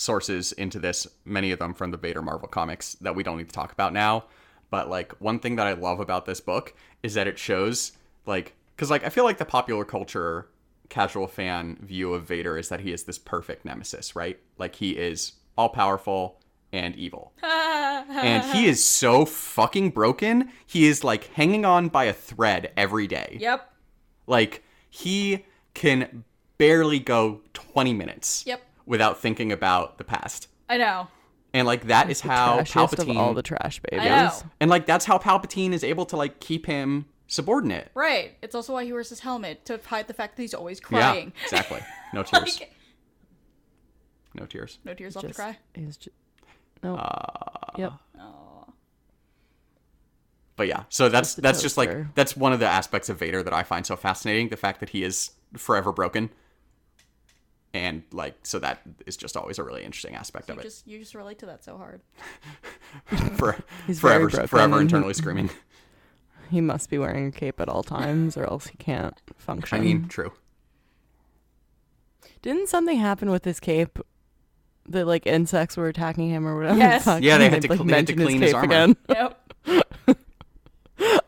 sources 0.00 0.52
into 0.52 0.78
this. 0.78 1.06
Many 1.24 1.50
of 1.52 1.58
them 1.58 1.74
from 1.74 1.90
the 1.90 1.96
Vader 1.96 2.22
Marvel 2.22 2.48
comics 2.48 2.94
that 2.94 3.14
we 3.14 3.22
don't 3.22 3.36
need 3.36 3.48
to 3.48 3.54
talk 3.54 3.72
about 3.72 3.92
now. 3.92 4.24
But 4.70 4.88
like 4.88 5.12
one 5.20 5.38
thing 5.38 5.56
that 5.56 5.66
I 5.66 5.74
love 5.74 6.00
about 6.00 6.26
this 6.26 6.40
book 6.40 6.74
is 7.02 7.14
that 7.14 7.26
it 7.26 7.38
shows 7.38 7.92
like 8.26 8.54
because 8.74 8.90
like 8.90 9.04
I 9.04 9.10
feel 9.10 9.24
like 9.24 9.38
the 9.38 9.44
popular 9.44 9.84
culture 9.84 10.48
casual 10.88 11.26
fan 11.26 11.78
view 11.82 12.14
of 12.14 12.24
Vader 12.24 12.56
is 12.56 12.68
that 12.70 12.80
he 12.80 12.92
is 12.92 13.04
this 13.04 13.18
perfect 13.18 13.64
nemesis, 13.64 14.16
right? 14.16 14.38
Like 14.58 14.76
he 14.76 14.92
is 14.92 15.32
all 15.58 15.68
powerful 15.68 16.40
and 16.72 16.96
evil. 16.96 17.32
and 17.42 18.44
he 18.54 18.66
is 18.66 18.82
so 18.82 19.26
fucking 19.26 19.90
broken. 19.90 20.50
He 20.66 20.86
is 20.86 21.04
like 21.04 21.24
hanging 21.34 21.64
on 21.64 21.88
by 21.88 22.04
a 22.04 22.12
thread 22.12 22.72
every 22.76 23.06
day. 23.06 23.36
Yep. 23.40 23.70
Like 24.26 24.62
he 24.88 25.44
can 25.74 26.24
barely 26.58 26.98
go 26.98 27.40
20 27.54 27.94
minutes 27.94 28.44
Yep. 28.46 28.62
Without 28.90 29.20
thinking 29.20 29.52
about 29.52 29.98
the 29.98 30.04
past. 30.04 30.48
I 30.68 30.76
know. 30.76 31.06
And 31.54 31.66
like 31.66 31.86
that 31.86 32.10
is 32.10 32.20
how 32.20 32.60
Palpatine 32.60 33.10
of 33.10 33.16
all 33.16 33.34
the 33.34 33.42
trash 33.42 33.80
babies. 33.88 34.06
I 34.06 34.08
know. 34.08 34.32
and 34.60 34.68
like 34.68 34.84
that's 34.84 35.04
how 35.04 35.16
Palpatine 35.16 35.72
is 35.72 35.82
able 35.82 36.04
to 36.06 36.16
like 36.16 36.40
keep 36.40 36.66
him 36.66 37.06
subordinate. 37.28 37.90
Right. 37.94 38.36
It's 38.42 38.54
also 38.54 38.74
why 38.74 38.84
he 38.84 38.92
wears 38.92 39.08
his 39.08 39.20
helmet 39.20 39.64
to 39.66 39.80
hide 39.84 40.08
the 40.08 40.14
fact 40.14 40.36
that 40.36 40.42
he's 40.42 40.54
always 40.54 40.80
crying. 40.80 41.32
Yeah, 41.36 41.44
exactly. 41.44 41.80
No 42.12 42.24
tears. 42.24 42.58
Like, 42.58 42.74
no 44.34 44.46
tears. 44.46 44.80
no 44.84 44.94
tears 44.94 45.14
left 45.14 45.28
Just, 45.28 45.36
to 45.36 45.42
cry. 45.44 45.58
He's 45.74 45.96
just, 45.96 46.16
no. 46.82 46.96
Uh, 46.96 47.70
yep. 47.78 47.92
Oh. 48.18 48.66
But 50.56 50.66
yeah, 50.66 50.82
so 50.88 51.08
that's 51.08 51.28
Just 51.28 51.38
a 51.38 51.40
that's 51.42 51.62
just 51.62 51.76
like 51.76 52.14
that's 52.16 52.36
one 52.36 52.52
of 52.52 52.58
the 52.58 52.66
aspects 52.66 53.08
of 53.08 53.16
Vader 53.16 53.44
that 53.44 53.54
I 53.54 53.62
find 53.62 53.86
so 53.86 53.94
fascinating, 53.94 54.48
the 54.48 54.56
fact 54.56 54.80
that 54.80 54.88
he 54.88 55.04
is 55.04 55.30
forever 55.56 55.92
broken. 55.92 56.30
And 57.72 58.02
like 58.12 58.34
so 58.42 58.58
that 58.58 58.80
is 59.06 59.16
just 59.16 59.36
always 59.36 59.58
a 59.58 59.62
really 59.62 59.84
interesting 59.84 60.14
aspect 60.16 60.48
You 60.48 60.54
of 60.54 60.60
it. 60.60 60.62
just 60.64 60.86
you 60.86 60.98
just 60.98 61.14
relate 61.14 61.38
to 61.38 61.46
that 61.46 61.62
so 61.64 61.76
hard. 61.76 62.00
For 63.36 63.56
He's 63.86 64.00
forever 64.00 64.28
broken. 64.28 64.46
forever 64.48 64.80
internally 64.80 65.14
screaming. 65.14 65.50
He 66.50 66.60
must 66.60 66.90
be 66.90 66.98
wearing 66.98 67.28
a 67.28 67.30
cape 67.30 67.60
at 67.60 67.68
all 67.68 67.84
times, 67.84 68.36
or 68.36 68.42
else 68.44 68.66
he 68.66 68.76
can't 68.76 69.14
function. 69.38 69.78
I 69.78 69.80
mean, 69.80 70.08
true. 70.08 70.32
didn't 72.42 72.68
something 72.68 72.98
happen 72.98 73.30
with 73.30 73.44
his 73.44 73.60
cape? 73.60 74.00
That 74.88 75.06
like 75.06 75.28
insects 75.28 75.76
were 75.76 75.86
attacking 75.86 76.28
him 76.30 76.48
or 76.48 76.56
whatever. 76.56 76.74
the 76.74 76.80
Yes. 76.80 77.04
fuck, 77.04 77.22
Yeah, 77.22 77.38
they 77.38 77.44
and 77.44 77.54
had 77.54 77.62
to 77.62 77.68
like, 77.68 77.86
they 77.86 77.94
had 77.94 78.06
to 78.08 78.14
clean 78.14 78.42
his 78.42 78.50
cape 78.52 78.56
armor. 78.56 78.66
again. 78.66 78.96
Yep. 79.08 79.40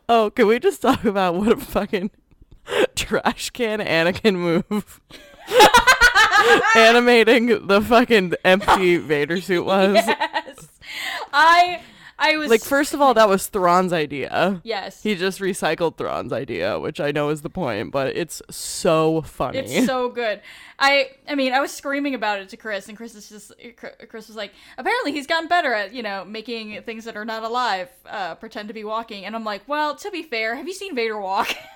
Oh, 0.08 0.30
can 0.30 0.48
we 0.48 0.58
just 0.58 0.82
talk 0.82 1.04
about 1.04 1.36
what 1.36 1.52
a 1.52 1.56
fucking 1.56 2.10
trash 2.96 3.50
can 3.50 3.78
Anakin 3.78 4.34
move? 4.34 5.00
Animating 6.76 7.66
the 7.66 7.80
fucking 7.80 8.34
empty 8.44 8.96
Vader 8.98 9.40
suit 9.40 9.64
was. 9.64 9.94
yes. 9.94 10.68
I 11.32 11.80
I 12.18 12.36
was 12.36 12.50
Like, 12.50 12.62
first 12.62 12.94
of 12.94 13.00
all, 13.00 13.14
that 13.14 13.28
was 13.28 13.48
Thrawn's 13.48 13.92
idea. 13.92 14.60
Yes. 14.62 15.02
He 15.02 15.14
just 15.16 15.40
recycled 15.40 15.96
Thrawn's 15.96 16.32
idea, 16.32 16.78
which 16.78 17.00
I 17.00 17.10
know 17.10 17.30
is 17.30 17.42
the 17.42 17.50
point, 17.50 17.90
but 17.90 18.08
it's 18.16 18.40
so 18.50 19.22
funny. 19.22 19.58
It's 19.58 19.86
so 19.86 20.08
good. 20.08 20.40
I 20.78 21.10
I 21.28 21.34
mean, 21.34 21.52
I 21.52 21.60
was 21.60 21.72
screaming 21.72 22.14
about 22.14 22.38
it 22.38 22.48
to 22.50 22.56
Chris, 22.56 22.88
and 22.88 22.96
Chris 22.96 23.14
is 23.14 23.28
just 23.28 23.52
Chris 24.08 24.28
was 24.28 24.36
like, 24.36 24.52
apparently 24.78 25.12
he's 25.12 25.26
gotten 25.26 25.48
better 25.48 25.72
at 25.72 25.92
you 25.92 26.02
know 26.02 26.24
making 26.24 26.82
things 26.82 27.04
that 27.06 27.16
are 27.16 27.24
not 27.24 27.42
alive 27.42 27.88
uh, 28.08 28.34
pretend 28.36 28.68
to 28.68 28.74
be 28.74 28.84
walking, 28.84 29.24
and 29.24 29.34
I'm 29.34 29.44
like, 29.44 29.62
well, 29.66 29.96
to 29.96 30.10
be 30.10 30.22
fair, 30.22 30.54
have 30.56 30.66
you 30.68 30.74
seen 30.74 30.94
Vader 30.94 31.18
walk? 31.18 31.48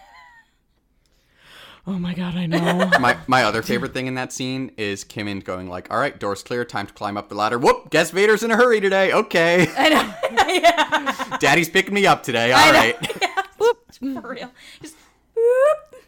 oh 1.86 1.98
my 1.98 2.14
god, 2.14 2.34
I 2.36 2.46
know. 2.46 2.90
My 3.00 3.16
my 3.26 3.44
other 3.44 3.62
favorite 3.62 3.92
thing 3.94 4.06
in 4.06 4.14
that 4.14 4.32
scene 4.32 4.72
is 4.76 5.04
Kimmon 5.04 5.40
going 5.40 5.68
like, 5.68 5.90
"All 5.90 5.98
right, 5.98 6.18
doors 6.18 6.42
clear, 6.42 6.64
time 6.64 6.86
to 6.86 6.92
climb 6.92 7.16
up 7.16 7.28
the 7.28 7.34
ladder." 7.34 7.58
Whoop! 7.58 7.90
Guess 7.90 8.10
Vader's 8.10 8.42
in 8.42 8.50
a 8.50 8.56
hurry 8.56 8.80
today. 8.80 9.12
Okay, 9.12 9.68
I 9.76 9.88
know, 9.88 10.52
yeah, 10.52 11.36
Daddy's 11.38 11.68
picking 11.68 11.94
me 11.94 12.06
up 12.06 12.22
today. 12.22 12.52
All 12.52 12.58
I 12.60 12.66
know. 12.72 12.78
right. 12.78 13.20
yeah, 14.02 14.20
for 14.20 14.28
real. 14.30 14.50
Just 14.82 14.96
whoop. 15.34 16.02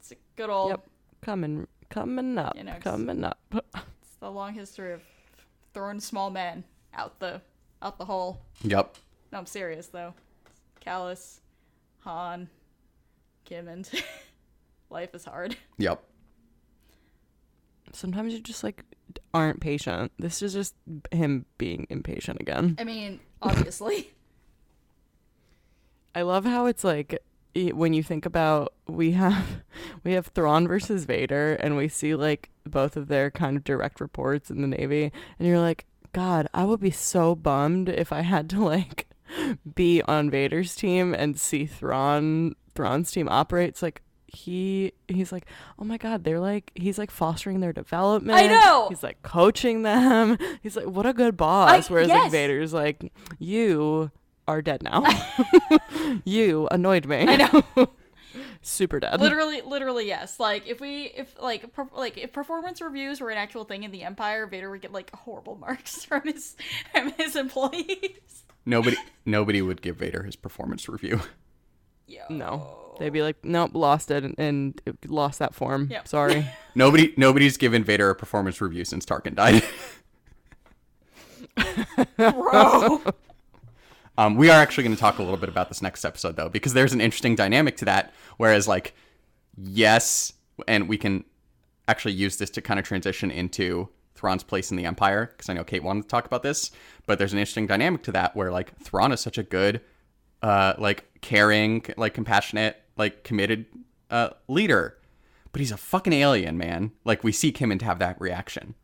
It's 0.00 0.12
a 0.12 0.16
good 0.36 0.50
old. 0.50 0.70
yep. 0.70 0.86
Coming 1.22 1.66
coming 1.88 2.38
up. 2.38 2.56
You 2.56 2.64
know, 2.64 2.72
'cause- 2.72 2.82
coming 2.82 3.24
up. 3.24 3.38
It's 3.52 4.16
the 4.20 4.30
long 4.30 4.54
history 4.54 4.92
of 4.92 5.02
throwing 5.74 6.00
small 6.00 6.30
men 6.30 6.64
out 6.94 7.18
the 7.20 7.40
out 7.82 7.98
the 7.98 8.04
hole. 8.04 8.40
Yep. 8.62 8.96
No, 9.32 9.38
I'm 9.38 9.46
serious 9.46 9.86
though. 9.88 10.14
Kallus, 10.84 11.40
Han, 12.00 12.48
Kimmond. 13.48 14.02
Life 14.90 15.14
is 15.14 15.24
hard. 15.24 15.56
Yep. 15.78 16.02
Sometimes 17.92 18.34
you 18.34 18.40
just 18.40 18.62
like 18.62 18.84
aren't 19.34 19.60
patient. 19.60 20.12
This 20.18 20.42
is 20.42 20.52
just 20.52 20.74
him 21.10 21.46
being 21.58 21.86
impatient 21.90 22.40
again. 22.40 22.76
I 22.78 22.84
mean, 22.84 23.18
obviously. 23.42 24.12
I 26.14 26.22
love 26.22 26.44
how 26.44 26.66
it's 26.66 26.84
like 26.84 27.18
when 27.54 27.92
you 27.92 28.02
think 28.02 28.26
about 28.26 28.74
we 28.86 29.12
have 29.12 29.62
we 30.04 30.12
have 30.12 30.28
Thrawn 30.28 30.68
versus 30.68 31.04
Vader 31.04 31.54
and 31.54 31.76
we 31.76 31.88
see 31.88 32.14
like 32.14 32.50
both 32.64 32.96
of 32.96 33.08
their 33.08 33.30
kind 33.30 33.56
of 33.56 33.64
direct 33.64 34.00
reports 34.00 34.50
in 34.50 34.62
the 34.62 34.68
Navy 34.68 35.10
and 35.38 35.48
you're 35.48 35.60
like, 35.60 35.86
God, 36.12 36.48
I 36.54 36.64
would 36.64 36.80
be 36.80 36.90
so 36.90 37.34
bummed 37.34 37.88
if 37.88 38.12
I 38.12 38.20
had 38.20 38.48
to 38.50 38.62
like 38.62 39.08
be 39.74 40.02
on 40.02 40.30
Vader's 40.30 40.76
team 40.76 41.14
and 41.14 41.38
see 41.38 41.66
Thrawn 41.66 42.54
Thrawn's 42.74 43.10
team 43.10 43.28
operate. 43.28 43.68
It's 43.68 43.82
like 43.82 44.02
he 44.32 44.92
he's 45.08 45.32
like, 45.32 45.46
oh 45.78 45.84
my 45.84 45.96
God, 45.96 46.24
they're 46.24 46.40
like 46.40 46.70
he's 46.74 46.98
like 46.98 47.10
fostering 47.10 47.60
their 47.60 47.72
development. 47.72 48.38
I 48.38 48.46
know! 48.46 48.88
He's 48.88 49.02
like 49.02 49.22
coaching 49.22 49.82
them. 49.82 50.38
He's 50.62 50.76
like, 50.76 50.86
what 50.86 51.06
a 51.06 51.12
good 51.12 51.36
boss. 51.36 51.88
I- 51.88 51.92
Whereas 51.92 52.08
yes. 52.08 52.22
like 52.24 52.32
Vader's 52.32 52.72
like, 52.72 53.12
you 53.38 54.10
are 54.46 54.62
dead 54.62 54.82
now. 54.82 55.04
you 56.24 56.68
annoyed 56.70 57.06
me. 57.06 57.26
I 57.28 57.36
know. 57.36 57.64
Super 58.62 59.00
dead. 59.00 59.20
literally, 59.20 59.62
literally, 59.62 60.06
yes. 60.06 60.38
Like 60.38 60.66
if 60.68 60.80
we, 60.80 61.04
if 61.04 61.34
like, 61.40 61.72
per, 61.72 61.88
like 61.94 62.18
if 62.18 62.32
performance 62.32 62.80
reviews 62.82 63.20
were 63.20 63.30
an 63.30 63.38
actual 63.38 63.64
thing 63.64 63.84
in 63.84 63.90
the 63.90 64.02
Empire, 64.02 64.46
Vader 64.46 64.70
would 64.70 64.82
get 64.82 64.92
like 64.92 65.14
horrible 65.14 65.56
marks 65.56 66.04
from 66.04 66.22
his 66.24 66.56
from 66.92 67.12
his 67.12 67.36
employees. 67.36 68.44
Nobody 68.66 68.96
nobody 69.24 69.62
would 69.62 69.80
give 69.80 69.96
Vader 69.96 70.24
his 70.24 70.36
performance 70.36 70.88
review. 70.88 71.20
Yo. 72.06 72.22
No. 72.28 72.89
They'd 73.00 73.10
be 73.10 73.22
like, 73.22 73.42
nope, 73.42 73.70
lost 73.72 74.10
it 74.10 74.24
and, 74.24 74.34
and 74.38 74.80
it 74.84 75.10
lost 75.10 75.38
that 75.38 75.54
form. 75.54 75.88
Yep. 75.90 76.06
Sorry. 76.06 76.46
Nobody 76.74 77.14
nobody's 77.16 77.56
given 77.56 77.82
Vader 77.82 78.10
a 78.10 78.14
performance 78.14 78.60
review 78.60 78.84
since 78.84 79.06
Tarkin 79.06 79.34
died. 79.34 79.64
Bro. 82.16 83.02
Um, 84.18 84.36
we 84.36 84.50
are 84.50 84.60
actually 84.60 84.84
going 84.84 84.94
to 84.94 85.00
talk 85.00 85.18
a 85.18 85.22
little 85.22 85.38
bit 85.38 85.48
about 85.48 85.68
this 85.68 85.80
next 85.80 86.04
episode, 86.04 86.36
though, 86.36 86.50
because 86.50 86.74
there's 86.74 86.92
an 86.92 87.00
interesting 87.00 87.34
dynamic 87.34 87.78
to 87.78 87.86
that. 87.86 88.12
Whereas, 88.36 88.68
like, 88.68 88.94
yes, 89.56 90.34
and 90.68 90.88
we 90.88 90.98
can 90.98 91.24
actually 91.88 92.12
use 92.12 92.36
this 92.36 92.50
to 92.50 92.60
kind 92.60 92.78
of 92.78 92.86
transition 92.86 93.30
into 93.30 93.88
Thrawn's 94.14 94.42
place 94.42 94.70
in 94.70 94.76
the 94.76 94.84
Empire, 94.84 95.32
because 95.34 95.48
I 95.48 95.54
know 95.54 95.64
Kate 95.64 95.82
wanted 95.82 96.02
to 96.02 96.08
talk 96.08 96.26
about 96.26 96.42
this, 96.42 96.70
but 97.06 97.18
there's 97.18 97.32
an 97.32 97.38
interesting 97.38 97.66
dynamic 97.66 98.02
to 98.04 98.12
that 98.12 98.36
where, 98.36 98.52
like, 98.52 98.76
Thrawn 98.78 99.10
is 99.10 99.20
such 99.20 99.38
a 99.38 99.42
good, 99.42 99.80
uh, 100.42 100.74
like, 100.76 101.06
caring, 101.22 101.82
like, 101.96 102.12
compassionate, 102.12 102.76
like, 103.00 103.24
committed 103.24 103.66
uh, 104.10 104.30
leader, 104.46 104.96
but 105.52 105.60
he's 105.60 105.72
a 105.72 105.76
fucking 105.76 106.12
alien, 106.12 106.56
man. 106.56 106.92
Like, 107.04 107.24
we 107.24 107.32
see 107.32 107.50
Kimmon 107.52 107.78
to 107.80 107.84
have 107.86 107.98
that 107.98 108.20
reaction. 108.20 108.74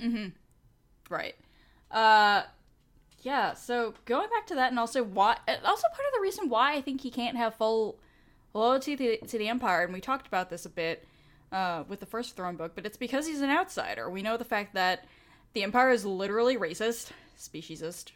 Mhm. 0.00 0.32
Right. 1.10 1.34
Uh 1.90 2.42
yeah, 3.22 3.52
so 3.52 3.92
going 4.06 4.30
back 4.30 4.46
to 4.46 4.54
that 4.54 4.70
and 4.70 4.78
also 4.78 5.02
why 5.02 5.36
also 5.48 5.88
part 5.88 6.06
of 6.08 6.14
the 6.14 6.20
reason 6.22 6.48
why 6.48 6.74
I 6.74 6.80
think 6.80 7.02
he 7.02 7.10
can't 7.10 7.36
have 7.36 7.54
full 7.56 7.98
loyalty 8.54 8.96
to 8.96 9.18
the, 9.20 9.26
to 9.26 9.36
the 9.36 9.48
empire 9.48 9.82
and 9.84 9.92
we 9.92 10.00
talked 10.00 10.26
about 10.26 10.48
this 10.48 10.64
a 10.64 10.70
bit 10.70 11.06
uh 11.52 11.82
with 11.88 12.00
the 12.00 12.06
first 12.06 12.34
Thrawn 12.36 12.56
book, 12.56 12.72
but 12.74 12.86
it's 12.86 12.96
because 12.96 13.26
he's 13.26 13.42
an 13.42 13.50
outsider. 13.50 14.08
We 14.08 14.22
know 14.22 14.36
the 14.38 14.44
fact 14.44 14.72
that 14.74 15.04
the 15.52 15.64
empire 15.64 15.90
is 15.90 16.06
literally 16.06 16.56
racist, 16.56 17.10
speciesist, 17.38 18.12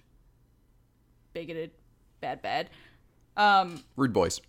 bigoted, 1.34 1.72
bad 2.20 2.40
bad. 2.40 2.70
Um 3.36 3.82
Rude 3.96 4.12
boys. 4.14 4.40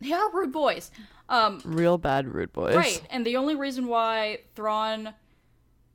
They 0.00 0.12
are 0.12 0.30
rude 0.32 0.52
boys. 0.52 0.90
Um 1.28 1.60
Real 1.64 1.98
bad 1.98 2.28
rude 2.28 2.52
boys. 2.52 2.74
Right, 2.76 3.02
and 3.10 3.26
the 3.26 3.36
only 3.36 3.54
reason 3.54 3.88
why 3.88 4.40
Thrawn 4.54 5.14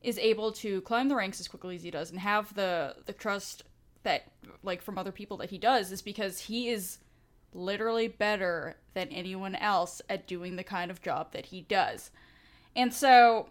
is 0.01 0.17
able 0.17 0.51
to 0.51 0.81
climb 0.81 1.09
the 1.09 1.15
ranks 1.15 1.39
as 1.39 1.47
quickly 1.47 1.75
as 1.75 1.83
he 1.83 1.91
does 1.91 2.11
and 2.11 2.19
have 2.19 2.53
the 2.55 2.95
the 3.05 3.13
trust 3.13 3.63
that 4.03 4.31
like 4.63 4.81
from 4.81 4.97
other 4.97 5.11
people 5.11 5.37
that 5.37 5.49
he 5.49 5.57
does 5.57 5.91
is 5.91 6.01
because 6.01 6.39
he 6.39 6.69
is 6.69 6.97
literally 7.53 8.07
better 8.07 8.75
than 8.93 9.09
anyone 9.09 9.55
else 9.55 10.01
at 10.09 10.27
doing 10.27 10.55
the 10.55 10.63
kind 10.63 10.89
of 10.89 11.01
job 11.01 11.31
that 11.33 11.47
he 11.47 11.61
does. 11.61 12.11
And 12.75 12.93
so 12.93 13.49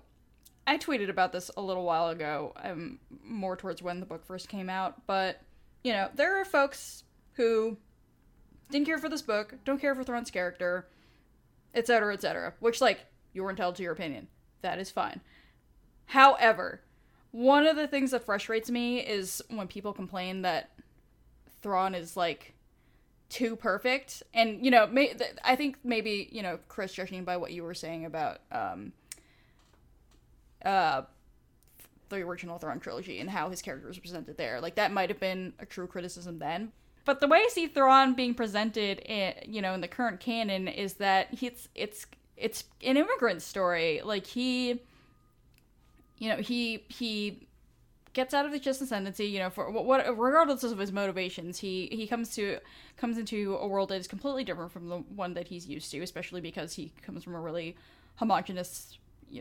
I 0.67 0.79
tweeted 0.79 1.09
about 1.09 1.33
this 1.33 1.51
a 1.57 1.61
little 1.61 1.85
while 1.85 2.09
ago, 2.09 2.53
um, 2.63 2.99
more 3.25 3.57
towards 3.57 3.83
when 3.83 4.01
the 4.01 4.07
book 4.07 4.25
first 4.25 4.49
came 4.49 4.71
out, 4.71 5.07
but 5.07 5.43
you 5.85 5.93
know, 5.93 6.09
there 6.15 6.41
are 6.41 6.45
folks 6.45 7.05
who 7.35 7.77
didn't 8.71 8.87
care 8.87 8.99
for 8.99 9.09
this 9.09 9.23
book, 9.23 9.55
don't 9.65 9.81
care 9.81 9.95
for 9.95 10.05
Thrawn's 10.05 10.31
character, 10.31 10.87
etc., 11.75 12.15
etc. 12.15 12.55
Which, 12.61 12.81
like, 12.81 13.07
you're 13.33 13.51
entitled 13.51 13.77
to 13.77 13.83
your 13.83 13.93
opinion. 13.93 14.29
That 14.63 14.79
is 14.79 14.91
fine. 14.91 15.21
However, 16.07 16.81
one 17.33 17.67
of 17.67 17.77
the 17.77 17.87
things 17.87 18.11
that 18.11 18.25
frustrates 18.25 18.71
me 18.71 18.99
is 18.99 19.43
when 19.49 19.69
people 19.69 19.93
complain 19.93 20.43
that 20.43 20.71
Thrawn 21.63 21.95
is 21.95 22.17
like 22.17 22.55
too 23.29 23.55
perfect, 23.55 24.23
and 24.35 24.65
you 24.65 24.71
know, 24.71 24.87
may- 24.87 25.15
th- 25.15 25.37
I 25.45 25.55
think 25.55 25.79
maybe 25.85 26.29
you 26.33 26.43
know, 26.43 26.59
Chris, 26.69 26.93
judging 26.93 27.25
by 27.25 27.37
what 27.37 27.53
you 27.53 27.63
were 27.63 27.75
saying 27.75 28.05
about 28.05 28.41
um, 28.51 28.93
uh, 30.65 31.03
the 32.09 32.17
original 32.17 32.59
Thrawn 32.59 32.81
trilogy 32.81 33.21
and 33.21 33.31
how 33.31 33.49
his 33.51 33.63
character 33.63 33.87
was 33.87 33.99
presented 33.99 34.37
there, 34.37 34.61
like 34.61 34.75
that 34.75 34.91
might 34.93 35.11
have 35.11 35.21
been 35.21 35.53
a 35.61 35.67
true 35.67 35.87
criticism 35.87 36.39
then. 36.41 36.73
But 37.11 37.19
the 37.19 37.27
way 37.27 37.39
I 37.39 37.49
see 37.51 37.67
Thrawn 37.67 38.15
being 38.15 38.35
presented, 38.35 39.01
in, 39.01 39.35
you 39.45 39.61
know, 39.61 39.75
in 39.75 39.81
the 39.81 39.89
current 39.89 40.21
canon 40.21 40.69
is 40.69 40.95
that 40.95 41.27
it's 41.43 41.69
it's 41.75 42.07
it's 42.37 42.63
an 42.85 42.97
immigrant 42.97 43.43
story. 43.43 44.01
Like 44.05 44.25
he 44.25 44.81
you 46.19 46.29
know, 46.29 46.37
he 46.37 46.85
he 46.87 47.49
gets 48.13 48.33
out 48.33 48.47
of 48.47 48.53
the 48.53 48.61
Chiss 48.61 48.81
ascendancy, 48.81 49.27
you 49.27 49.41
know, 49.41 49.51
for 49.51 49.73
what 49.73 50.07
regardless 50.17 50.63
of 50.63 50.79
his 50.79 50.93
motivations, 50.93 51.59
he 51.59 51.89
he 51.91 52.07
comes 52.07 52.33
to 52.37 52.61
comes 52.97 53.19
into 53.19 53.57
a 53.57 53.67
world 53.67 53.89
that 53.89 53.97
is 53.97 54.07
completely 54.07 54.45
different 54.45 54.71
from 54.71 54.89
the 54.89 54.99
one 54.99 55.35
that 55.35 55.49
he's 55.49 55.67
used 55.67 55.91
to, 55.91 56.01
especially 56.03 56.41
because 56.41 56.75
he 56.75 56.93
comes 57.03 57.25
from 57.25 57.35
a 57.35 57.41
really 57.41 57.75
homogenous 58.19 58.99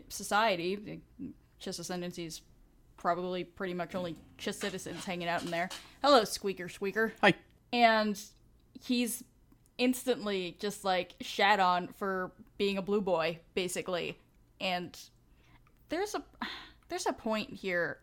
society. 0.08 1.02
Chiss 1.62 1.78
ascendancy 1.78 2.24
is 2.24 2.40
probably 2.96 3.44
pretty 3.44 3.74
much 3.74 3.94
only 3.94 4.16
Chiss 4.40 4.54
citizens 4.54 5.04
hanging 5.04 5.28
out 5.28 5.44
in 5.44 5.52
there. 5.52 5.68
Hello, 6.02 6.24
squeaker 6.24 6.68
squeaker. 6.68 7.12
Hi. 7.22 7.32
And 7.72 8.20
he's 8.80 9.24
instantly 9.78 10.56
just 10.58 10.84
like 10.84 11.14
shat 11.20 11.60
on 11.60 11.88
for 11.88 12.32
being 12.58 12.76
a 12.78 12.82
blue 12.82 13.00
boy, 13.00 13.38
basically. 13.54 14.18
And 14.60 14.98
there's 15.88 16.14
a 16.14 16.22
there's 16.88 17.06
a 17.06 17.12
point 17.12 17.50
here 17.50 17.98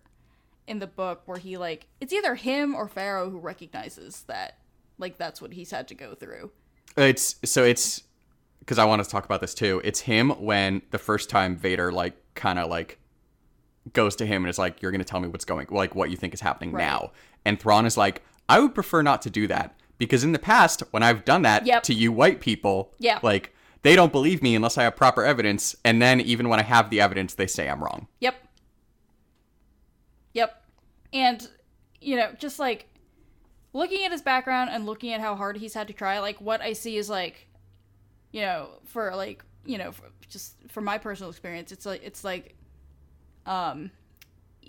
in 0.68 0.80
the 0.80 0.88
book 0.88 1.22
where 1.26 1.38
he 1.38 1.58
like 1.58 1.88
it's 2.02 2.14
either 2.14 2.36
him 2.36 2.76
or 2.76 2.88
Faro 2.88 3.30
who 3.30 3.40
recognizes 3.40 4.24
that 4.24 4.58
like 4.98 5.18
that's 5.18 5.42
what 5.42 5.54
he's 5.54 5.72
had 5.72 5.88
to 5.90 5.96
go 5.96 6.16
through. 6.16 6.52
It's 6.96 7.36
so 7.46 7.64
it's 7.64 8.04
because 8.60 8.80
I 8.80 8.86
want 8.86 9.04
to 9.04 9.10
talk 9.10 9.26
about 9.26 9.40
this 9.42 9.54
too. 9.54 9.82
It's 9.84 10.02
him 10.02 10.32
when 10.32 10.82
the 10.92 10.98
first 10.98 11.30
time 11.30 11.56
Vader 11.56 11.92
like 11.92 12.16
kind 12.34 12.60
of 12.60 12.70
like 12.70 13.00
goes 13.94 14.16
to 14.18 14.26
him 14.26 14.44
and 14.44 14.50
is 14.50 14.58
like, 14.60 14.82
"You're 14.82 14.92
gonna 14.92 15.04
tell 15.06 15.20
me 15.20 15.28
what's 15.28 15.46
going, 15.46 15.68
like 15.70 15.96
what 15.96 16.10
you 16.10 16.18
think 16.18 16.34
is 16.34 16.42
happening 16.42 16.72
Right. 16.74 16.86
now," 16.86 17.12
and 17.46 17.60
Thrawn 17.60 17.86
is 17.86 17.96
like, 17.96 18.24
"I 18.50 18.60
would 18.60 18.74
prefer 18.76 19.02
not 19.02 19.22
to 19.24 19.30
do 19.30 19.48
that 19.48 19.76
because 19.98 20.24
in 20.24 20.32
the 20.32 20.40
past 20.40 20.82
when 20.92 21.04
I've 21.04 21.26
done 21.26 21.42
that 21.44 21.66
Yep. 21.66 21.84
to 21.84 21.94
you 21.94 22.12
white 22.12 22.40
people, 22.40 22.94
Yeah. 23.00 23.20
like 23.24 23.54
they 23.84 23.96
don't 23.96 24.12
believe 24.12 24.42
me 24.44 24.56
unless 24.56 24.78
I 24.78 24.84
have 24.84 24.96
proper 24.96 25.24
evidence, 25.24 25.76
and 25.84 26.02
then 26.02 26.20
even 26.22 26.50
when 26.50 26.60
I 26.60 26.64
have 26.64 26.90
the 26.90 27.00
evidence, 27.02 27.34
they 27.34 27.48
say 27.48 27.70
I'm 27.70 27.84
wrong." 27.84 28.08
Yep. 28.20 28.36
Yep. 30.34 30.64
And, 31.14 31.50
you 32.02 32.16
know, 32.16 32.32
just 32.38 32.60
like 32.60 32.88
looking 33.74 34.04
at 34.06 34.12
his 34.12 34.22
background 34.22 34.70
and 34.72 34.86
looking 34.86 35.14
at 35.14 35.22
how 35.22 35.36
hard 35.36 35.58
he's 35.58 35.74
had 35.74 35.88
to 35.88 35.94
try, 35.94 36.20
like 36.20 36.40
what 36.42 36.62
I 36.62 36.74
see 36.74 36.98
is 36.98 37.10
like, 37.10 37.48
you 38.32 38.42
know, 38.42 38.70
for 38.86 39.16
like, 39.16 39.44
you 39.66 39.78
know, 39.78 39.92
for, 39.92 40.06
just 40.30 40.56
from 40.70 40.84
my 40.84 40.98
personal 40.98 41.30
experience, 41.30 41.72
it's 41.72 41.86
like, 41.86 42.02
it's 42.04 42.24
like, 42.24 42.56
um, 43.46 43.92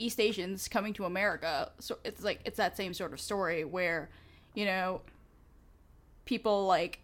East 0.05 0.21
Asians 0.21 0.69
coming 0.69 0.93
to 0.95 1.05
America. 1.05 1.71
So 1.79 1.99
it's 2.05 2.23
like, 2.23 2.41
it's 2.45 2.57
that 2.57 2.77
same 2.77 2.95
sort 2.95 3.13
of 3.13 3.21
story 3.21 3.65
where, 3.65 4.11
you 4.55 4.65
know, 4.65 5.03
people 6.25 6.67
like 6.67 7.01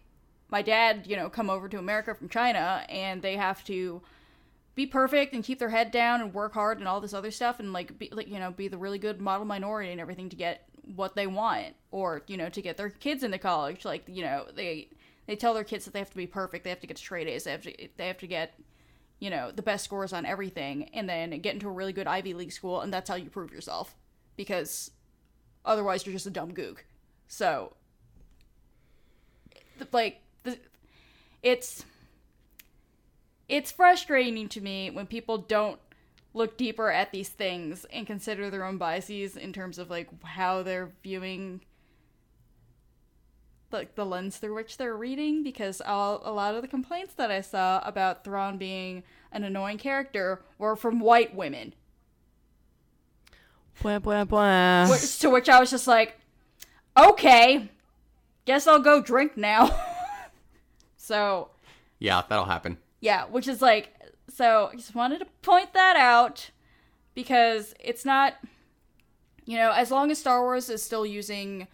my 0.49 0.61
dad, 0.61 1.05
you 1.07 1.15
know, 1.15 1.29
come 1.29 1.49
over 1.49 1.67
to 1.69 1.77
America 1.77 2.13
from 2.13 2.29
China 2.29 2.85
and 2.89 3.21
they 3.21 3.35
have 3.35 3.63
to 3.65 4.01
be 4.75 4.85
perfect 4.85 5.33
and 5.33 5.43
keep 5.43 5.57
their 5.57 5.69
head 5.69 5.89
down 5.89 6.21
and 6.21 6.33
work 6.33 6.53
hard 6.53 6.79
and 6.79 6.87
all 6.87 6.99
this 6.99 7.13
other 7.13 7.31
stuff 7.31 7.59
and 7.59 7.73
like 7.73 7.97
be 7.97 8.09
like 8.11 8.27
you 8.27 8.37
know 8.37 8.51
be 8.51 8.67
the 8.67 8.77
really 8.77 8.99
good 8.99 9.21
model 9.21 9.45
minority 9.45 9.91
and 9.91 10.01
everything 10.01 10.29
to 10.29 10.35
get 10.35 10.67
what 10.95 11.15
they 11.15 11.25
want 11.25 11.73
or 11.91 12.21
you 12.27 12.37
know 12.37 12.49
to 12.49 12.61
get 12.61 12.77
their 12.77 12.89
kids 12.89 13.23
into 13.23 13.39
college 13.39 13.85
like 13.85 14.03
you 14.07 14.21
know 14.21 14.45
they 14.53 14.87
they 15.27 15.35
tell 15.35 15.53
their 15.53 15.63
kids 15.63 15.85
that 15.85 15.93
they 15.93 15.99
have 15.99 16.09
to 16.09 16.17
be 16.17 16.27
perfect 16.27 16.63
they 16.63 16.69
have 16.69 16.79
to 16.81 16.87
get 16.87 16.97
straight 16.97 17.27
A's 17.27 17.45
they 17.45 17.51
have 17.51 17.63
to 17.63 17.87
they 17.97 18.07
have 18.07 18.17
to 18.17 18.27
get 18.27 18.53
you 19.19 19.29
know 19.29 19.51
the 19.51 19.61
best 19.61 19.85
scores 19.85 20.13
on 20.13 20.25
everything 20.25 20.89
and 20.93 21.09
then 21.09 21.29
get 21.41 21.53
into 21.53 21.67
a 21.67 21.71
really 21.71 21.93
good 21.93 22.07
Ivy 22.07 22.33
League 22.33 22.51
school 22.51 22.81
and 22.81 22.93
that's 22.93 23.09
how 23.09 23.15
you 23.15 23.29
prove 23.29 23.51
yourself. 23.51 23.95
Because 24.35 24.91
otherwise 25.63 26.05
you're 26.05 26.13
just 26.13 26.25
a 26.25 26.31
dumb 26.31 26.51
gook. 26.51 26.79
So 27.27 27.73
like 29.91 30.21
the, 30.43 30.57
it's 31.41 31.85
it's 33.47 33.71
frustrating 33.71 34.49
to 34.49 34.61
me 34.61 34.89
when 34.89 35.05
people 35.05 35.37
don't 35.37 35.79
look 36.33 36.57
deeper 36.57 36.91
at 36.91 37.11
these 37.11 37.29
things 37.29 37.85
and 37.93 38.05
consider 38.05 38.49
their 38.49 38.65
own 38.65 38.77
biases 38.77 39.37
in 39.37 39.53
terms 39.53 39.79
of 39.79 39.89
like 39.89 40.09
how 40.23 40.63
they're 40.63 40.91
viewing 41.01 41.61
like 43.75 43.95
the 43.95 44.05
lens 44.05 44.37
through 44.37 44.55
which 44.55 44.77
they're 44.77 44.95
reading 44.95 45.43
because 45.43 45.81
all, 45.81 46.21
a 46.23 46.31
lot 46.31 46.55
of 46.55 46.61
the 46.61 46.67
complaints 46.67 47.13
that 47.15 47.29
I 47.31 47.41
saw 47.41 47.81
about 47.85 48.23
Thrawn 48.23 48.57
being 48.57 49.03
an 49.31 49.43
annoying 49.43 49.77
character 49.77 50.41
were 50.57 50.75
from 50.75 50.99
white 50.99 51.35
women 51.35 51.73
Blah, 53.81 53.99
blah, 53.99 54.23
blah. 54.23 54.89
which, 54.89 55.19
to 55.19 55.29
which 55.29 55.49
I 55.49 55.59
was 55.59 55.69
just 55.69 55.87
like 55.87 56.17
okay 56.97 57.69
guess 58.45 58.67
I'll 58.67 58.79
go 58.79 59.01
drink 59.01 59.35
now 59.37 59.69
so 60.97 61.49
Yeah, 61.99 62.21
that'll 62.27 62.45
happen. 62.45 62.77
Yeah, 63.01 63.25
which 63.25 63.47
is 63.47 63.61
like 63.61 63.89
so 64.33 64.69
I 64.71 64.75
just 64.75 64.95
wanted 64.95 65.19
to 65.19 65.25
point 65.41 65.73
that 65.73 65.97
out 65.97 66.49
because 67.13 67.73
it's 67.79 68.05
not 68.05 68.35
you 69.45 69.57
know, 69.57 69.71
as 69.71 69.91
long 69.91 70.09
as 70.09 70.17
Star 70.17 70.41
Wars 70.41 70.69
is 70.69 70.81
still 70.81 71.05
using 71.05 71.67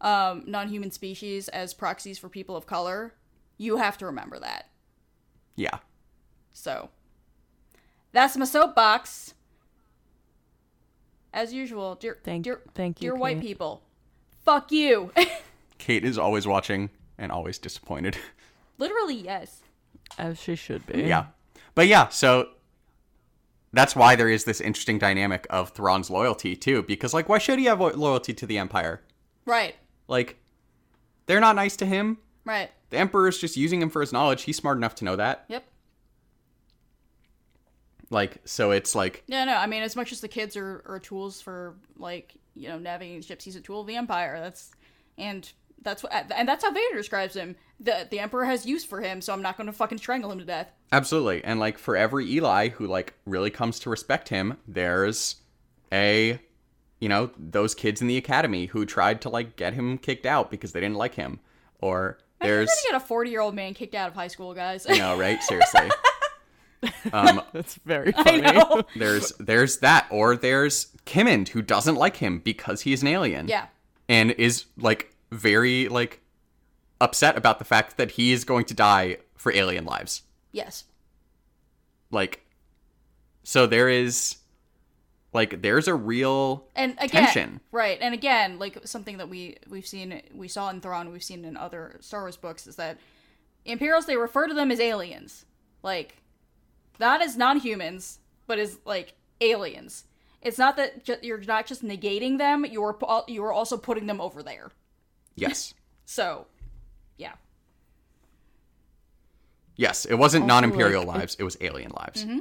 um 0.00 0.44
non-human 0.46 0.90
species 0.90 1.48
as 1.48 1.74
proxies 1.74 2.18
for 2.18 2.28
people 2.28 2.56
of 2.56 2.66
color, 2.66 3.14
you 3.56 3.76
have 3.78 3.98
to 3.98 4.06
remember 4.06 4.38
that. 4.38 4.68
Yeah. 5.56 5.78
So 6.52 6.90
that's 8.12 8.36
my 8.36 8.44
soapbox. 8.44 9.34
As 11.32 11.52
usual, 11.52 11.94
dear 11.94 12.18
Thank- 12.24 12.44
dear, 12.44 12.62
thank 12.74 13.00
you, 13.02 13.10
dear 13.10 13.14
white 13.14 13.40
people. 13.40 13.82
Fuck 14.44 14.72
you. 14.72 15.12
Kate 15.78 16.04
is 16.04 16.16
always 16.18 16.46
watching 16.46 16.90
and 17.18 17.30
always 17.30 17.58
disappointed. 17.58 18.16
Literally, 18.78 19.16
yes. 19.16 19.62
As 20.16 20.40
she 20.40 20.54
should 20.54 20.86
be. 20.86 21.02
Yeah. 21.02 21.26
But 21.74 21.86
yeah, 21.86 22.08
so 22.08 22.48
that's 23.72 23.94
why 23.94 24.16
there 24.16 24.28
is 24.30 24.44
this 24.44 24.60
interesting 24.60 24.98
dynamic 24.98 25.46
of 25.50 25.70
Thrawn's 25.70 26.08
loyalty 26.10 26.56
too, 26.56 26.82
because 26.82 27.12
like, 27.12 27.28
why 27.28 27.38
should 27.38 27.58
he 27.58 27.66
have 27.66 27.80
loyalty 27.80 28.32
to 28.34 28.46
the 28.46 28.56
Empire? 28.58 29.02
Right. 29.44 29.74
Like, 30.08 30.36
they're 31.26 31.40
not 31.40 31.54
nice 31.56 31.76
to 31.76 31.86
him. 31.86 32.18
Right. 32.44 32.70
The 32.90 32.96
Emperor's 32.96 33.38
just 33.38 33.56
using 33.56 33.80
him 33.82 33.90
for 33.90 34.00
his 34.00 34.12
knowledge. 34.12 34.42
He's 34.42 34.56
smart 34.56 34.78
enough 34.78 34.94
to 34.96 35.04
know 35.04 35.16
that. 35.16 35.44
Yep. 35.48 35.64
Like, 38.10 38.38
so 38.44 38.70
it's 38.70 38.94
like, 38.94 39.22
Yeah, 39.26 39.44
no, 39.44 39.54
I 39.54 39.66
mean, 39.66 39.82
as 39.82 39.94
much 39.94 40.12
as 40.12 40.20
the 40.20 40.28
kids 40.28 40.56
are, 40.56 40.82
are 40.86 40.98
tools 40.98 41.40
for 41.42 41.76
like 41.98 42.34
you 42.54 42.68
know 42.68 42.78
navigating 42.78 43.20
ships, 43.22 43.44
he's 43.44 43.56
a 43.56 43.60
tool 43.60 43.82
of 43.82 43.86
the 43.86 43.96
Empire. 43.96 44.40
That's 44.40 44.70
and 45.18 45.50
that's 45.82 46.02
what 46.02 46.12
and 46.34 46.48
that's 46.48 46.64
how 46.64 46.72
Vader 46.72 46.96
describes 46.96 47.34
him. 47.36 47.54
the 47.78 48.08
The 48.10 48.18
Emperor 48.18 48.46
has 48.46 48.64
use 48.64 48.82
for 48.84 49.02
him, 49.02 49.20
so 49.20 49.32
I'm 49.34 49.42
not 49.42 49.58
going 49.58 49.66
to 49.66 49.72
fucking 49.74 49.98
strangle 49.98 50.32
him 50.32 50.38
to 50.38 50.44
death. 50.46 50.72
absolutely. 50.90 51.44
And 51.44 51.60
like, 51.60 51.76
for 51.76 51.96
every 51.96 52.26
Eli 52.32 52.70
who 52.70 52.86
like 52.86 53.12
really 53.26 53.50
comes 53.50 53.78
to 53.80 53.90
respect 53.90 54.30
him, 54.30 54.56
there's 54.66 55.36
a, 55.92 56.40
you 57.00 57.08
know, 57.08 57.30
those 57.38 57.74
kids 57.74 58.00
in 58.00 58.06
the 58.08 58.16
academy 58.16 58.66
who 58.66 58.84
tried 58.86 59.20
to 59.22 59.28
like 59.28 59.56
get 59.56 59.74
him 59.74 59.98
kicked 59.98 60.26
out 60.26 60.50
because 60.50 60.72
they 60.72 60.80
didn't 60.80 60.96
like 60.96 61.14
him. 61.14 61.40
Or 61.80 62.18
You're 62.42 62.56
there's, 62.64 62.68
gonna 62.68 62.98
get 62.98 63.02
a 63.02 63.06
40 63.06 63.30
year 63.30 63.40
old 63.40 63.54
man 63.54 63.74
kicked 63.74 63.94
out 63.94 64.08
of 64.08 64.14
high 64.14 64.28
school, 64.28 64.52
guys. 64.54 64.86
you 64.88 64.98
know, 64.98 65.18
right? 65.18 65.42
Seriously. 65.42 65.88
Um, 67.12 67.42
That's 67.52 67.74
very 67.84 68.14
I 68.14 68.22
funny. 68.22 68.40
know. 68.40 68.82
There's 68.94 69.32
there's 69.40 69.78
that, 69.78 70.06
or 70.10 70.36
there's 70.36 70.86
Kimmond 71.06 71.48
who 71.48 71.60
doesn't 71.60 71.96
like 71.96 72.18
him 72.18 72.38
because 72.38 72.82
he's 72.82 73.02
an 73.02 73.08
alien. 73.08 73.48
yeah. 73.48 73.66
And 74.08 74.30
is 74.30 74.66
like 74.76 75.12
very 75.32 75.88
like 75.88 76.20
upset 77.00 77.36
about 77.36 77.58
the 77.58 77.64
fact 77.64 77.96
that 77.96 78.12
he 78.12 78.30
is 78.32 78.44
going 78.44 78.64
to 78.66 78.74
die 78.74 79.16
for 79.36 79.52
alien 79.52 79.86
lives. 79.86 80.22
Yes. 80.52 80.84
Like 82.12 82.46
so 83.42 83.66
there 83.66 83.88
is 83.88 84.36
like 85.32 85.60
there's 85.62 85.88
a 85.88 85.94
real 85.94 86.66
And 86.74 86.92
again, 86.98 87.24
Tension. 87.24 87.60
right? 87.72 87.98
And 88.00 88.14
again, 88.14 88.58
like 88.58 88.78
something 88.86 89.18
that 89.18 89.28
we 89.28 89.56
we've 89.68 89.86
seen, 89.86 90.22
we 90.34 90.48
saw 90.48 90.70
in 90.70 90.80
Thrawn, 90.80 91.12
we've 91.12 91.22
seen 91.22 91.44
in 91.44 91.56
other 91.56 91.96
Star 92.00 92.20
Wars 92.22 92.36
books, 92.36 92.66
is 92.66 92.76
that 92.76 92.98
Imperials 93.64 94.06
they 94.06 94.16
refer 94.16 94.46
to 94.48 94.54
them 94.54 94.70
as 94.70 94.80
aliens, 94.80 95.44
like 95.82 96.16
not 96.98 97.20
as 97.22 97.36
non-humans, 97.36 98.20
but 98.46 98.58
as 98.58 98.78
like 98.84 99.14
aliens. 99.40 100.04
It's 100.40 100.56
not 100.58 100.76
that 100.76 101.04
ju- 101.04 101.16
you're 101.22 101.38
not 101.40 101.66
just 101.66 101.82
negating 101.84 102.38
them; 102.38 102.64
you're 102.64 102.94
pu- 102.94 103.22
you're 103.32 103.52
also 103.52 103.76
putting 103.76 104.06
them 104.06 104.20
over 104.20 104.42
there. 104.42 104.70
yes. 105.36 105.74
So, 106.10 106.46
yeah, 107.18 107.34
Yes, 109.76 110.04
it 110.06 110.14
wasn't 110.14 110.44
Also, 110.44 110.54
non-imperial 110.54 111.04
like, 111.04 111.18
lives, 111.18 111.36
it 111.38 111.44
was 111.44 111.56
alien 111.60 111.92
lives. 111.92 112.24
Mm-hmm. 112.24 112.38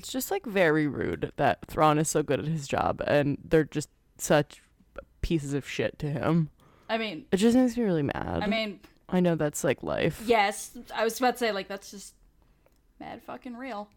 It's 0.00 0.10
just 0.10 0.30
like 0.30 0.46
very 0.46 0.86
rude 0.86 1.30
that 1.36 1.58
Thrawn 1.66 1.98
is 1.98 2.08
so 2.08 2.22
good 2.22 2.40
at 2.40 2.46
his 2.46 2.66
job 2.66 3.02
and 3.06 3.36
they're 3.44 3.64
just 3.64 3.90
such 4.16 4.62
pieces 5.20 5.52
of 5.52 5.68
shit 5.68 5.98
to 5.98 6.06
him. 6.06 6.48
I 6.88 6.96
mean, 6.96 7.26
It 7.30 7.36
just 7.36 7.54
makes 7.54 7.76
me 7.76 7.82
really 7.84 8.04
mad. 8.04 8.40
I 8.42 8.46
mean, 8.46 8.80
I 9.10 9.20
know 9.20 9.34
that's 9.34 9.62
like 9.62 9.82
life. 9.82 10.22
yes, 10.24 10.70
I 10.94 11.04
was 11.04 11.18
about 11.18 11.32
to 11.32 11.38
say 11.38 11.52
like 11.52 11.68
that's 11.68 11.90
just 11.90 12.14
mad 12.98 13.22
fucking 13.22 13.58
real. 13.58 13.90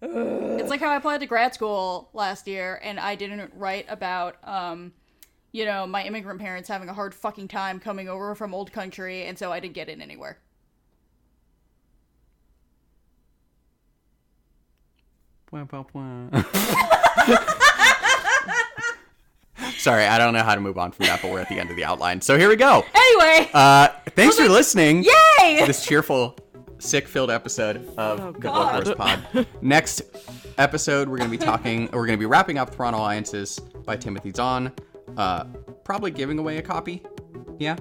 It's 0.00 0.70
like 0.70 0.78
how 0.78 0.90
I 0.90 0.96
applied 0.96 1.18
to 1.18 1.26
grad 1.26 1.52
school 1.52 2.08
last 2.12 2.46
year 2.46 2.80
and 2.84 3.00
I 3.00 3.16
didn't 3.16 3.52
write 3.56 3.86
about 3.88 4.36
um 4.44 4.92
you 5.50 5.64
know, 5.64 5.88
my 5.88 6.04
immigrant 6.04 6.38
parents 6.38 6.68
having 6.68 6.88
a 6.88 6.94
hard 6.94 7.16
fucking 7.16 7.48
time 7.48 7.80
coming 7.80 8.08
over 8.08 8.36
from 8.36 8.54
old 8.54 8.70
country 8.70 9.24
and 9.24 9.36
so 9.36 9.50
I 9.50 9.58
didn't 9.58 9.74
get 9.74 9.88
in 9.88 10.00
anywhere. 10.00 10.38
Sorry, 19.78 20.04
I 20.04 20.18
don't 20.18 20.32
know 20.34 20.42
how 20.42 20.54
to 20.54 20.60
move 20.60 20.76
on 20.78 20.90
from 20.92 21.06
that, 21.06 21.22
but 21.22 21.30
we're 21.30 21.40
at 21.40 21.48
the 21.48 21.58
end 21.60 21.70
of 21.70 21.76
the 21.76 21.84
outline. 21.84 22.20
So 22.20 22.36
here 22.36 22.48
we 22.48 22.56
go. 22.56 22.84
Anyway, 22.94 23.50
Uh, 23.54 23.88
thanks 24.16 24.36
for 24.36 24.48
listening. 24.48 25.04
yay! 25.04 25.60
to 25.60 25.66
This 25.66 25.84
cheerful, 25.86 26.36
sick-filled 26.78 27.30
episode 27.30 27.76
of 27.96 28.20
Oh, 28.20 28.32
the 28.32 28.38
God. 28.38 28.84
Book 28.84 28.98
Pod. 28.98 29.46
Next 29.62 30.02
episode, 30.58 31.08
we're 31.08 31.18
going 31.18 31.30
to 31.30 31.38
be 31.38 31.42
talking. 31.42 31.84
We're 31.92 32.06
going 32.06 32.18
to 32.18 32.20
be 32.20 32.26
wrapping 32.26 32.58
up 32.58 32.74
Thrawn 32.74 32.94
Alliances 32.94 33.58
by 33.84 33.96
Timothy 33.96 34.32
Zahn. 34.34 34.72
Uh, 35.16 35.44
probably 35.84 36.10
giving 36.10 36.38
away 36.38 36.58
a 36.58 36.62
copy. 36.62 37.02
Yeah. 37.58 37.76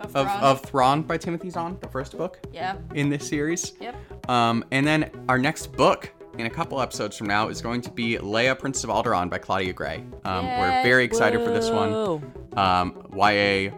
Of 0.00 0.16
Of, 0.16 0.26
Thrawn. 0.26 0.40
of 0.42 0.60
Thrawn 0.62 1.02
by 1.02 1.18
Timothy 1.18 1.50
Zahn, 1.50 1.76
the 1.80 1.88
first 1.88 2.16
book 2.16 2.40
yeah. 2.52 2.76
in 2.94 3.08
this 3.10 3.28
series. 3.28 3.74
Yep. 3.80 4.28
Um, 4.30 4.64
and 4.72 4.86
then 4.86 5.10
our 5.28 5.38
next 5.38 5.72
book 5.72 6.10
in 6.38 6.46
a 6.46 6.50
couple 6.50 6.80
episodes 6.80 7.16
from 7.16 7.26
now 7.26 7.48
is 7.48 7.60
going 7.60 7.80
to 7.82 7.90
be 7.90 8.16
Leia, 8.16 8.58
Princess 8.58 8.84
of 8.84 8.90
Alderaan 8.90 9.28
by 9.28 9.38
Claudia 9.38 9.72
Gray. 9.72 10.04
Um, 10.24 10.46
we're 10.46 10.82
very 10.82 11.04
excited 11.04 11.40
for 11.44 11.50
this 11.50 11.70
one. 11.70 11.90
Whoa. 11.92 12.22
Um, 12.56 13.06
YA 13.14 13.70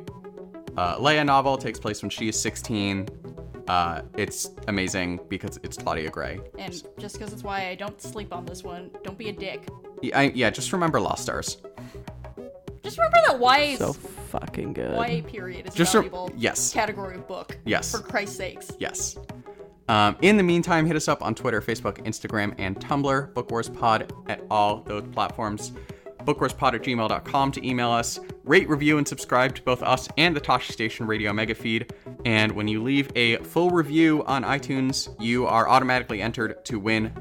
uh, 0.76 0.96
Leia 0.98 1.24
novel 1.24 1.56
takes 1.56 1.78
place 1.78 2.02
when 2.02 2.10
she 2.10 2.28
is 2.28 2.40
16. 2.40 3.08
Uh, 3.68 4.02
it's 4.16 4.50
amazing 4.68 5.20
because 5.28 5.58
it's 5.62 5.76
Claudia 5.76 6.10
Gray. 6.10 6.40
And 6.58 6.82
just 6.98 7.16
because 7.18 7.32
it's 7.32 7.42
why 7.42 7.68
I 7.68 7.74
don't 7.74 8.00
sleep 8.00 8.32
on 8.32 8.44
this 8.44 8.62
one, 8.62 8.90
don't 9.02 9.16
be 9.16 9.28
a 9.28 9.32
dick. 9.32 9.68
Yeah, 10.02 10.18
I, 10.18 10.22
yeah, 10.34 10.50
just 10.50 10.72
remember 10.72 11.00
Lost 11.00 11.22
Stars. 11.22 11.58
Just 12.82 12.98
remember 12.98 13.16
that 13.28 13.40
YA, 13.40 13.76
So 13.78 13.92
fucking 13.94 14.74
good. 14.74 14.92
YA 14.94 15.22
period 15.26 15.66
is 15.66 15.74
Just 15.74 15.94
rem- 15.94 16.10
valuable 16.10 16.30
yes. 16.36 16.72
category 16.72 17.16
of 17.16 17.26
book. 17.26 17.56
Yes. 17.64 17.90
For 17.90 18.00
Christ's 18.00 18.36
sakes. 18.36 18.72
Yes. 18.78 19.16
Um, 19.88 20.16
in 20.22 20.36
the 20.36 20.42
meantime, 20.42 20.86
hit 20.86 20.96
us 20.96 21.08
up 21.08 21.22
on 21.22 21.34
Twitter, 21.34 21.60
Facebook, 21.60 22.04
Instagram, 22.04 22.54
and 22.58 22.78
Tumblr. 22.80 23.34
Book 23.34 23.50
Wars 23.50 23.68
Pod 23.68 24.12
at 24.28 24.42
all 24.50 24.82
those 24.82 25.04
platforms. 25.12 25.72
Bookwarspod 26.24 26.74
at 26.74 26.82
gmail.com 26.82 27.52
to 27.52 27.66
email 27.66 27.90
us. 27.90 28.18
Rate, 28.44 28.68
review, 28.68 28.98
and 28.98 29.06
subscribe 29.06 29.54
to 29.54 29.62
both 29.62 29.82
us 29.82 30.08
and 30.16 30.34
the 30.34 30.40
Tosche 30.40 30.72
Station 30.72 31.06
Radio 31.06 31.32
Mega 31.32 31.54
Feed. 31.54 31.92
And 32.24 32.52
when 32.52 32.66
you 32.68 32.82
leave 32.82 33.10
a 33.14 33.36
full 33.38 33.70
review 33.70 34.24
on 34.24 34.42
iTunes, 34.42 35.14
you 35.20 35.46
are 35.46 35.68
automatically 35.68 36.22
entered 36.22 36.64
to 36.64 36.78
win 36.78 37.12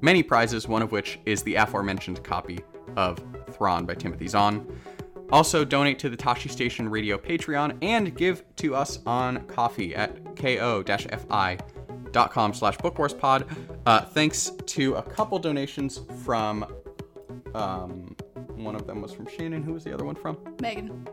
many 0.00 0.22
prizes, 0.22 0.68
one 0.68 0.82
of 0.82 0.92
which 0.92 1.18
is 1.24 1.42
the 1.42 1.54
aforementioned 1.54 2.22
copy 2.22 2.60
of 2.96 3.18
Thrawn 3.50 3.86
by 3.86 3.94
Timothy 3.94 4.28
Zahn. 4.28 4.66
Also, 5.30 5.64
donate 5.64 5.98
to 5.98 6.10
the 6.10 6.16
Tosche 6.16 6.50
Station 6.50 6.90
Radio 6.90 7.16
Patreon 7.16 7.78
and 7.80 8.14
give 8.14 8.44
to 8.56 8.74
us 8.74 8.98
on 9.06 9.40
Ko-fi 9.46 9.94
at 9.94 10.22
ko-fi.com 12.12 12.54
slash 12.54 12.76
bookwarspod. 12.78 13.46
Uh, 13.86 14.00
thanks 14.02 14.50
to 14.66 14.94
a 14.94 15.02
couple 15.02 15.38
donations 15.38 16.00
from, 16.24 16.64
um, 17.54 18.14
one 18.56 18.74
of 18.74 18.86
them 18.86 19.00
was 19.02 19.12
from 19.12 19.26
Shannon. 19.26 19.62
Who 19.62 19.72
was 19.72 19.84
the 19.84 19.92
other 19.92 20.04
one 20.04 20.14
from? 20.14 20.36
Megan. 20.60 21.06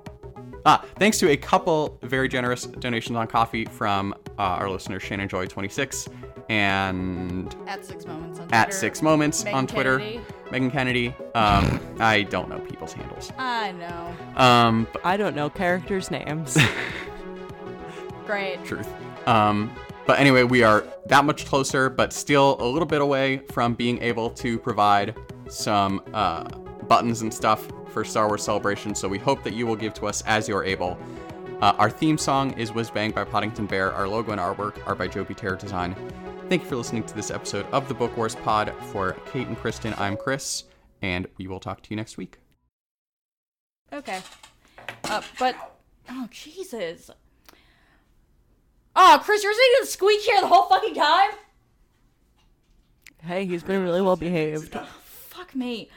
Ah, 0.65 0.83
thanks 0.97 1.17
to 1.19 1.29
a 1.29 1.37
couple 1.37 1.97
very 2.03 2.27
generous 2.27 2.65
donations 2.65 3.15
on 3.17 3.27
Ko-fi 3.27 3.65
from 3.65 4.13
uh, 4.37 4.41
our 4.41 4.69
listener 4.69 4.99
Shannon 4.99 5.29
Joy 5.29 5.45
26 5.45 6.09
and 6.49 7.55
At 7.67 7.85
six 7.85 8.05
moments 8.05 8.39
on 8.39 8.53
at 8.53 8.65
Twitter. 8.65 8.77
six 8.77 9.01
moments 9.01 9.43
Megan 9.43 9.57
on 9.57 9.67
Twitter. 9.67 9.99
Kennedy. 9.99 10.21
Megan 10.51 10.71
Kennedy. 10.71 11.07
Um, 11.35 11.79
I 11.99 12.23
don't 12.23 12.49
know 12.49 12.59
people's 12.59 12.91
handles. 12.93 13.31
I 13.37 13.71
know. 13.73 14.13
Um, 14.35 14.87
I 15.03 15.15
don't 15.15 15.35
know 15.35 15.49
characters' 15.49 16.11
names. 16.11 16.57
Great. 18.25 18.63
truth. 18.65 18.87
Um, 19.27 19.71
but 20.09 20.19
anyway, 20.19 20.41
we 20.41 20.63
are 20.63 20.83
that 21.05 21.23
much 21.23 21.45
closer, 21.45 21.87
but 21.87 22.11
still 22.11 22.57
a 22.59 22.65
little 22.65 22.87
bit 22.87 22.99
away 22.99 23.37
from 23.51 23.75
being 23.75 24.01
able 24.01 24.31
to 24.31 24.57
provide 24.57 25.15
some 25.47 26.01
uh, 26.15 26.45
buttons 26.87 27.21
and 27.21 27.31
stuff 27.31 27.67
for 27.93 28.03
Star 28.03 28.25
Wars 28.25 28.41
Celebration. 28.41 28.95
So 28.95 29.07
we 29.07 29.19
hope 29.19 29.43
that 29.43 29.53
you 29.53 29.67
will 29.67 29.75
give 29.75 29.93
to 29.93 30.07
us 30.07 30.23
as 30.25 30.47
you're 30.47 30.63
able. 30.63 30.97
Uh, 31.61 31.75
our 31.77 31.91
theme 31.91 32.17
song 32.17 32.57
is 32.57 32.73
Whiz 32.73 32.89
Bang 32.89 33.11
by 33.11 33.23
Poddington 33.23 33.67
Bear. 33.67 33.93
Our 33.93 34.07
logo 34.07 34.31
and 34.31 34.41
artwork 34.41 34.83
are 34.87 34.95
by 34.95 35.07
Joby 35.07 35.35
Terror 35.35 35.57
Design. 35.57 35.95
Thank 36.49 36.63
you 36.63 36.69
for 36.69 36.77
listening 36.77 37.03
to 37.03 37.13
this 37.13 37.29
episode 37.29 37.67
of 37.71 37.87
the 37.87 37.93
Book 37.93 38.17
Wars 38.17 38.33
Pod. 38.33 38.73
For 38.91 39.11
Kate 39.31 39.45
and 39.45 39.57
Kristen, 39.59 39.93
I'm 39.99 40.17
Chris, 40.17 40.63
and 41.03 41.27
we 41.37 41.45
will 41.45 41.59
talk 41.59 41.83
to 41.83 41.89
you 41.91 41.95
next 41.95 42.17
week. 42.17 42.39
Okay. 43.93 44.21
Uh, 45.03 45.21
but 45.37 45.55
oh 46.09 46.27
Jesus. 46.31 47.11
Oh, 48.95 49.19
Chris, 49.23 49.43
you're 49.43 49.53
sitting 49.53 49.71
in 49.77 49.83
the 49.83 49.87
squeak 49.87 50.21
chair 50.23 50.41
the 50.41 50.47
whole 50.47 50.67
fucking 50.67 50.95
time. 50.95 51.29
hey, 53.23 53.45
he's 53.45 53.63
been 53.63 53.83
really 53.83 54.01
well 54.01 54.15
behaved. 54.15 54.73
Fuck 55.29 55.55
me. 55.55 55.89